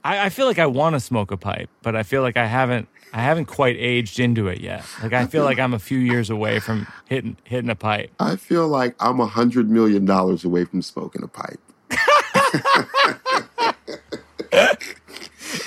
I, 0.03 0.25
I 0.25 0.29
feel 0.29 0.45
like 0.45 0.59
I 0.59 0.65
want 0.67 0.95
to 0.95 0.99
smoke 0.99 1.31
a 1.31 1.37
pipe, 1.37 1.69
but 1.81 1.95
I 1.95 2.03
feel 2.03 2.21
like 2.21 2.37
I 2.37 2.45
haven't 2.45 2.89
I 3.13 3.21
haven't 3.21 3.45
quite 3.45 3.75
aged 3.77 4.19
into 4.19 4.47
it 4.47 4.59
yet. 4.61 4.83
Like 5.01 5.13
I 5.13 5.25
feel 5.25 5.43
like 5.43 5.59
I'm 5.59 5.73
a 5.73 5.79
few 5.79 5.97
years 5.97 6.29
away 6.29 6.59
from 6.59 6.87
hitting 7.05 7.37
hitting 7.45 7.69
a 7.69 7.75
pipe. 7.75 8.11
I 8.19 8.35
feel 8.35 8.67
like 8.67 8.95
I'm 8.99 9.19
a 9.19 9.25
hundred 9.25 9.69
million 9.69 10.05
dollars 10.05 10.43
away 10.43 10.65
from 10.65 10.81
smoking 10.81 11.23
a 11.23 11.27
pipe. 11.27 11.59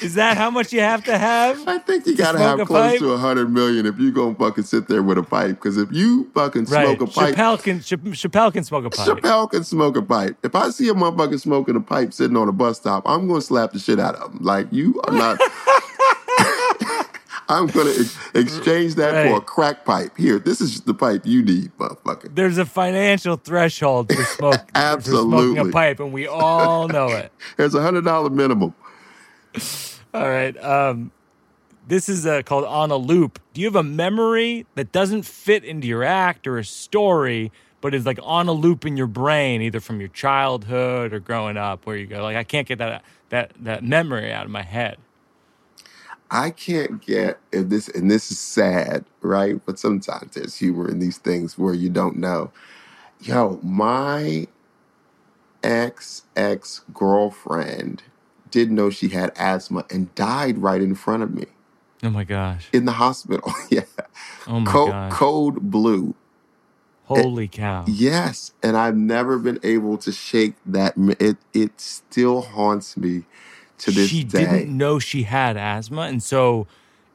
Is 0.02 0.14
that 0.14 0.36
how 0.36 0.50
much 0.50 0.72
you 0.72 0.80
have 0.80 1.04
to 1.04 1.16
have? 1.18 1.66
I 1.68 1.78
think 1.78 2.06
you 2.06 2.16
gotta 2.16 2.38
have 2.38 2.58
close 2.66 2.92
pipe? 2.92 2.98
to 3.00 3.12
a 3.12 3.18
hundred 3.18 3.50
million 3.50 3.84
if 3.86 3.98
you 3.98 4.12
gonna 4.12 4.34
fucking 4.34 4.64
sit 4.64 4.88
there 4.88 5.02
with 5.02 5.18
a 5.18 5.22
pipe. 5.22 5.50
Because 5.50 5.76
if 5.76 5.90
you 5.92 6.30
fucking 6.34 6.64
Right. 6.64 6.86
smoke 6.98 7.00
a 7.02 7.06
pipe, 7.12 7.34
Chappelle 7.34 7.62
can 7.62 7.80
Cha- 7.80 7.96
Chappelle 7.96 8.52
can 8.52 8.64
smoke 8.64 8.84
a 8.86 8.90
pipe. 8.90 9.06
Chappelle 9.06 9.50
can 9.50 9.64
smoke 9.64 9.96
a 9.96 10.02
pipe. 10.02 10.36
If 10.42 10.54
I 10.54 10.70
see 10.70 10.88
a 10.88 10.94
motherfucker 10.94 11.40
smoking 11.40 11.76
a 11.76 11.80
pipe 11.80 12.12
sitting 12.14 12.36
on 12.36 12.48
a 12.48 12.52
bus 12.52 12.78
stop, 12.78 13.02
I'm 13.06 13.26
gonna 13.28 13.40
slap 13.42 13.72
the 13.72 13.78
shit 13.78 13.98
out 14.00 14.14
of 14.16 14.32
him. 14.32 14.38
Like 14.42 14.68
you 14.70 15.00
are 15.06 15.12
not. 15.14 15.38
I'm 17.50 17.66
gonna 17.66 17.90
ex- 17.90 18.16
exchange 18.34 18.94
that 18.94 19.26
for 19.26 19.38
a 19.38 19.40
crack 19.40 19.84
pipe. 19.84 20.16
Here, 20.16 20.38
this 20.38 20.60
is 20.60 20.82
the 20.82 20.94
pipe 20.94 21.26
you 21.26 21.42
need, 21.42 21.76
motherfucker. 21.78 22.32
There's 22.32 22.58
a 22.58 22.64
financial 22.64 23.36
threshold 23.36 24.12
for 24.14 24.22
smoke 24.24 24.54
for 24.54 24.58
smoking 24.58 24.70
Absolutely. 24.76 25.68
a 25.68 25.72
pipe, 25.72 25.98
and 25.98 26.12
we 26.12 26.28
all 26.28 26.86
know 26.86 27.08
it. 27.08 27.32
There's 27.56 27.74
a 27.74 27.82
hundred 27.82 28.04
dollar 28.04 28.30
minimum. 28.30 28.72
All 30.14 30.28
right. 30.28 30.56
Um, 30.62 31.10
this 31.88 32.08
is 32.08 32.24
uh, 32.24 32.42
called 32.42 32.64
On 32.66 32.92
a 32.92 32.96
Loop. 32.96 33.40
Do 33.52 33.60
you 33.60 33.66
have 33.66 33.76
a 33.76 33.82
memory 33.82 34.64
that 34.76 34.92
doesn't 34.92 35.24
fit 35.24 35.64
into 35.64 35.88
your 35.88 36.04
act 36.04 36.46
or 36.46 36.58
a 36.58 36.64
story, 36.64 37.50
but 37.80 37.94
is 37.94 38.06
like 38.06 38.20
on 38.22 38.46
a 38.46 38.52
loop 38.52 38.86
in 38.86 38.96
your 38.96 39.08
brain, 39.08 39.60
either 39.60 39.80
from 39.80 39.98
your 39.98 40.10
childhood 40.10 41.12
or 41.12 41.18
growing 41.18 41.56
up, 41.56 41.84
where 41.84 41.96
you 41.96 42.06
go 42.06 42.22
like, 42.22 42.36
I 42.36 42.44
can't 42.44 42.68
get 42.68 42.78
that 42.78 43.02
that 43.30 43.52
that 43.58 43.82
memory 43.82 44.32
out 44.32 44.44
of 44.44 44.52
my 44.52 44.62
head. 44.62 44.98
I 46.30 46.50
can't 46.50 47.00
get 47.04 47.38
if 47.52 47.68
this, 47.68 47.88
and 47.88 48.10
this 48.10 48.30
is 48.30 48.38
sad, 48.40 49.04
right? 49.22 49.60
But 49.66 49.78
sometimes 49.78 50.34
there's 50.34 50.56
humor 50.56 50.88
in 50.88 50.98
these 51.00 51.18
things 51.18 51.58
where 51.58 51.74
you 51.74 51.88
don't 51.90 52.16
know. 52.16 52.52
Yo, 53.20 53.60
my 53.62 54.46
ex 55.62 56.22
ex 56.36 56.82
girlfriend 56.94 58.02
didn't 58.50 58.74
know 58.76 58.90
she 58.90 59.08
had 59.08 59.32
asthma 59.36 59.84
and 59.90 60.14
died 60.14 60.58
right 60.58 60.82
in 60.82 60.94
front 60.94 61.22
of 61.22 61.32
me 61.34 61.46
Oh 62.02 62.10
my 62.10 62.24
gosh. 62.24 62.68
in 62.72 62.84
the 62.86 62.92
hospital. 62.92 63.52
yeah, 63.70 63.82
Oh 64.46 64.60
my 64.60 64.70
code, 64.72 64.90
gosh. 64.90 65.12
code 65.12 65.56
blue. 65.70 66.14
Holy 67.04 67.48
cow. 67.48 67.84
Yes, 67.88 68.52
and 68.62 68.76
I've 68.76 68.96
never 68.96 69.38
been 69.38 69.58
able 69.64 69.98
to 69.98 70.12
shake 70.12 70.54
that. 70.64 70.94
It 71.20 71.38
it 71.52 71.80
still 71.80 72.42
haunts 72.42 72.96
me 72.96 73.24
to 73.80 73.90
this 73.90 74.08
she 74.10 74.24
day. 74.24 74.44
didn't 74.44 74.76
know 74.76 74.98
she 74.98 75.24
had 75.24 75.56
asthma, 75.56 76.02
and 76.02 76.22
so 76.22 76.66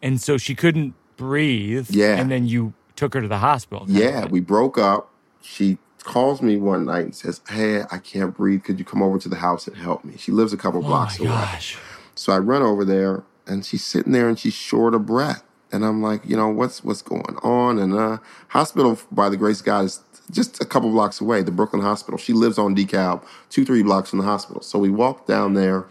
and 0.02 0.20
so 0.22 0.38
she 0.38 0.54
couldn't 0.56 0.94
breathe. 1.18 1.88
Yeah. 1.90 2.18
And 2.18 2.30
then 2.30 2.48
you 2.48 2.74
took 2.96 3.14
her 3.14 3.22
to 3.22 3.28
the 3.28 3.40
hospital. 3.40 3.86
Yeah, 3.90 4.26
we 4.26 4.40
broke 4.40 4.78
up. 4.78 5.10
She 5.42 5.78
calls 6.04 6.42
me 6.42 6.58
one 6.58 6.86
night 6.86 7.06
and 7.06 7.16
says, 7.16 7.42
Hey, 7.50 7.82
I 7.92 7.98
can't 7.98 8.36
breathe. 8.36 8.64
Could 8.64 8.78
you 8.80 8.86
come 8.86 9.02
over 9.02 9.18
to 9.20 9.30
the 9.30 9.38
house 9.38 9.68
and 9.68 9.76
help 9.78 10.04
me? 10.06 10.16
She 10.18 10.32
lives 10.32 10.54
a 10.54 10.58
couple 10.58 10.80
Oh 10.80 10.88
blocks 10.88 11.20
away. 11.20 11.30
gosh. 11.30 11.78
So 12.16 12.32
I 12.34 12.38
run 12.40 12.62
over 12.62 12.86
there 12.86 13.24
and 13.48 13.66
she's 13.66 13.84
sitting 13.84 14.12
there 14.12 14.28
and 14.30 14.38
she's 14.40 14.54
short 14.54 14.94
of 14.94 15.06
breath. 15.06 15.44
And 15.72 15.84
I'm 15.84 16.02
like, 16.02 16.22
you 16.26 16.38
know, 16.38 16.48
what's 16.50 16.84
what's 16.84 17.02
going 17.02 17.36
on? 17.44 17.80
And 17.80 17.94
uh 17.94 18.18
hospital 18.50 18.98
by 19.12 19.30
the 19.30 19.38
grace 19.38 19.60
of 19.60 19.66
God 19.66 19.86
is 19.86 20.02
just 20.32 20.62
a 20.62 20.66
couple 20.66 20.90
blocks 20.92 21.20
away, 21.22 21.42
the 21.44 21.52
Brooklyn 21.52 21.82
Hospital. 21.82 22.18
She 22.18 22.34
lives 22.34 22.58
on 22.58 22.76
DeKalb, 22.76 23.24
two, 23.50 23.66
three 23.66 23.84
blocks 23.84 24.10
from 24.12 24.20
the 24.20 24.26
hospital. 24.26 24.62
So 24.62 24.80
we 24.80 24.90
walk 24.90 25.28
down 25.28 25.54
there 25.54 25.86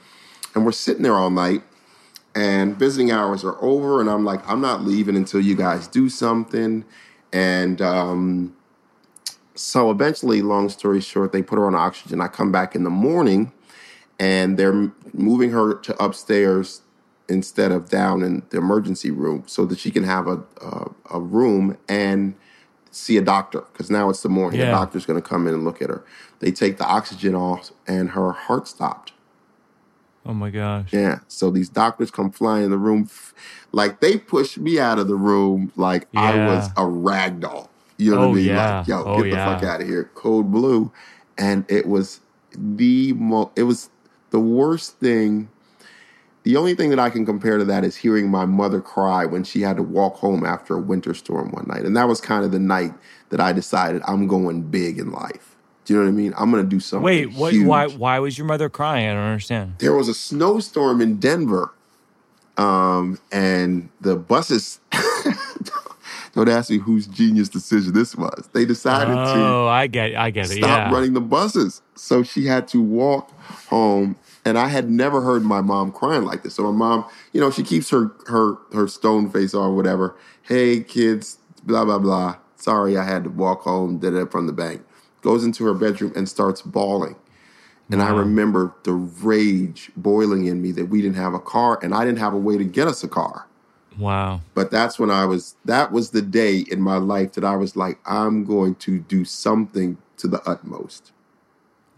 and 0.55 0.65
we're 0.65 0.73
sitting 0.73 1.03
there 1.03 1.15
all 1.15 1.31
night 1.31 1.63
and 2.35 2.77
visiting 2.77 3.11
hours 3.11 3.45
are 3.45 3.63
over 3.63 4.01
and 4.01 4.11
i'm 4.11 4.25
like 4.25 4.41
i'm 4.49 4.61
not 4.61 4.83
leaving 4.83 5.17
until 5.17 5.41
you 5.41 5.55
guys 5.55 5.87
do 5.87 6.09
something. 6.09 6.85
And 7.33 7.83
um, 7.83 8.57
so 9.57 9.91
eventually 9.91 10.41
long 10.41 10.69
story 10.69 11.01
short 11.01 11.33
they 11.33 11.43
put 11.43 11.59
her 11.59 11.67
on 11.67 11.75
oxygen. 11.75 12.21
I 12.21 12.29
come 12.29 12.53
back 12.53 12.77
in 12.77 12.85
the 12.85 12.91
morning 12.91 13.53
and 14.21 14.57
they're 14.57 14.93
moving 15.13 15.51
her 15.51 15.75
to 15.75 16.03
upstairs 16.03 16.83
instead 17.29 17.73
of 17.73 17.89
down 17.89 18.23
in 18.23 18.43
the 18.51 18.59
emergency 18.59 19.11
room 19.11 19.43
so 19.47 19.65
that 19.65 19.79
she 19.81 19.91
can 19.91 20.05
have 20.05 20.29
a, 20.29 20.43
a, 20.61 20.91
a 21.15 21.21
room 21.21 21.77
and 21.89 22.35
see 22.93 23.17
a 23.17 23.23
doctor 23.23 23.63
because 23.73 23.91
now 23.91 24.09
it's 24.11 24.23
the 24.23 24.29
morning. 24.29 24.61
The 24.61 24.67
doctor's 24.73 25.07
going 25.07 25.21
to 25.21 25.29
come 25.29 25.49
in 25.49 25.55
and 25.55 25.65
look 25.65 25.83
at 25.83 25.89
her. 25.89 26.05
They 26.39 26.53
take 26.53 26.77
the 26.77 26.87
oxygen 26.87 27.35
off 27.35 27.73
and 27.89 28.11
her 28.11 28.31
heart 28.31 28.69
stopped 28.69 29.14
Oh 30.27 30.33
my 30.35 30.51
gosh. 30.51 30.93
yeah. 30.93 31.19
So 31.29 31.51
these 31.51 31.69
doctors 31.69 32.11
come 32.11 32.31
flying 32.31 32.65
in 32.65 32.71
the 32.71 32.79
room, 32.79 33.09
like 33.73 34.01
they 34.01 34.17
pushed 34.19 34.59
me 34.59 34.79
out 34.79 34.99
of 34.99 35.07
the 35.09 35.15
room 35.17 35.71
like 35.77 36.09
I 36.15 36.47
was 36.47 36.69
a 36.77 36.87
rag 36.87 37.41
doll. 37.41 37.71
You 37.99 38.13
know 38.13 38.17
Oh, 38.17 38.21
what 38.21 38.27
I 38.27 38.31
oh, 38.31 38.35
mean? 38.35 38.45
yeah. 38.47 38.79
Like, 38.79 38.89
yo, 38.89 39.05
Oh, 39.05 39.17
get 39.19 39.23
the 39.25 39.29
yeah. 39.37 39.55
fuck 39.55 39.65
out 39.65 39.81
of 39.83 39.87
here. 39.87 40.11
Code 40.15 40.51
blue. 40.51 40.91
And 41.37 41.65
it 41.69 41.87
was 41.87 42.21
the 42.57 43.13
mo 43.15 43.51
it 43.57 43.65
was 43.65 43.91
the 44.31 44.41
worst 44.41 44.99
thing. 44.99 45.49
The 46.45 46.57
only 46.57 46.75
thing 46.75 46.91
that 46.91 46.99
I 46.99 47.09
can 47.11 47.25
compare 47.25 47.57
to 47.59 47.65
that 47.65 47.85
is 47.85 47.97
hearing 47.97 48.31
my 48.31 48.45
mother 48.45 48.81
cry 48.81 49.25
when 49.25 49.45
she 49.45 49.63
had 49.63 49.77
to 49.77 49.83
walk 49.83 50.17
home 50.17 50.45
after 50.45 50.75
a 50.77 50.81
winter 50.81 51.15
storm 51.15 51.51
one 51.53 51.67
night. 51.69 51.85
And 51.85 51.97
that 51.97 52.07
was 52.07 52.21
kind 52.21 52.45
of 52.45 52.51
the 52.53 52.59
night 52.59 52.93
that 53.31 53.41
I 53.41 53.53
decided 53.53 54.03
I'm 54.07 54.27
going 54.27 54.63
big 54.63 54.99
in 54.99 55.11
life. 55.11 55.54
Do 55.85 55.93
you 55.95 55.99
know 56.01 56.07
what 56.07 56.13
I 56.13 56.13
mean? 56.13 56.33
I'm 56.39 56.51
gonna 56.51 56.65
do 56.65 56.81
something. 56.81 57.05
Wait, 57.05 57.33
what? 57.33 57.55
Why? 57.55 57.87
Why 57.89 58.19
was 58.19 58.39
your 58.39 58.47
mother 58.47 58.69
crying? 58.69 59.09
I 59.09 59.13
don't 59.15 59.23
understand. 59.25 59.75
there 59.79 59.95
was 59.95 60.09
a 60.09 60.15
snowstorm 60.15 61.01
in 61.01 61.17
Denver, 61.19 61.73
um, 62.57 63.19
and 63.33 63.89
the 64.01 64.17
buses. 64.17 64.81
don't 66.35 66.49
ask 66.49 66.71
me 66.71 66.79
whose 66.79 67.07
genius 67.07 67.49
decision 67.49 67.93
this 67.93 68.17
was. 68.17 68.49
They 68.53 68.65
decided 68.65 69.17
Oh, 69.17 69.67
I 69.69 69.87
get. 69.87 70.17
I 70.17 70.31
get 70.31 70.47
to 70.47 70.53
it. 70.53 70.57
stop 70.57 70.89
Yeah. 70.89 70.93
running 70.93 71.13
the 71.13 71.21
buses, 71.21 71.83
so 71.95 72.23
she 72.23 72.47
had 72.47 72.67
to 72.69 72.81
walk 72.81 73.31
home. 73.69 74.17
And 74.47 74.59
I 74.59 74.69
had 74.69 74.91
never 74.91 75.23
heard 75.23 75.43
my 75.43 75.63
mom 75.63 75.91
crying 75.91 76.25
like 76.25 76.43
this. 76.43 76.55
So 76.55 76.65
my 76.65 76.71
mom, 76.77 77.07
you 77.33 77.41
know, 77.41 77.51
she 77.51 77.63
keeps 77.63 77.89
her 77.91 78.11
her 78.27 78.57
her 78.73 78.89
stone 78.89 79.31
face 79.31 79.55
on, 79.55 79.75
whatever. 79.77 80.17
Hey 80.43 80.81
kids, 80.83 81.39
blah 81.63 81.85
blah 81.85 81.99
blah. 81.99 82.37
Sorry, 82.57 82.97
I 82.97 83.05
had 83.05 83.25
to 83.25 83.31
walk 83.31 83.63
home. 83.63 83.99
Did 83.99 84.15
it 84.15 84.31
from 84.31 84.47
the 84.47 84.53
bank. 84.53 84.83
Goes 85.25 85.43
into 85.43 85.65
her 85.65 85.73
bedroom 85.75 86.13
and 86.15 86.29
starts 86.29 86.63
bawling. 86.63 87.17
And 87.91 88.03
I 88.03 88.11
remember 88.11 88.75
the 88.85 88.93
rage 88.93 89.91
boiling 89.97 90.45
in 90.47 90.61
me 90.61 90.71
that 90.73 90.87
we 90.87 91.01
didn't 91.01 91.17
have 91.17 91.33
a 91.33 91.39
car 91.39 91.79
and 91.83 91.95
I 91.95 92.05
didn't 92.05 92.19
have 92.19 92.35
a 92.35 92.39
way 92.39 92.59
to 92.59 92.65
get 92.65 92.87
us 92.89 93.03
a 93.03 93.09
car. 93.09 93.47
Wow. 93.99 94.43
But 94.55 94.71
that's 94.71 94.99
when 94.99 95.11
I 95.11 95.25
was, 95.25 95.57
that 95.65 95.93
was 95.93 96.11
the 96.11 96.21
day 96.23 96.59
in 96.71 96.81
my 96.81 96.97
life 96.97 97.33
that 97.33 97.45
I 97.45 97.57
was 97.57 97.75
like, 97.75 97.99
I'm 98.05 98.45
going 98.45 98.75
to 98.77 98.99
do 99.01 99.25
something 99.25 99.97
to 100.19 100.29
the 100.29 100.43
utmost. 100.49 101.13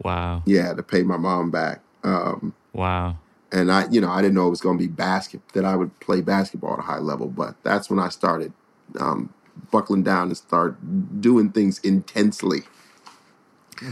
Wow. 0.01 0.43
Yeah, 0.45 0.73
to 0.73 0.83
pay 0.83 1.03
my 1.03 1.17
mom 1.17 1.51
back. 1.51 1.81
Um, 2.03 2.53
Wow. 2.73 3.17
and 3.51 3.71
I, 3.71 3.87
you 3.89 3.99
know, 3.99 4.09
I 4.09 4.21
didn't 4.21 4.35
know 4.35 4.47
it 4.47 4.51
was 4.51 4.61
going 4.61 4.77
to 4.77 4.83
be 4.83 4.87
basket, 4.87 5.41
that 5.53 5.65
I 5.65 5.75
would 5.75 5.99
play 5.99 6.21
basketball 6.21 6.73
at 6.73 6.79
a 6.79 6.83
high 6.83 6.99
level. 6.99 7.27
But 7.27 7.55
that's 7.63 7.89
when 7.89 7.99
I 7.99 8.09
started 8.09 8.53
um, 8.99 9.33
buckling 9.71 10.03
down 10.03 10.27
and 10.27 10.37
start 10.37 10.77
doing 11.19 11.51
things 11.51 11.79
intensely. 11.79 12.61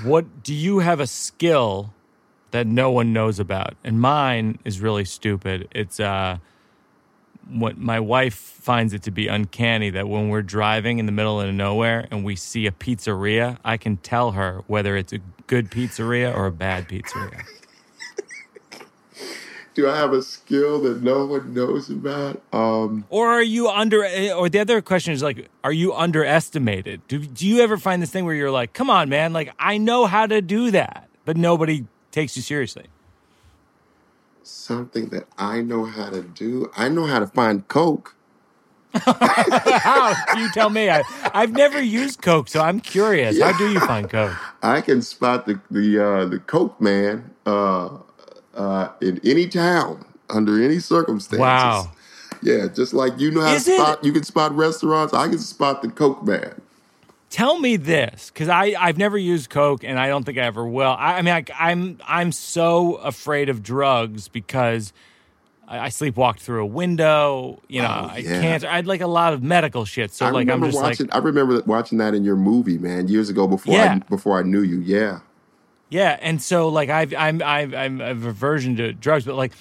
What 0.03 0.43
do 0.43 0.53
you 0.53 0.79
have 0.79 0.99
a 0.99 1.07
skill 1.07 1.93
that 2.51 2.67
no 2.67 2.91
one 2.91 3.13
knows 3.13 3.39
about? 3.39 3.75
And 3.83 3.99
mine 3.99 4.59
is 4.65 4.81
really 4.81 5.05
stupid. 5.05 5.67
It's 5.71 5.99
uh 5.99 6.37
what 7.47 7.77
my 7.77 7.99
wife 7.99 8.33
finds 8.35 8.93
it 8.93 9.03
to 9.03 9.11
be 9.11 9.27
uncanny 9.27 9.91
that 9.91 10.09
when 10.09 10.29
we're 10.29 10.41
driving 10.41 10.97
in 10.97 11.05
the 11.05 11.11
middle 11.11 11.39
of 11.39 11.53
nowhere 11.53 12.07
and 12.09 12.23
we 12.23 12.35
see 12.35 12.65
a 12.65 12.71
pizzeria, 12.71 13.57
I 13.63 13.77
can 13.77 13.97
tell 13.97 14.31
her 14.31 14.63
whether 14.67 14.97
it's 14.97 15.13
a 15.13 15.19
good 15.47 15.69
pizzeria 15.69 16.35
or 16.35 16.47
a 16.47 16.51
bad 16.51 16.87
pizzeria. 16.87 17.43
Do 19.75 19.89
I 19.89 19.97
have 19.97 20.13
a 20.13 20.23
skill 20.23 20.81
that 20.83 21.03
no 21.03 21.25
one 21.27 21.53
knows 21.53 21.89
about? 21.91 22.41
Um, 22.53 23.05
Or 23.09 23.29
are 23.29 23.43
you 23.43 23.69
under? 23.69 24.05
Or 24.35 24.49
the 24.49 24.59
other 24.59 24.81
question 24.81 25.13
is 25.13 25.23
like, 25.23 25.49
are 25.63 25.73
you 25.73 25.93
underestimated? 25.93 27.07
Do 27.07 27.19
do 27.19 27.47
you 27.47 27.59
ever 27.61 27.77
find 27.77 28.01
this 28.01 28.11
thing 28.11 28.25
where 28.25 28.35
you're 28.35 28.51
like, 28.51 28.73
come 28.73 28.89
on, 28.89 29.09
man, 29.09 29.33
like 29.33 29.53
I 29.59 29.77
know 29.77 30.07
how 30.07 30.27
to 30.27 30.41
do 30.41 30.71
that, 30.71 31.09
but 31.25 31.37
nobody 31.37 31.85
takes 32.11 32.35
you 32.37 32.43
seriously? 32.43 32.85
something 34.43 35.09
that 35.09 35.27
I 35.37 35.61
know 35.61 35.85
how 35.85 36.09
to 36.09 36.21
do. 36.23 36.71
I 36.77 36.89
know 36.89 37.05
how 37.05 37.19
to 37.19 37.27
find 37.27 37.67
Coke. 37.67 38.15
How? 38.95 40.15
you 40.37 40.49
tell 40.53 40.69
me. 40.69 40.89
I, 40.89 41.03
I've 41.33 41.51
never 41.51 41.81
used 41.81 42.21
Coke, 42.21 42.47
so 42.47 42.61
I'm 42.61 42.79
curious. 42.79 43.41
How 43.41 43.57
do 43.57 43.69
you 43.71 43.79
find 43.81 44.09
Coke? 44.09 44.37
I 44.63 44.81
can 44.81 45.01
spot 45.01 45.45
the 45.45 45.59
the 45.69 45.99
uh, 46.03 46.25
the 46.25 46.39
Coke 46.39 46.79
man 46.79 47.31
uh, 47.45 47.89
uh, 48.55 48.89
in 49.01 49.19
any 49.23 49.47
town 49.47 50.03
under 50.29 50.61
any 50.63 50.79
circumstances. 50.79 51.39
Wow. 51.39 51.91
Yeah, 52.41 52.67
just 52.67 52.93
like 52.93 53.19
you 53.19 53.31
know 53.31 53.41
how 53.41 53.53
Is 53.53 53.65
to 53.65 53.71
it- 53.71 53.79
spot. 53.79 54.03
You 54.03 54.11
can 54.11 54.23
spot 54.23 54.55
restaurants. 54.55 55.13
I 55.13 55.27
can 55.27 55.39
spot 55.39 55.81
the 55.81 55.89
Coke 55.89 56.23
man. 56.23 56.61
Tell 57.31 57.59
me 57.59 57.75
this, 57.75 58.29
because 58.29 58.49
I 58.49 58.75
I've 58.79 58.97
never 58.97 59.17
used 59.17 59.49
Coke, 59.49 59.83
and 59.83 59.99
I 59.99 60.07
don't 60.07 60.23
think 60.23 60.37
I 60.37 60.41
ever 60.43 60.65
will. 60.65 60.91
I, 60.91 61.17
I 61.17 61.21
mean, 61.21 61.33
I, 61.33 61.43
I'm 61.59 61.99
I'm 62.07 62.31
so 62.31 62.95
afraid 62.95 63.49
of 63.49 63.61
drugs 63.63 64.27
because 64.27 64.93
I, 65.67 65.79
I 65.79 65.87
sleepwalked 65.89 66.39
through 66.39 66.61
a 66.61 66.65
window. 66.65 67.61
You 67.67 67.81
know, 67.81 67.87
Oh, 68.03 68.09
I 68.13 68.21
can't. 68.21 68.63
I 68.63 68.75
had 68.77 68.87
like 68.87 69.01
a 69.01 69.07
lot 69.07 69.33
of 69.33 69.41
medical 69.43 69.83
shit. 69.83 70.13
So 70.13 70.25
I 70.27 70.29
like 70.29 70.47
I'm 70.49 70.63
just 70.63 70.77
watching. 70.81 71.07
like 71.07 71.15
I 71.15 71.19
remember 71.19 71.59
watching 71.65 71.97
that 71.97 72.13
in 72.13 72.23
your 72.23 72.35
movie, 72.37 72.77
man, 72.77 73.07
years 73.07 73.29
ago 73.29 73.47
before 73.47 73.73
Yeah. 73.73 73.95
I 73.95 73.99
before 74.07 74.37
I 74.39 74.43
knew 74.43 74.61
you. 74.61 74.79
Yeah. 74.79 75.19
Yeah, 75.89 76.17
and 76.21 76.41
so 76.41 76.67
like 76.69 76.89
I've 76.89 77.13
I'm 77.13 77.41
I've 77.41 77.73
I'm 77.73 78.01
a 78.01 78.11
aversion 78.11 78.75
to 78.77 78.93
drugs, 78.93 79.25
but 79.25 79.35
like 79.35 79.53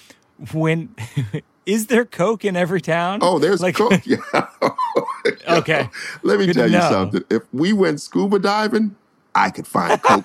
when 0.53 0.95
is 1.65 1.87
there 1.87 2.05
coke 2.05 2.45
in 2.45 2.55
every 2.55 2.81
town? 2.81 3.19
Oh, 3.21 3.39
there's 3.39 3.61
like 3.61 3.75
coke. 3.75 4.01
Yeah. 4.05 4.17
okay. 5.47 5.89
Let 6.23 6.39
me 6.39 6.45
Good 6.47 6.55
tell 6.55 6.67
you 6.67 6.77
know. 6.77 6.89
something. 6.89 7.23
If 7.29 7.43
we 7.51 7.73
went 7.73 7.99
scuba 8.01 8.37
diving, 8.39 8.95
I 9.33 9.49
could 9.49 9.65
find 9.67 10.01
coke. 10.01 10.23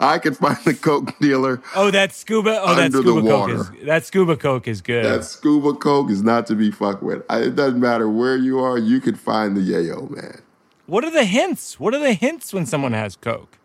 I 0.00 0.18
could 0.22 0.36
find 0.36 0.56
the 0.64 0.74
coke 0.74 1.16
dealer. 1.20 1.60
Oh, 1.74 1.90
that 1.90 2.12
scuba. 2.12 2.60
Oh, 2.62 2.74
that 2.74 2.92
scuba 2.92 3.20
coke 3.22 3.50
is 3.50 3.70
that 3.84 4.04
scuba 4.04 4.36
coke 4.36 4.68
is 4.68 4.80
good. 4.80 5.04
That 5.04 5.24
scuba 5.24 5.74
coke 5.74 6.10
is 6.10 6.22
not 6.22 6.46
to 6.48 6.54
be 6.54 6.70
fucked 6.70 7.02
with. 7.02 7.22
I, 7.28 7.40
it 7.42 7.56
doesn't 7.56 7.80
matter 7.80 8.08
where 8.08 8.36
you 8.36 8.58
are, 8.60 8.78
you 8.78 9.00
could 9.00 9.18
find 9.18 9.56
the 9.56 9.60
yayo, 9.60 10.10
man. 10.10 10.40
what 10.86 11.04
are 11.04 11.10
the 11.10 11.24
hints? 11.24 11.78
What 11.78 11.94
are 11.94 12.00
the 12.00 12.14
hints 12.14 12.52
when 12.52 12.66
someone 12.66 12.92
has 12.92 13.16
coke? 13.16 13.57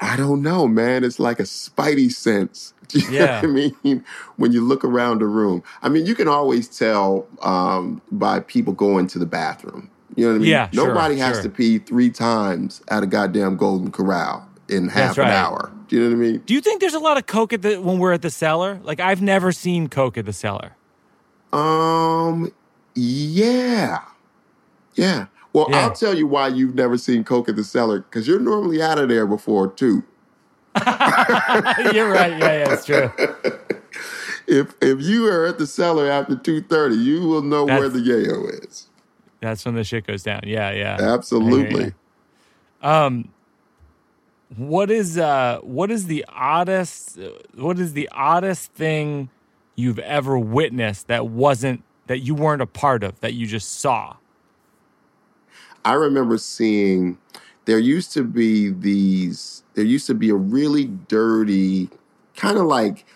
I 0.00 0.16
don't 0.16 0.42
know, 0.42 0.68
man. 0.68 1.02
It's 1.04 1.18
like 1.18 1.40
a 1.40 1.44
spidey 1.44 2.10
sense. 2.12 2.72
Do 2.88 3.00
you 3.00 3.10
Yeah. 3.10 3.26
know 3.26 3.32
what 3.34 3.44
I 3.44 3.46
mean? 3.84 4.04
When 4.36 4.52
you 4.52 4.62
look 4.64 4.84
around 4.84 5.22
a 5.22 5.26
room, 5.26 5.62
I 5.82 5.88
mean, 5.88 6.06
you 6.06 6.14
can 6.14 6.28
always 6.28 6.68
tell 6.68 7.26
um, 7.42 8.00
by 8.12 8.40
people 8.40 8.72
going 8.72 9.06
to 9.08 9.18
the 9.18 9.26
bathroom. 9.26 9.90
You 10.16 10.24
know 10.26 10.30
what 10.32 10.36
I 10.36 10.38
mean? 10.40 10.48
Yeah, 10.48 10.70
sure, 10.70 10.88
Nobody 10.88 11.16
has 11.18 11.36
sure. 11.36 11.42
to 11.44 11.48
pee 11.50 11.78
three 11.78 12.10
times 12.10 12.82
at 12.88 13.02
a 13.02 13.06
goddamn 13.06 13.56
Golden 13.56 13.90
Corral 13.92 14.48
in 14.68 14.88
half 14.88 15.18
an 15.18 15.26
hour. 15.28 15.70
Do 15.88 15.96
you 15.96 16.02
know 16.02 16.16
what 16.16 16.24
I 16.26 16.28
mean? 16.30 16.38
Do 16.46 16.54
you 16.54 16.60
think 16.60 16.80
there's 16.80 16.94
a 16.94 16.98
lot 16.98 17.16
of 17.18 17.26
coke 17.26 17.52
at 17.52 17.62
the 17.62 17.76
when 17.80 17.98
we're 17.98 18.12
at 18.12 18.22
the 18.22 18.30
cellar? 18.30 18.80
Like 18.82 19.00
I've 19.00 19.22
never 19.22 19.52
seen 19.52 19.88
coke 19.88 20.18
at 20.18 20.26
the 20.26 20.32
cellar. 20.32 20.72
Um, 21.52 22.52
yeah, 22.94 24.00
yeah. 24.94 25.26
Well, 25.52 25.66
Yeah. 25.70 25.80
I'll 25.84 25.92
tell 25.92 26.16
you 26.16 26.26
why 26.26 26.48
you've 26.48 26.74
never 26.74 26.98
seen 26.98 27.24
Coke 27.24 27.48
at 27.48 27.56
the 27.56 27.64
cellar 27.64 28.00
because 28.00 28.28
you're 28.28 28.40
normally 28.40 28.82
out 28.82 28.98
of 28.98 29.08
there 29.08 29.26
before 29.26 29.68
two. 29.68 30.04
You're 31.92 32.10
right. 32.10 32.38
Yeah, 32.38 32.52
yeah, 32.52 32.72
it's 32.72 32.84
true. 32.84 33.10
If 34.50 34.74
if 34.80 35.02
you 35.02 35.26
are 35.26 35.44
at 35.44 35.58
the 35.58 35.66
cellar 35.66 36.10
after 36.10 36.34
two 36.34 36.62
thirty, 36.62 36.94
you 36.96 37.20
will 37.28 37.42
know 37.42 37.66
where 37.66 37.90
the 37.90 37.98
yayo 37.98 38.64
is. 38.66 38.88
That's 39.40 39.62
when 39.66 39.74
the 39.74 39.84
shit 39.84 40.06
goes 40.06 40.22
down. 40.22 40.40
Yeah, 40.46 40.70
yeah. 40.70 40.96
Absolutely. 40.98 41.92
ya. 42.82 43.10
What 44.56 44.90
is 44.90 45.18
uh 45.18 45.58
what 45.62 45.90
is 45.90 46.06
the 46.06 46.24
oddest 46.30 47.18
what 47.54 47.78
is 47.78 47.92
the 47.92 48.08
oddest 48.12 48.72
thing 48.72 49.28
you've 49.76 49.98
ever 49.98 50.38
witnessed 50.38 51.08
that 51.08 51.26
wasn't 51.26 51.82
that 52.06 52.20
you 52.20 52.34
weren't 52.34 52.62
a 52.62 52.66
part 52.66 53.04
of 53.04 53.20
that 53.20 53.34
you 53.34 53.46
just 53.46 53.80
saw? 53.80 54.16
I 55.88 55.94
remember 55.94 56.36
seeing 56.36 57.16
there 57.64 57.78
used 57.78 58.12
to 58.12 58.22
be 58.22 58.68
these 58.68 59.62
there 59.72 59.86
used 59.86 60.06
to 60.08 60.14
be 60.14 60.28
a 60.28 60.34
really 60.34 60.84
dirty 60.84 61.88
kind 62.36 62.58
of 62.58 62.66
like 62.66 63.06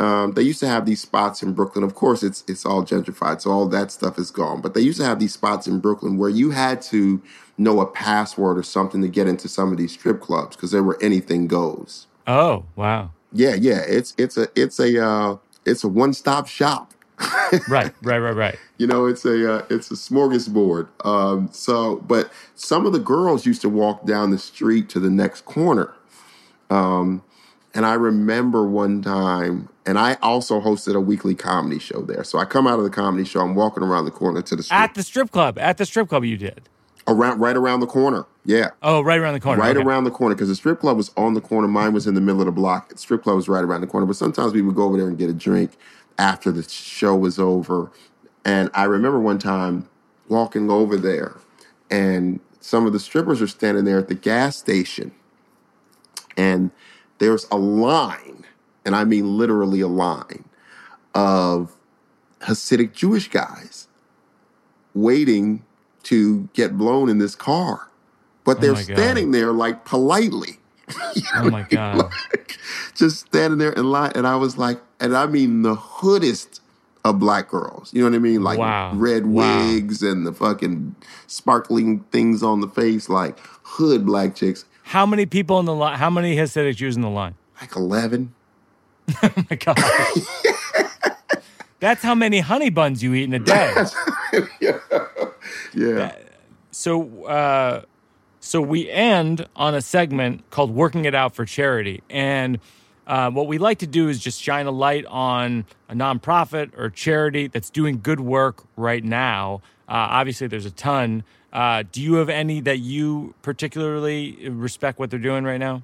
um, 0.00 0.32
they 0.32 0.42
used 0.42 0.58
to 0.60 0.66
have 0.66 0.84
these 0.84 1.00
spots 1.00 1.44
in 1.44 1.52
Brooklyn. 1.52 1.84
Of 1.84 1.94
course, 1.94 2.24
it's 2.24 2.42
it's 2.48 2.66
all 2.66 2.84
gentrified, 2.84 3.40
so 3.40 3.52
all 3.52 3.68
that 3.68 3.92
stuff 3.92 4.18
is 4.18 4.32
gone. 4.32 4.60
But 4.60 4.74
they 4.74 4.80
used 4.80 4.98
to 4.98 5.04
have 5.04 5.20
these 5.20 5.32
spots 5.32 5.68
in 5.68 5.78
Brooklyn 5.78 6.18
where 6.18 6.28
you 6.28 6.50
had 6.50 6.82
to 6.82 7.22
know 7.56 7.80
a 7.80 7.86
password 7.86 8.58
or 8.58 8.64
something 8.64 9.00
to 9.02 9.08
get 9.08 9.28
into 9.28 9.48
some 9.48 9.70
of 9.70 9.78
these 9.78 9.92
strip 9.92 10.20
clubs 10.20 10.56
because 10.56 10.72
there 10.72 10.82
were 10.82 10.98
anything 11.00 11.46
goes. 11.46 12.08
Oh, 12.26 12.64
wow. 12.74 13.12
Yeah, 13.32 13.54
yeah, 13.54 13.82
it's 13.86 14.12
it's 14.18 14.36
a 14.36 14.48
it's 14.56 14.80
a 14.80 15.04
uh, 15.04 15.36
it's 15.64 15.84
a 15.84 15.88
one 15.88 16.12
stop 16.14 16.48
shop. 16.48 16.94
Right, 17.68 17.92
right, 18.02 18.18
right, 18.18 18.36
right. 18.36 18.58
You 18.78 18.86
know, 18.86 19.06
it's 19.06 19.24
a 19.24 19.54
uh, 19.54 19.66
it's 19.70 19.90
a 19.90 19.94
smorgasbord. 19.94 20.88
Um, 21.04 21.48
so, 21.52 21.96
but 22.06 22.30
some 22.54 22.86
of 22.86 22.92
the 22.92 22.98
girls 22.98 23.46
used 23.46 23.62
to 23.62 23.68
walk 23.68 24.04
down 24.06 24.30
the 24.30 24.38
street 24.38 24.88
to 24.90 25.00
the 25.00 25.10
next 25.10 25.44
corner. 25.46 25.94
Um, 26.70 27.22
and 27.74 27.86
I 27.86 27.94
remember 27.94 28.66
one 28.66 29.02
time, 29.02 29.68
and 29.86 29.98
I 29.98 30.14
also 30.22 30.60
hosted 30.60 30.94
a 30.94 31.00
weekly 31.00 31.34
comedy 31.34 31.78
show 31.78 32.02
there. 32.02 32.24
So 32.24 32.38
I 32.38 32.44
come 32.44 32.66
out 32.66 32.78
of 32.78 32.84
the 32.84 32.90
comedy 32.90 33.24
show, 33.24 33.40
I'm 33.40 33.54
walking 33.54 33.82
around 33.82 34.04
the 34.04 34.10
corner 34.10 34.42
to 34.42 34.56
the 34.56 34.62
strip, 34.62 34.78
At 34.80 34.94
the 34.94 35.02
strip 35.02 35.30
club. 35.30 35.58
At 35.58 35.78
the 35.78 35.86
strip 35.86 36.08
club 36.08 36.24
you 36.24 36.36
did. 36.36 36.68
around 37.06 37.40
right 37.40 37.56
around 37.56 37.80
the 37.80 37.86
corner. 37.86 38.26
Yeah. 38.44 38.70
Oh, 38.82 39.00
right 39.02 39.18
around 39.18 39.34
the 39.34 39.40
corner. 39.40 39.60
Right 39.62 39.76
Okay. 39.76 39.84
around 39.84 40.04
the 40.04 40.10
corner 40.10 40.34
because 40.34 40.48
the 40.48 40.54
strip 40.56 40.80
club 40.80 40.96
was 40.96 41.10
on 41.16 41.34
the 41.34 41.40
corner. 41.40 41.68
Mine 41.68 41.92
was 41.92 42.06
in 42.06 42.14
the 42.14 42.20
middle 42.20 42.40
of 42.40 42.46
the 42.46 42.52
block. 42.52 42.88
The 42.90 42.98
strip 42.98 43.22
club 43.22 43.36
was 43.36 43.48
right 43.48 43.62
around 43.64 43.80
the 43.82 43.86
corner. 43.86 44.06
But 44.06 44.16
sometimes 44.16 44.52
we 44.52 44.62
would 44.62 44.74
go 44.74 44.84
over 44.84 44.96
there 44.96 45.08
and 45.08 45.18
get 45.18 45.30
a 45.30 45.34
drink 45.34 45.72
after 46.18 46.50
the 46.52 46.62
show 46.68 47.14
was 47.16 47.38
over. 47.38 47.90
And 48.44 48.70
I 48.74 48.84
remember 48.84 49.20
one 49.20 49.38
time 49.38 49.88
walking 50.28 50.70
over 50.70 50.96
there, 50.96 51.36
and 51.90 52.40
some 52.60 52.86
of 52.86 52.92
the 52.92 53.00
strippers 53.00 53.40
are 53.40 53.46
standing 53.46 53.84
there 53.84 53.98
at 53.98 54.08
the 54.08 54.14
gas 54.14 54.56
station, 54.56 55.12
and 56.36 56.70
there's 57.18 57.46
a 57.50 57.58
line, 57.58 58.44
and 58.84 58.94
I 58.94 59.04
mean 59.04 59.38
literally 59.38 59.80
a 59.80 59.88
line 59.88 60.44
of 61.14 61.74
Hasidic 62.40 62.92
Jewish 62.92 63.28
guys 63.28 63.88
waiting 64.94 65.64
to 66.04 66.48
get 66.54 66.76
blown 66.76 67.08
in 67.08 67.18
this 67.18 67.34
car. 67.34 67.88
But 68.44 68.58
oh 68.58 68.60
they're 68.60 68.72
my 68.72 68.84
God. 68.84 68.96
standing 68.96 69.30
there 69.32 69.52
like 69.52 69.84
politely. 69.84 70.57
Oh 71.36 71.50
my 71.50 71.62
god. 71.70 71.96
like, 72.32 72.58
just 72.94 73.26
standing 73.26 73.58
there 73.58 73.72
in 73.72 73.90
line. 73.90 74.12
And 74.14 74.26
I 74.26 74.36
was 74.36 74.56
like, 74.58 74.80
and 75.00 75.16
I 75.16 75.26
mean 75.26 75.62
the 75.62 75.74
hoodest 75.74 76.60
of 77.04 77.18
black 77.18 77.48
girls. 77.48 77.92
You 77.94 78.02
know 78.02 78.10
what 78.10 78.16
I 78.16 78.18
mean? 78.18 78.42
Like 78.42 78.58
Wow. 78.58 78.92
red 78.94 79.26
Wow. 79.26 79.68
wigs 79.68 80.02
and 80.02 80.26
the 80.26 80.32
fucking 80.32 80.94
sparkling 81.26 82.00
things 82.10 82.42
on 82.42 82.60
the 82.60 82.68
face, 82.68 83.08
like 83.08 83.38
hood 83.62 84.04
black 84.06 84.34
chicks. 84.34 84.64
How 84.84 85.04
many 85.06 85.26
people 85.26 85.58
in 85.60 85.66
the 85.66 85.74
line? 85.74 85.98
How 85.98 86.10
many 86.10 86.34
Hasidic 86.36 86.76
Jews 86.76 86.96
in 86.96 87.02
the 87.02 87.10
line? 87.10 87.34
Like 87.60 87.76
11. 87.76 88.34
Oh 89.22 89.30
my 89.50 89.56
god. 89.56 89.78
That's 91.80 92.02
how 92.02 92.14
many 92.14 92.40
honey 92.40 92.70
buns 92.70 93.02
you 93.02 93.14
eat 93.14 93.24
in 93.24 93.34
a 93.34 93.38
day. 93.38 93.74
Yeah. 95.74 96.12
so 96.72 97.24
uh 97.24 97.82
so 98.48 98.60
we 98.60 98.90
end 98.90 99.46
on 99.56 99.74
a 99.74 99.80
segment 99.80 100.48
called 100.50 100.70
working 100.70 101.04
it 101.04 101.14
out 101.14 101.34
for 101.34 101.44
charity 101.44 102.02
and 102.08 102.58
uh, 103.08 103.30
what 103.30 103.46
we 103.46 103.56
like 103.56 103.78
to 103.78 103.86
do 103.86 104.08
is 104.08 104.20
just 104.20 104.40
shine 104.40 104.66
a 104.66 104.70
light 104.70 105.06
on 105.06 105.64
a 105.88 105.94
nonprofit 105.94 106.76
or 106.76 106.90
charity 106.90 107.46
that's 107.46 107.70
doing 107.70 108.00
good 108.02 108.20
work 108.20 108.64
right 108.76 109.02
now. 109.02 109.62
Uh, 109.88 110.12
obviously, 110.12 110.46
there's 110.46 110.66
a 110.66 110.70
ton. 110.70 111.24
Uh, 111.50 111.82
do 111.90 112.02
you 112.02 112.14
have 112.16 112.28
any 112.28 112.60
that 112.60 112.80
you 112.80 113.34
particularly 113.40 114.50
respect 114.50 114.98
what 114.98 115.08
they're 115.08 115.18
doing 115.18 115.44
right 115.44 115.56
now? 115.56 115.82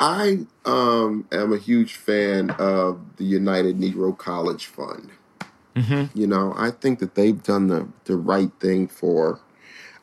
I 0.00 0.46
um, 0.64 1.26
am 1.32 1.52
a 1.52 1.58
huge 1.58 1.96
fan 1.96 2.50
of 2.52 2.98
the 3.18 3.24
United 3.24 3.78
Negro 3.78 4.16
College 4.16 4.66
Fund. 4.66 5.10
You 6.14 6.26
know, 6.26 6.54
I 6.56 6.70
think 6.70 6.98
that 7.00 7.14
they've 7.14 7.40
done 7.42 7.68
the, 7.68 7.86
the 8.04 8.16
right 8.16 8.50
thing 8.58 8.88
for, 8.88 9.40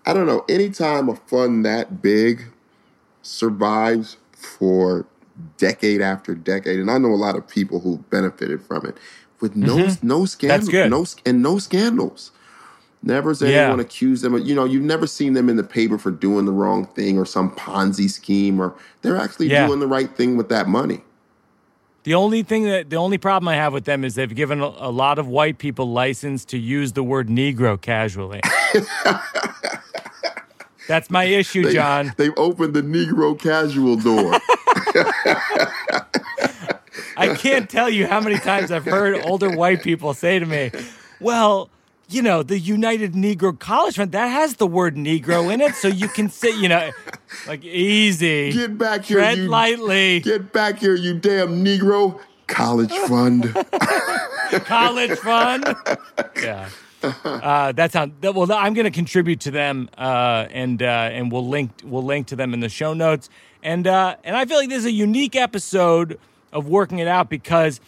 I 0.05 0.13
don't 0.13 0.27
know, 0.27 0.45
anytime 0.47 1.09
a 1.09 1.15
fund 1.15 1.65
that 1.65 2.01
big 2.01 2.43
survives 3.21 4.17
for 4.31 5.05
decade 5.57 6.01
after 6.01 6.35
decade, 6.35 6.79
and 6.79 6.91
I 6.91 6.97
know 6.97 7.09
a 7.09 7.15
lot 7.15 7.35
of 7.35 7.47
people 7.47 7.79
who 7.79 7.97
benefited 8.09 8.61
from 8.61 8.85
it 8.85 8.97
with 9.41 9.55
no 9.55 9.77
mm-hmm. 9.77 10.07
no 10.07 10.25
scandals, 10.25 10.69
no 10.71 11.05
and 11.25 11.41
no 11.41 11.57
scandals. 11.57 12.31
Never 13.03 13.29
has 13.29 13.41
Yeah. 13.41 13.49
anyone 13.49 13.79
accused 13.79 14.23
them 14.23 14.33
of, 14.33 14.47
you 14.47 14.55
know, 14.55 14.65
you've 14.65 14.83
never 14.83 15.05
seen 15.05 15.33
them 15.33 15.47
in 15.47 15.57
the 15.57 15.63
paper 15.63 15.99
for 15.99 16.09
doing 16.09 16.45
the 16.45 16.51
wrong 16.51 16.87
thing 16.87 17.19
or 17.19 17.25
some 17.25 17.51
Ponzi 17.51 18.09
scheme, 18.09 18.59
or 18.59 18.73
they're 19.03 19.17
actually 19.17 19.47
Yeah. 19.49 19.67
doing 19.67 19.79
the 19.79 19.87
right 19.87 20.15
thing 20.15 20.37
with 20.37 20.49
that 20.49 20.67
money. 20.67 21.03
The 22.03 22.15
only 22.15 22.41
thing 22.43 22.65
that 22.65 22.89
the 22.89 22.95
only 22.97 23.17
problem 23.17 23.47
I 23.47 23.55
have 23.55 23.73
with 23.73 23.85
them 23.85 24.03
is 24.03 24.15
they've 24.15 24.33
given 24.33 24.59
a, 24.61 24.65
a 24.77 24.91
lot 24.91 25.19
of 25.19 25.27
white 25.27 25.57
people 25.57 25.91
license 25.91 26.45
to 26.45 26.57
use 26.57 26.93
the 26.93 27.03
word 27.03 27.29
Negro 27.29 27.79
casually. 27.79 28.41
That's 30.87 31.09
my 31.09 31.23
issue, 31.25 31.63
They, 31.63 31.73
John. 31.73 32.13
They've 32.17 32.33
opened 32.37 32.73
the 32.73 32.81
Negro 32.81 33.39
casual 33.39 33.95
door. 33.95 34.33
I 37.17 37.35
can't 37.35 37.69
tell 37.69 37.89
you 37.89 38.07
how 38.07 38.19
many 38.19 38.37
times 38.37 38.71
I've 38.71 38.85
heard 38.85 39.21
older 39.25 39.55
white 39.55 39.81
people 39.81 40.13
say 40.13 40.37
to 40.39 40.45
me, 40.45 40.71
"Well, 41.19 41.69
you 42.09 42.21
know, 42.21 42.43
the 42.43 42.59
United 42.59 43.13
Negro 43.13 43.57
College 43.57 43.95
Fund 43.95 44.11
that 44.11 44.27
has 44.27 44.55
the 44.55 44.67
word 44.67 44.95
Negro 44.95 45.51
in 45.51 45.61
it, 45.61 45.75
so 45.75 45.87
you 45.87 46.07
can 46.07 46.29
say, 46.29 46.49
you 46.51 46.69
know, 46.69 46.91
like 47.47 47.63
easy, 47.63 48.51
Get 48.51 48.77
back 48.77 49.05
here, 49.05 49.17
tread 49.19 49.37
you 49.37 49.47
lightly, 49.47 50.19
get 50.19 50.51
back 50.53 50.79
here, 50.79 50.95
you 50.95 51.17
damn 51.17 51.63
Negro. 51.63 52.19
College 52.47 52.91
fund. 53.07 53.53
college 54.65 55.17
fund." 55.19 55.65
Yeah. 56.41 56.69
Uh, 57.25 57.71
that 57.73 57.91
sounds 57.91 58.13
well. 58.21 58.51
I'm 58.51 58.73
going 58.73 58.85
to 58.85 58.91
contribute 58.91 59.41
to 59.41 59.51
them, 59.51 59.89
uh, 59.97 60.47
and 60.49 60.81
uh, 60.81 60.85
and 60.85 61.31
we'll 61.31 61.47
link 61.47 61.71
we'll 61.83 62.03
link 62.03 62.27
to 62.27 62.35
them 62.35 62.53
in 62.53 62.59
the 62.59 62.69
show 62.69 62.93
notes. 62.93 63.29
And 63.61 63.85
uh, 63.85 64.15
and 64.23 64.35
I 64.35 64.45
feel 64.45 64.57
like 64.57 64.69
this 64.69 64.79
is 64.79 64.85
a 64.85 64.91
unique 64.91 65.35
episode 65.35 66.19
of 66.51 66.67
working 66.67 66.99
it 66.99 67.07
out 67.07 67.29
because 67.29 67.79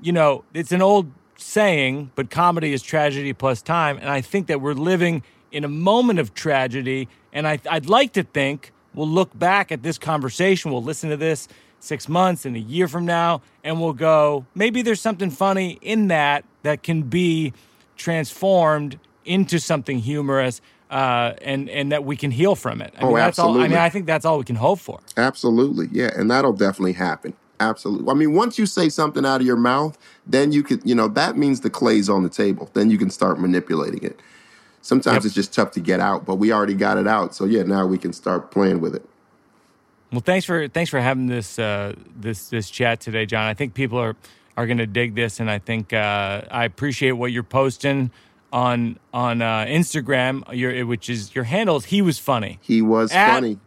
you 0.00 0.12
know, 0.12 0.44
it's 0.52 0.72
an 0.72 0.82
old 0.82 1.10
saying, 1.36 2.10
but 2.14 2.30
comedy 2.30 2.72
is 2.72 2.82
tragedy 2.82 3.32
plus 3.32 3.62
time. 3.62 3.98
And 3.98 4.08
I 4.08 4.20
think 4.20 4.46
that 4.48 4.60
we're 4.60 4.74
living 4.74 5.22
in 5.50 5.64
a 5.64 5.68
moment 5.68 6.18
of 6.18 6.34
tragedy. 6.34 7.08
And 7.32 7.46
I, 7.46 7.58
I'd 7.70 7.88
like 7.88 8.12
to 8.14 8.22
think 8.22 8.72
we'll 8.94 9.08
look 9.08 9.36
back 9.38 9.70
at 9.72 9.82
this 9.82 9.98
conversation, 9.98 10.70
we'll 10.70 10.82
listen 10.82 11.10
to 11.10 11.16
this 11.16 11.48
six 11.78 12.08
months 12.08 12.46
and 12.46 12.56
a 12.56 12.60
year 12.60 12.88
from 12.88 13.04
now, 13.04 13.42
and 13.62 13.80
we'll 13.80 13.92
go, 13.92 14.46
maybe 14.54 14.82
there's 14.82 15.00
something 15.00 15.30
funny 15.30 15.78
in 15.82 16.08
that 16.08 16.44
that 16.62 16.82
can 16.82 17.02
be 17.02 17.52
transformed 17.96 18.98
into 19.24 19.58
something 19.58 19.98
humorous. 19.98 20.60
Uh, 20.88 21.34
and 21.42 21.68
and 21.68 21.90
that 21.90 22.04
we 22.04 22.16
can 22.16 22.30
heal 22.30 22.54
from 22.54 22.80
it. 22.80 22.94
I 22.96 23.02
Oh, 23.02 23.06
mean, 23.08 23.16
that's 23.16 23.40
all. 23.40 23.60
I 23.60 23.66
mean, 23.66 23.76
I 23.76 23.88
think 23.88 24.06
that's 24.06 24.24
all 24.24 24.38
we 24.38 24.44
can 24.44 24.54
hope 24.54 24.78
for. 24.78 25.00
Absolutely. 25.16 25.88
Yeah. 25.90 26.10
And 26.16 26.30
that'll 26.30 26.52
definitely 26.52 26.92
happen. 26.92 27.34
Absolutely. 27.58 28.08
I 28.08 28.14
mean, 28.14 28.34
once 28.34 28.56
you 28.56 28.66
say 28.66 28.88
something 28.88 29.26
out 29.26 29.40
of 29.40 29.46
your 29.48 29.56
mouth, 29.56 29.98
then 30.28 30.52
you 30.52 30.62
could, 30.62 30.82
you 30.84 30.94
know, 30.94 31.08
that 31.08 31.36
means 31.36 31.62
the 31.62 31.70
clay's 31.70 32.08
on 32.08 32.22
the 32.22 32.28
table. 32.28 32.70
Then 32.74 32.88
you 32.88 32.98
can 32.98 33.10
start 33.10 33.40
manipulating 33.40 34.04
it. 34.04 34.20
Sometimes 34.80 35.16
Yep. 35.16 35.24
it's 35.24 35.34
just 35.34 35.52
tough 35.52 35.72
to 35.72 35.80
get 35.80 35.98
out, 35.98 36.24
but 36.24 36.36
we 36.36 36.52
already 36.52 36.74
got 36.74 36.98
it 36.98 37.08
out. 37.08 37.34
So 37.34 37.46
yeah, 37.46 37.64
now 37.64 37.84
we 37.84 37.98
can 37.98 38.12
start 38.12 38.52
playing 38.52 38.80
with 38.80 38.94
it. 38.94 39.04
Well, 40.12 40.20
thanks 40.20 40.46
for 40.46 40.68
thanks 40.68 40.88
for 40.88 41.00
having 41.00 41.26
this 41.26 41.58
uh, 41.58 41.94
this 42.14 42.48
this 42.48 42.70
chat 42.70 43.00
today, 43.00 43.26
John. 43.26 43.42
I 43.46 43.54
think 43.54 43.74
people 43.74 43.98
are 43.98 44.14
are 44.56 44.66
going 44.66 44.78
to 44.78 44.86
dig 44.86 45.14
this, 45.14 45.38
and 45.40 45.50
I 45.50 45.58
think 45.58 45.92
uh, 45.92 46.42
I 46.50 46.64
appreciate 46.64 47.12
what 47.12 47.32
you're 47.32 47.42
posting 47.42 48.10
on 48.52 48.98
on 49.12 49.42
uh, 49.42 49.66
Instagram, 49.66 50.42
your 50.56 50.86
which 50.86 51.10
is 51.10 51.34
your 51.34 51.44
handles. 51.44 51.86
He 51.86 52.00
was 52.02 52.18
funny 52.18 52.58
He 52.62 52.80
was 52.82 53.12
At- 53.12 53.32
funny. 53.34 53.58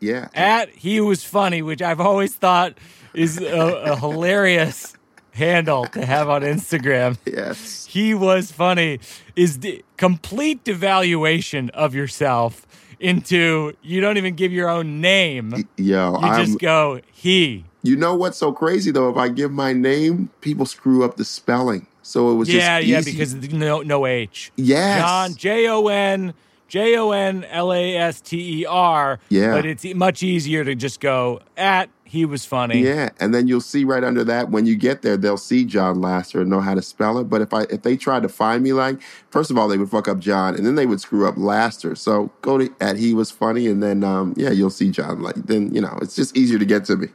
Yeah. 0.00 0.28
at 0.34 0.68
he 0.70 1.00
was 1.00 1.24
funny, 1.24 1.62
which 1.62 1.80
I've 1.80 2.00
always 2.00 2.34
thought 2.34 2.76
is 3.14 3.40
a, 3.40 3.92
a 3.92 3.96
hilarious 4.04 4.94
handle 5.32 5.86
to 5.86 6.04
have 6.04 6.28
on 6.28 6.42
Instagram. 6.42 7.16
yes. 7.24 7.86
He 7.86 8.12
was 8.14 8.52
funny 8.52 9.00
is 9.34 9.60
the 9.60 9.82
complete 9.96 10.62
devaluation 10.64 11.70
of 11.70 11.94
yourself 11.94 12.66
into 13.00 13.72
you 13.82 14.00
don't 14.00 14.16
even 14.18 14.34
give 14.34 14.52
your 14.52 14.68
own 14.68 15.00
name. 15.00 15.52
Yo, 15.76 16.10
You 16.12 16.16
I'm, 16.18 16.44
just 16.44 16.58
go 16.58 17.00
he. 17.12 17.64
You 17.84 17.94
know 17.96 18.14
what's 18.16 18.38
so 18.38 18.50
crazy 18.50 18.90
though? 18.90 19.10
If 19.10 19.16
I 19.16 19.28
give 19.28 19.52
my 19.52 19.72
name, 19.72 20.30
people 20.40 20.66
screw 20.66 21.04
up 21.04 21.16
the 21.16 21.24
spelling. 21.24 21.86
So 22.02 22.30
it 22.32 22.34
was 22.34 22.48
Yeah, 22.52 22.80
just 22.80 22.88
yeah, 22.88 22.98
easy. 23.00 23.12
because 23.12 23.34
no 23.52 23.82
no 23.82 24.06
H. 24.06 24.50
yes. 24.56 25.00
Jon 25.02 25.34
J 25.34 25.68
O 25.68 25.86
N 25.88 26.34
J 26.66 26.96
O 26.96 27.10
N 27.12 27.44
L 27.44 27.72
A 27.72 27.96
S 27.96 28.20
T 28.22 28.60
E 28.62 28.66
R. 28.66 29.20
Yeah. 29.28 29.52
But 29.52 29.66
it's 29.66 29.84
much 29.94 30.22
easier 30.22 30.64
to 30.64 30.74
just 30.74 30.98
go 31.00 31.40
at 31.56 31.90
he 32.06 32.24
was 32.24 32.44
funny. 32.44 32.80
Yeah, 32.80 33.08
and 33.18 33.34
then 33.34 33.48
you'll 33.48 33.60
see 33.60 33.84
right 33.84 34.04
under 34.04 34.22
that 34.24 34.50
when 34.50 34.66
you 34.66 34.76
get 34.76 35.02
there, 35.02 35.16
they'll 35.16 35.36
see 35.36 35.64
Jon 35.64 36.00
Laster 36.00 36.42
and 36.42 36.48
know 36.50 36.60
how 36.60 36.74
to 36.74 36.82
spell 36.82 37.18
it. 37.18 37.24
But 37.24 37.42
if 37.42 37.52
I 37.52 37.62
if 37.64 37.82
they 37.82 37.96
tried 37.96 38.22
to 38.22 38.28
find 38.28 38.62
me 38.62 38.72
like, 38.72 39.00
first 39.30 39.50
of 39.50 39.58
all, 39.58 39.66
they 39.68 39.76
would 39.78 39.90
fuck 39.90 40.06
up 40.08 40.20
Jon, 40.20 40.54
and 40.54 40.64
then 40.64 40.74
they 40.76 40.86
would 40.86 41.00
screw 41.00 41.26
up 41.26 41.34
Laster. 41.36 41.94
So 41.96 42.30
go 42.40 42.56
to 42.58 42.72
at 42.80 42.96
he 42.96 43.14
was 43.14 43.30
funny, 43.30 43.66
and 43.66 43.82
then 43.82 44.04
um, 44.04 44.32
yeah, 44.36 44.50
you'll 44.50 44.70
see 44.70 44.90
Jon. 44.90 45.22
Like 45.22 45.34
then 45.34 45.74
you 45.74 45.80
know 45.80 45.98
it's 46.02 46.14
just 46.14 46.36
easier 46.36 46.58
to 46.58 46.64
get 46.64 46.84
to 46.86 46.96
me. 46.96 47.08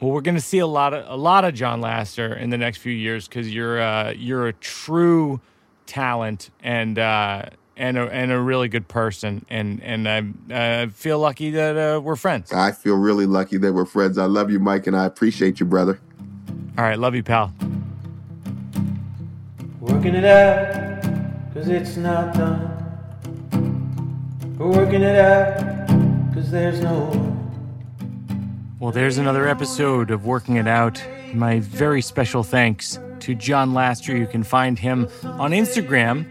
Well, 0.00 0.12
we're 0.12 0.20
going 0.20 0.36
to 0.36 0.40
see 0.40 0.58
a 0.58 0.66
lot 0.66 0.94
of 0.94 1.06
a 1.08 1.16
lot 1.16 1.44
of 1.44 1.54
Jon 1.54 1.80
Laster 1.80 2.32
in 2.32 2.50
the 2.50 2.58
next 2.58 2.78
few 2.78 2.92
years 2.92 3.26
because 3.26 3.52
you're 3.52 3.80
uh, 3.80 4.12
you're 4.12 4.46
a 4.46 4.52
true 4.52 5.40
talent 5.86 6.50
and 6.62 6.98
uh, 7.00 7.46
and 7.76 7.98
a, 7.98 8.02
and 8.12 8.30
a 8.30 8.38
really 8.38 8.68
good 8.68 8.86
person, 8.86 9.44
and 9.50 9.82
and 9.82 10.08
I 10.08 10.84
uh, 10.84 10.88
feel 10.88 11.18
lucky 11.18 11.50
that 11.50 11.76
uh, 11.76 12.00
we're 12.00 12.14
friends. 12.14 12.52
I 12.52 12.70
feel 12.70 12.96
really 12.96 13.26
lucky 13.26 13.56
that 13.58 13.72
we're 13.72 13.84
friends. 13.84 14.18
I 14.18 14.26
love 14.26 14.52
you, 14.52 14.60
Mike, 14.60 14.86
and 14.86 14.96
I 14.96 15.04
appreciate 15.04 15.58
you, 15.58 15.66
brother. 15.66 15.98
All 16.76 16.84
right, 16.84 16.98
love 16.98 17.16
you, 17.16 17.24
pal. 17.24 17.52
Working 19.80 20.14
it 20.14 20.24
out, 20.24 21.02
cause 21.54 21.68
it's 21.68 21.96
not 21.96 22.34
done. 22.34 22.74
We're 24.58 24.68
working 24.68 25.02
it 25.02 25.16
out, 25.16 25.88
cause 26.34 26.52
there's 26.52 26.80
no 26.80 27.00
one. 27.00 27.37
Well, 28.80 28.92
there's 28.92 29.18
another 29.18 29.48
episode 29.48 30.12
of 30.12 30.24
Working 30.24 30.54
It 30.54 30.68
Out. 30.68 31.02
My 31.34 31.58
very 31.58 32.00
special 32.00 32.44
thanks 32.44 32.96
to 33.18 33.34
Jon 33.34 33.74
Laster. 33.74 34.16
You 34.16 34.28
can 34.28 34.44
find 34.44 34.78
him 34.78 35.08
on 35.24 35.50
Instagram 35.50 36.24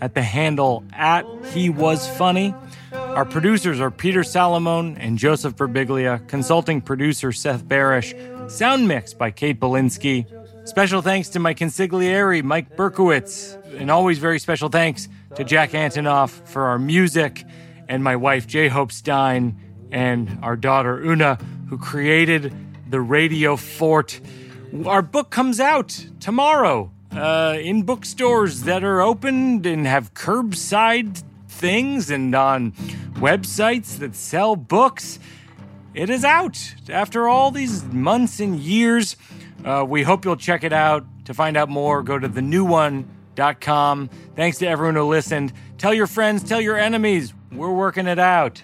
at 0.00 0.12
the 0.12 0.22
handle 0.22 0.82
at 0.92 1.24
He 1.52 1.70
Was 1.70 2.08
Funny. 2.08 2.56
Our 2.92 3.24
producers 3.24 3.80
are 3.80 3.92
Peter 3.92 4.24
Salomon 4.24 4.96
and 4.98 5.16
Joseph 5.16 5.54
Birbiglia, 5.54 6.26
consulting 6.26 6.80
producer 6.80 7.30
Seth 7.30 7.64
Barrish, 7.64 8.50
sound 8.50 8.88
mix 8.88 9.14
by 9.14 9.30
Kate 9.30 9.60
Belinsky. 9.60 10.26
Special 10.68 11.02
thanks 11.02 11.28
to 11.28 11.38
my 11.38 11.54
consigliere, 11.54 12.42
Mike 12.42 12.76
Berkowitz, 12.76 13.62
and 13.78 13.92
always 13.92 14.18
very 14.18 14.40
special 14.40 14.68
thanks 14.68 15.06
to 15.36 15.44
Jack 15.44 15.70
Antonoff 15.70 16.30
for 16.48 16.64
our 16.64 16.80
music, 16.80 17.44
and 17.88 18.02
my 18.02 18.16
wife, 18.16 18.48
J. 18.48 18.66
Hope 18.66 18.90
Stein, 18.90 19.56
and 19.92 20.40
our 20.42 20.56
daughter, 20.56 20.98
Oona, 20.98 21.38
who 21.68 21.78
created 21.78 22.52
the 22.88 23.00
Radio 23.00 23.56
Fort. 23.56 24.20
Our 24.84 25.02
book 25.02 25.30
comes 25.30 25.60
out 25.60 26.06
tomorrow 26.20 26.90
uh, 27.12 27.56
in 27.60 27.82
bookstores 27.82 28.62
that 28.62 28.84
are 28.84 29.00
opened 29.00 29.66
and 29.66 29.86
have 29.86 30.14
curbside 30.14 31.22
things 31.48 32.10
and 32.10 32.34
on 32.34 32.72
websites 33.14 33.98
that 33.98 34.14
sell 34.14 34.56
books. 34.56 35.18
It 35.94 36.10
is 36.10 36.24
out 36.24 36.74
after 36.90 37.26
all 37.26 37.50
these 37.50 37.84
months 37.84 38.38
and 38.40 38.58
years. 38.58 39.16
Uh, 39.64 39.84
we 39.88 40.02
hope 40.02 40.24
you'll 40.24 40.36
check 40.36 40.62
it 40.62 40.72
out. 40.72 41.06
To 41.24 41.34
find 41.34 41.56
out 41.56 41.68
more, 41.68 42.02
go 42.02 42.18
to 42.18 42.28
thenewone.com. 42.28 44.10
Thanks 44.36 44.58
to 44.58 44.68
everyone 44.68 44.94
who 44.94 45.04
listened. 45.04 45.52
Tell 45.78 45.92
your 45.92 46.06
friends, 46.06 46.44
tell 46.44 46.60
your 46.60 46.76
enemies. 46.76 47.34
We're 47.50 47.72
working 47.72 48.06
it 48.06 48.18
out. 48.18 48.62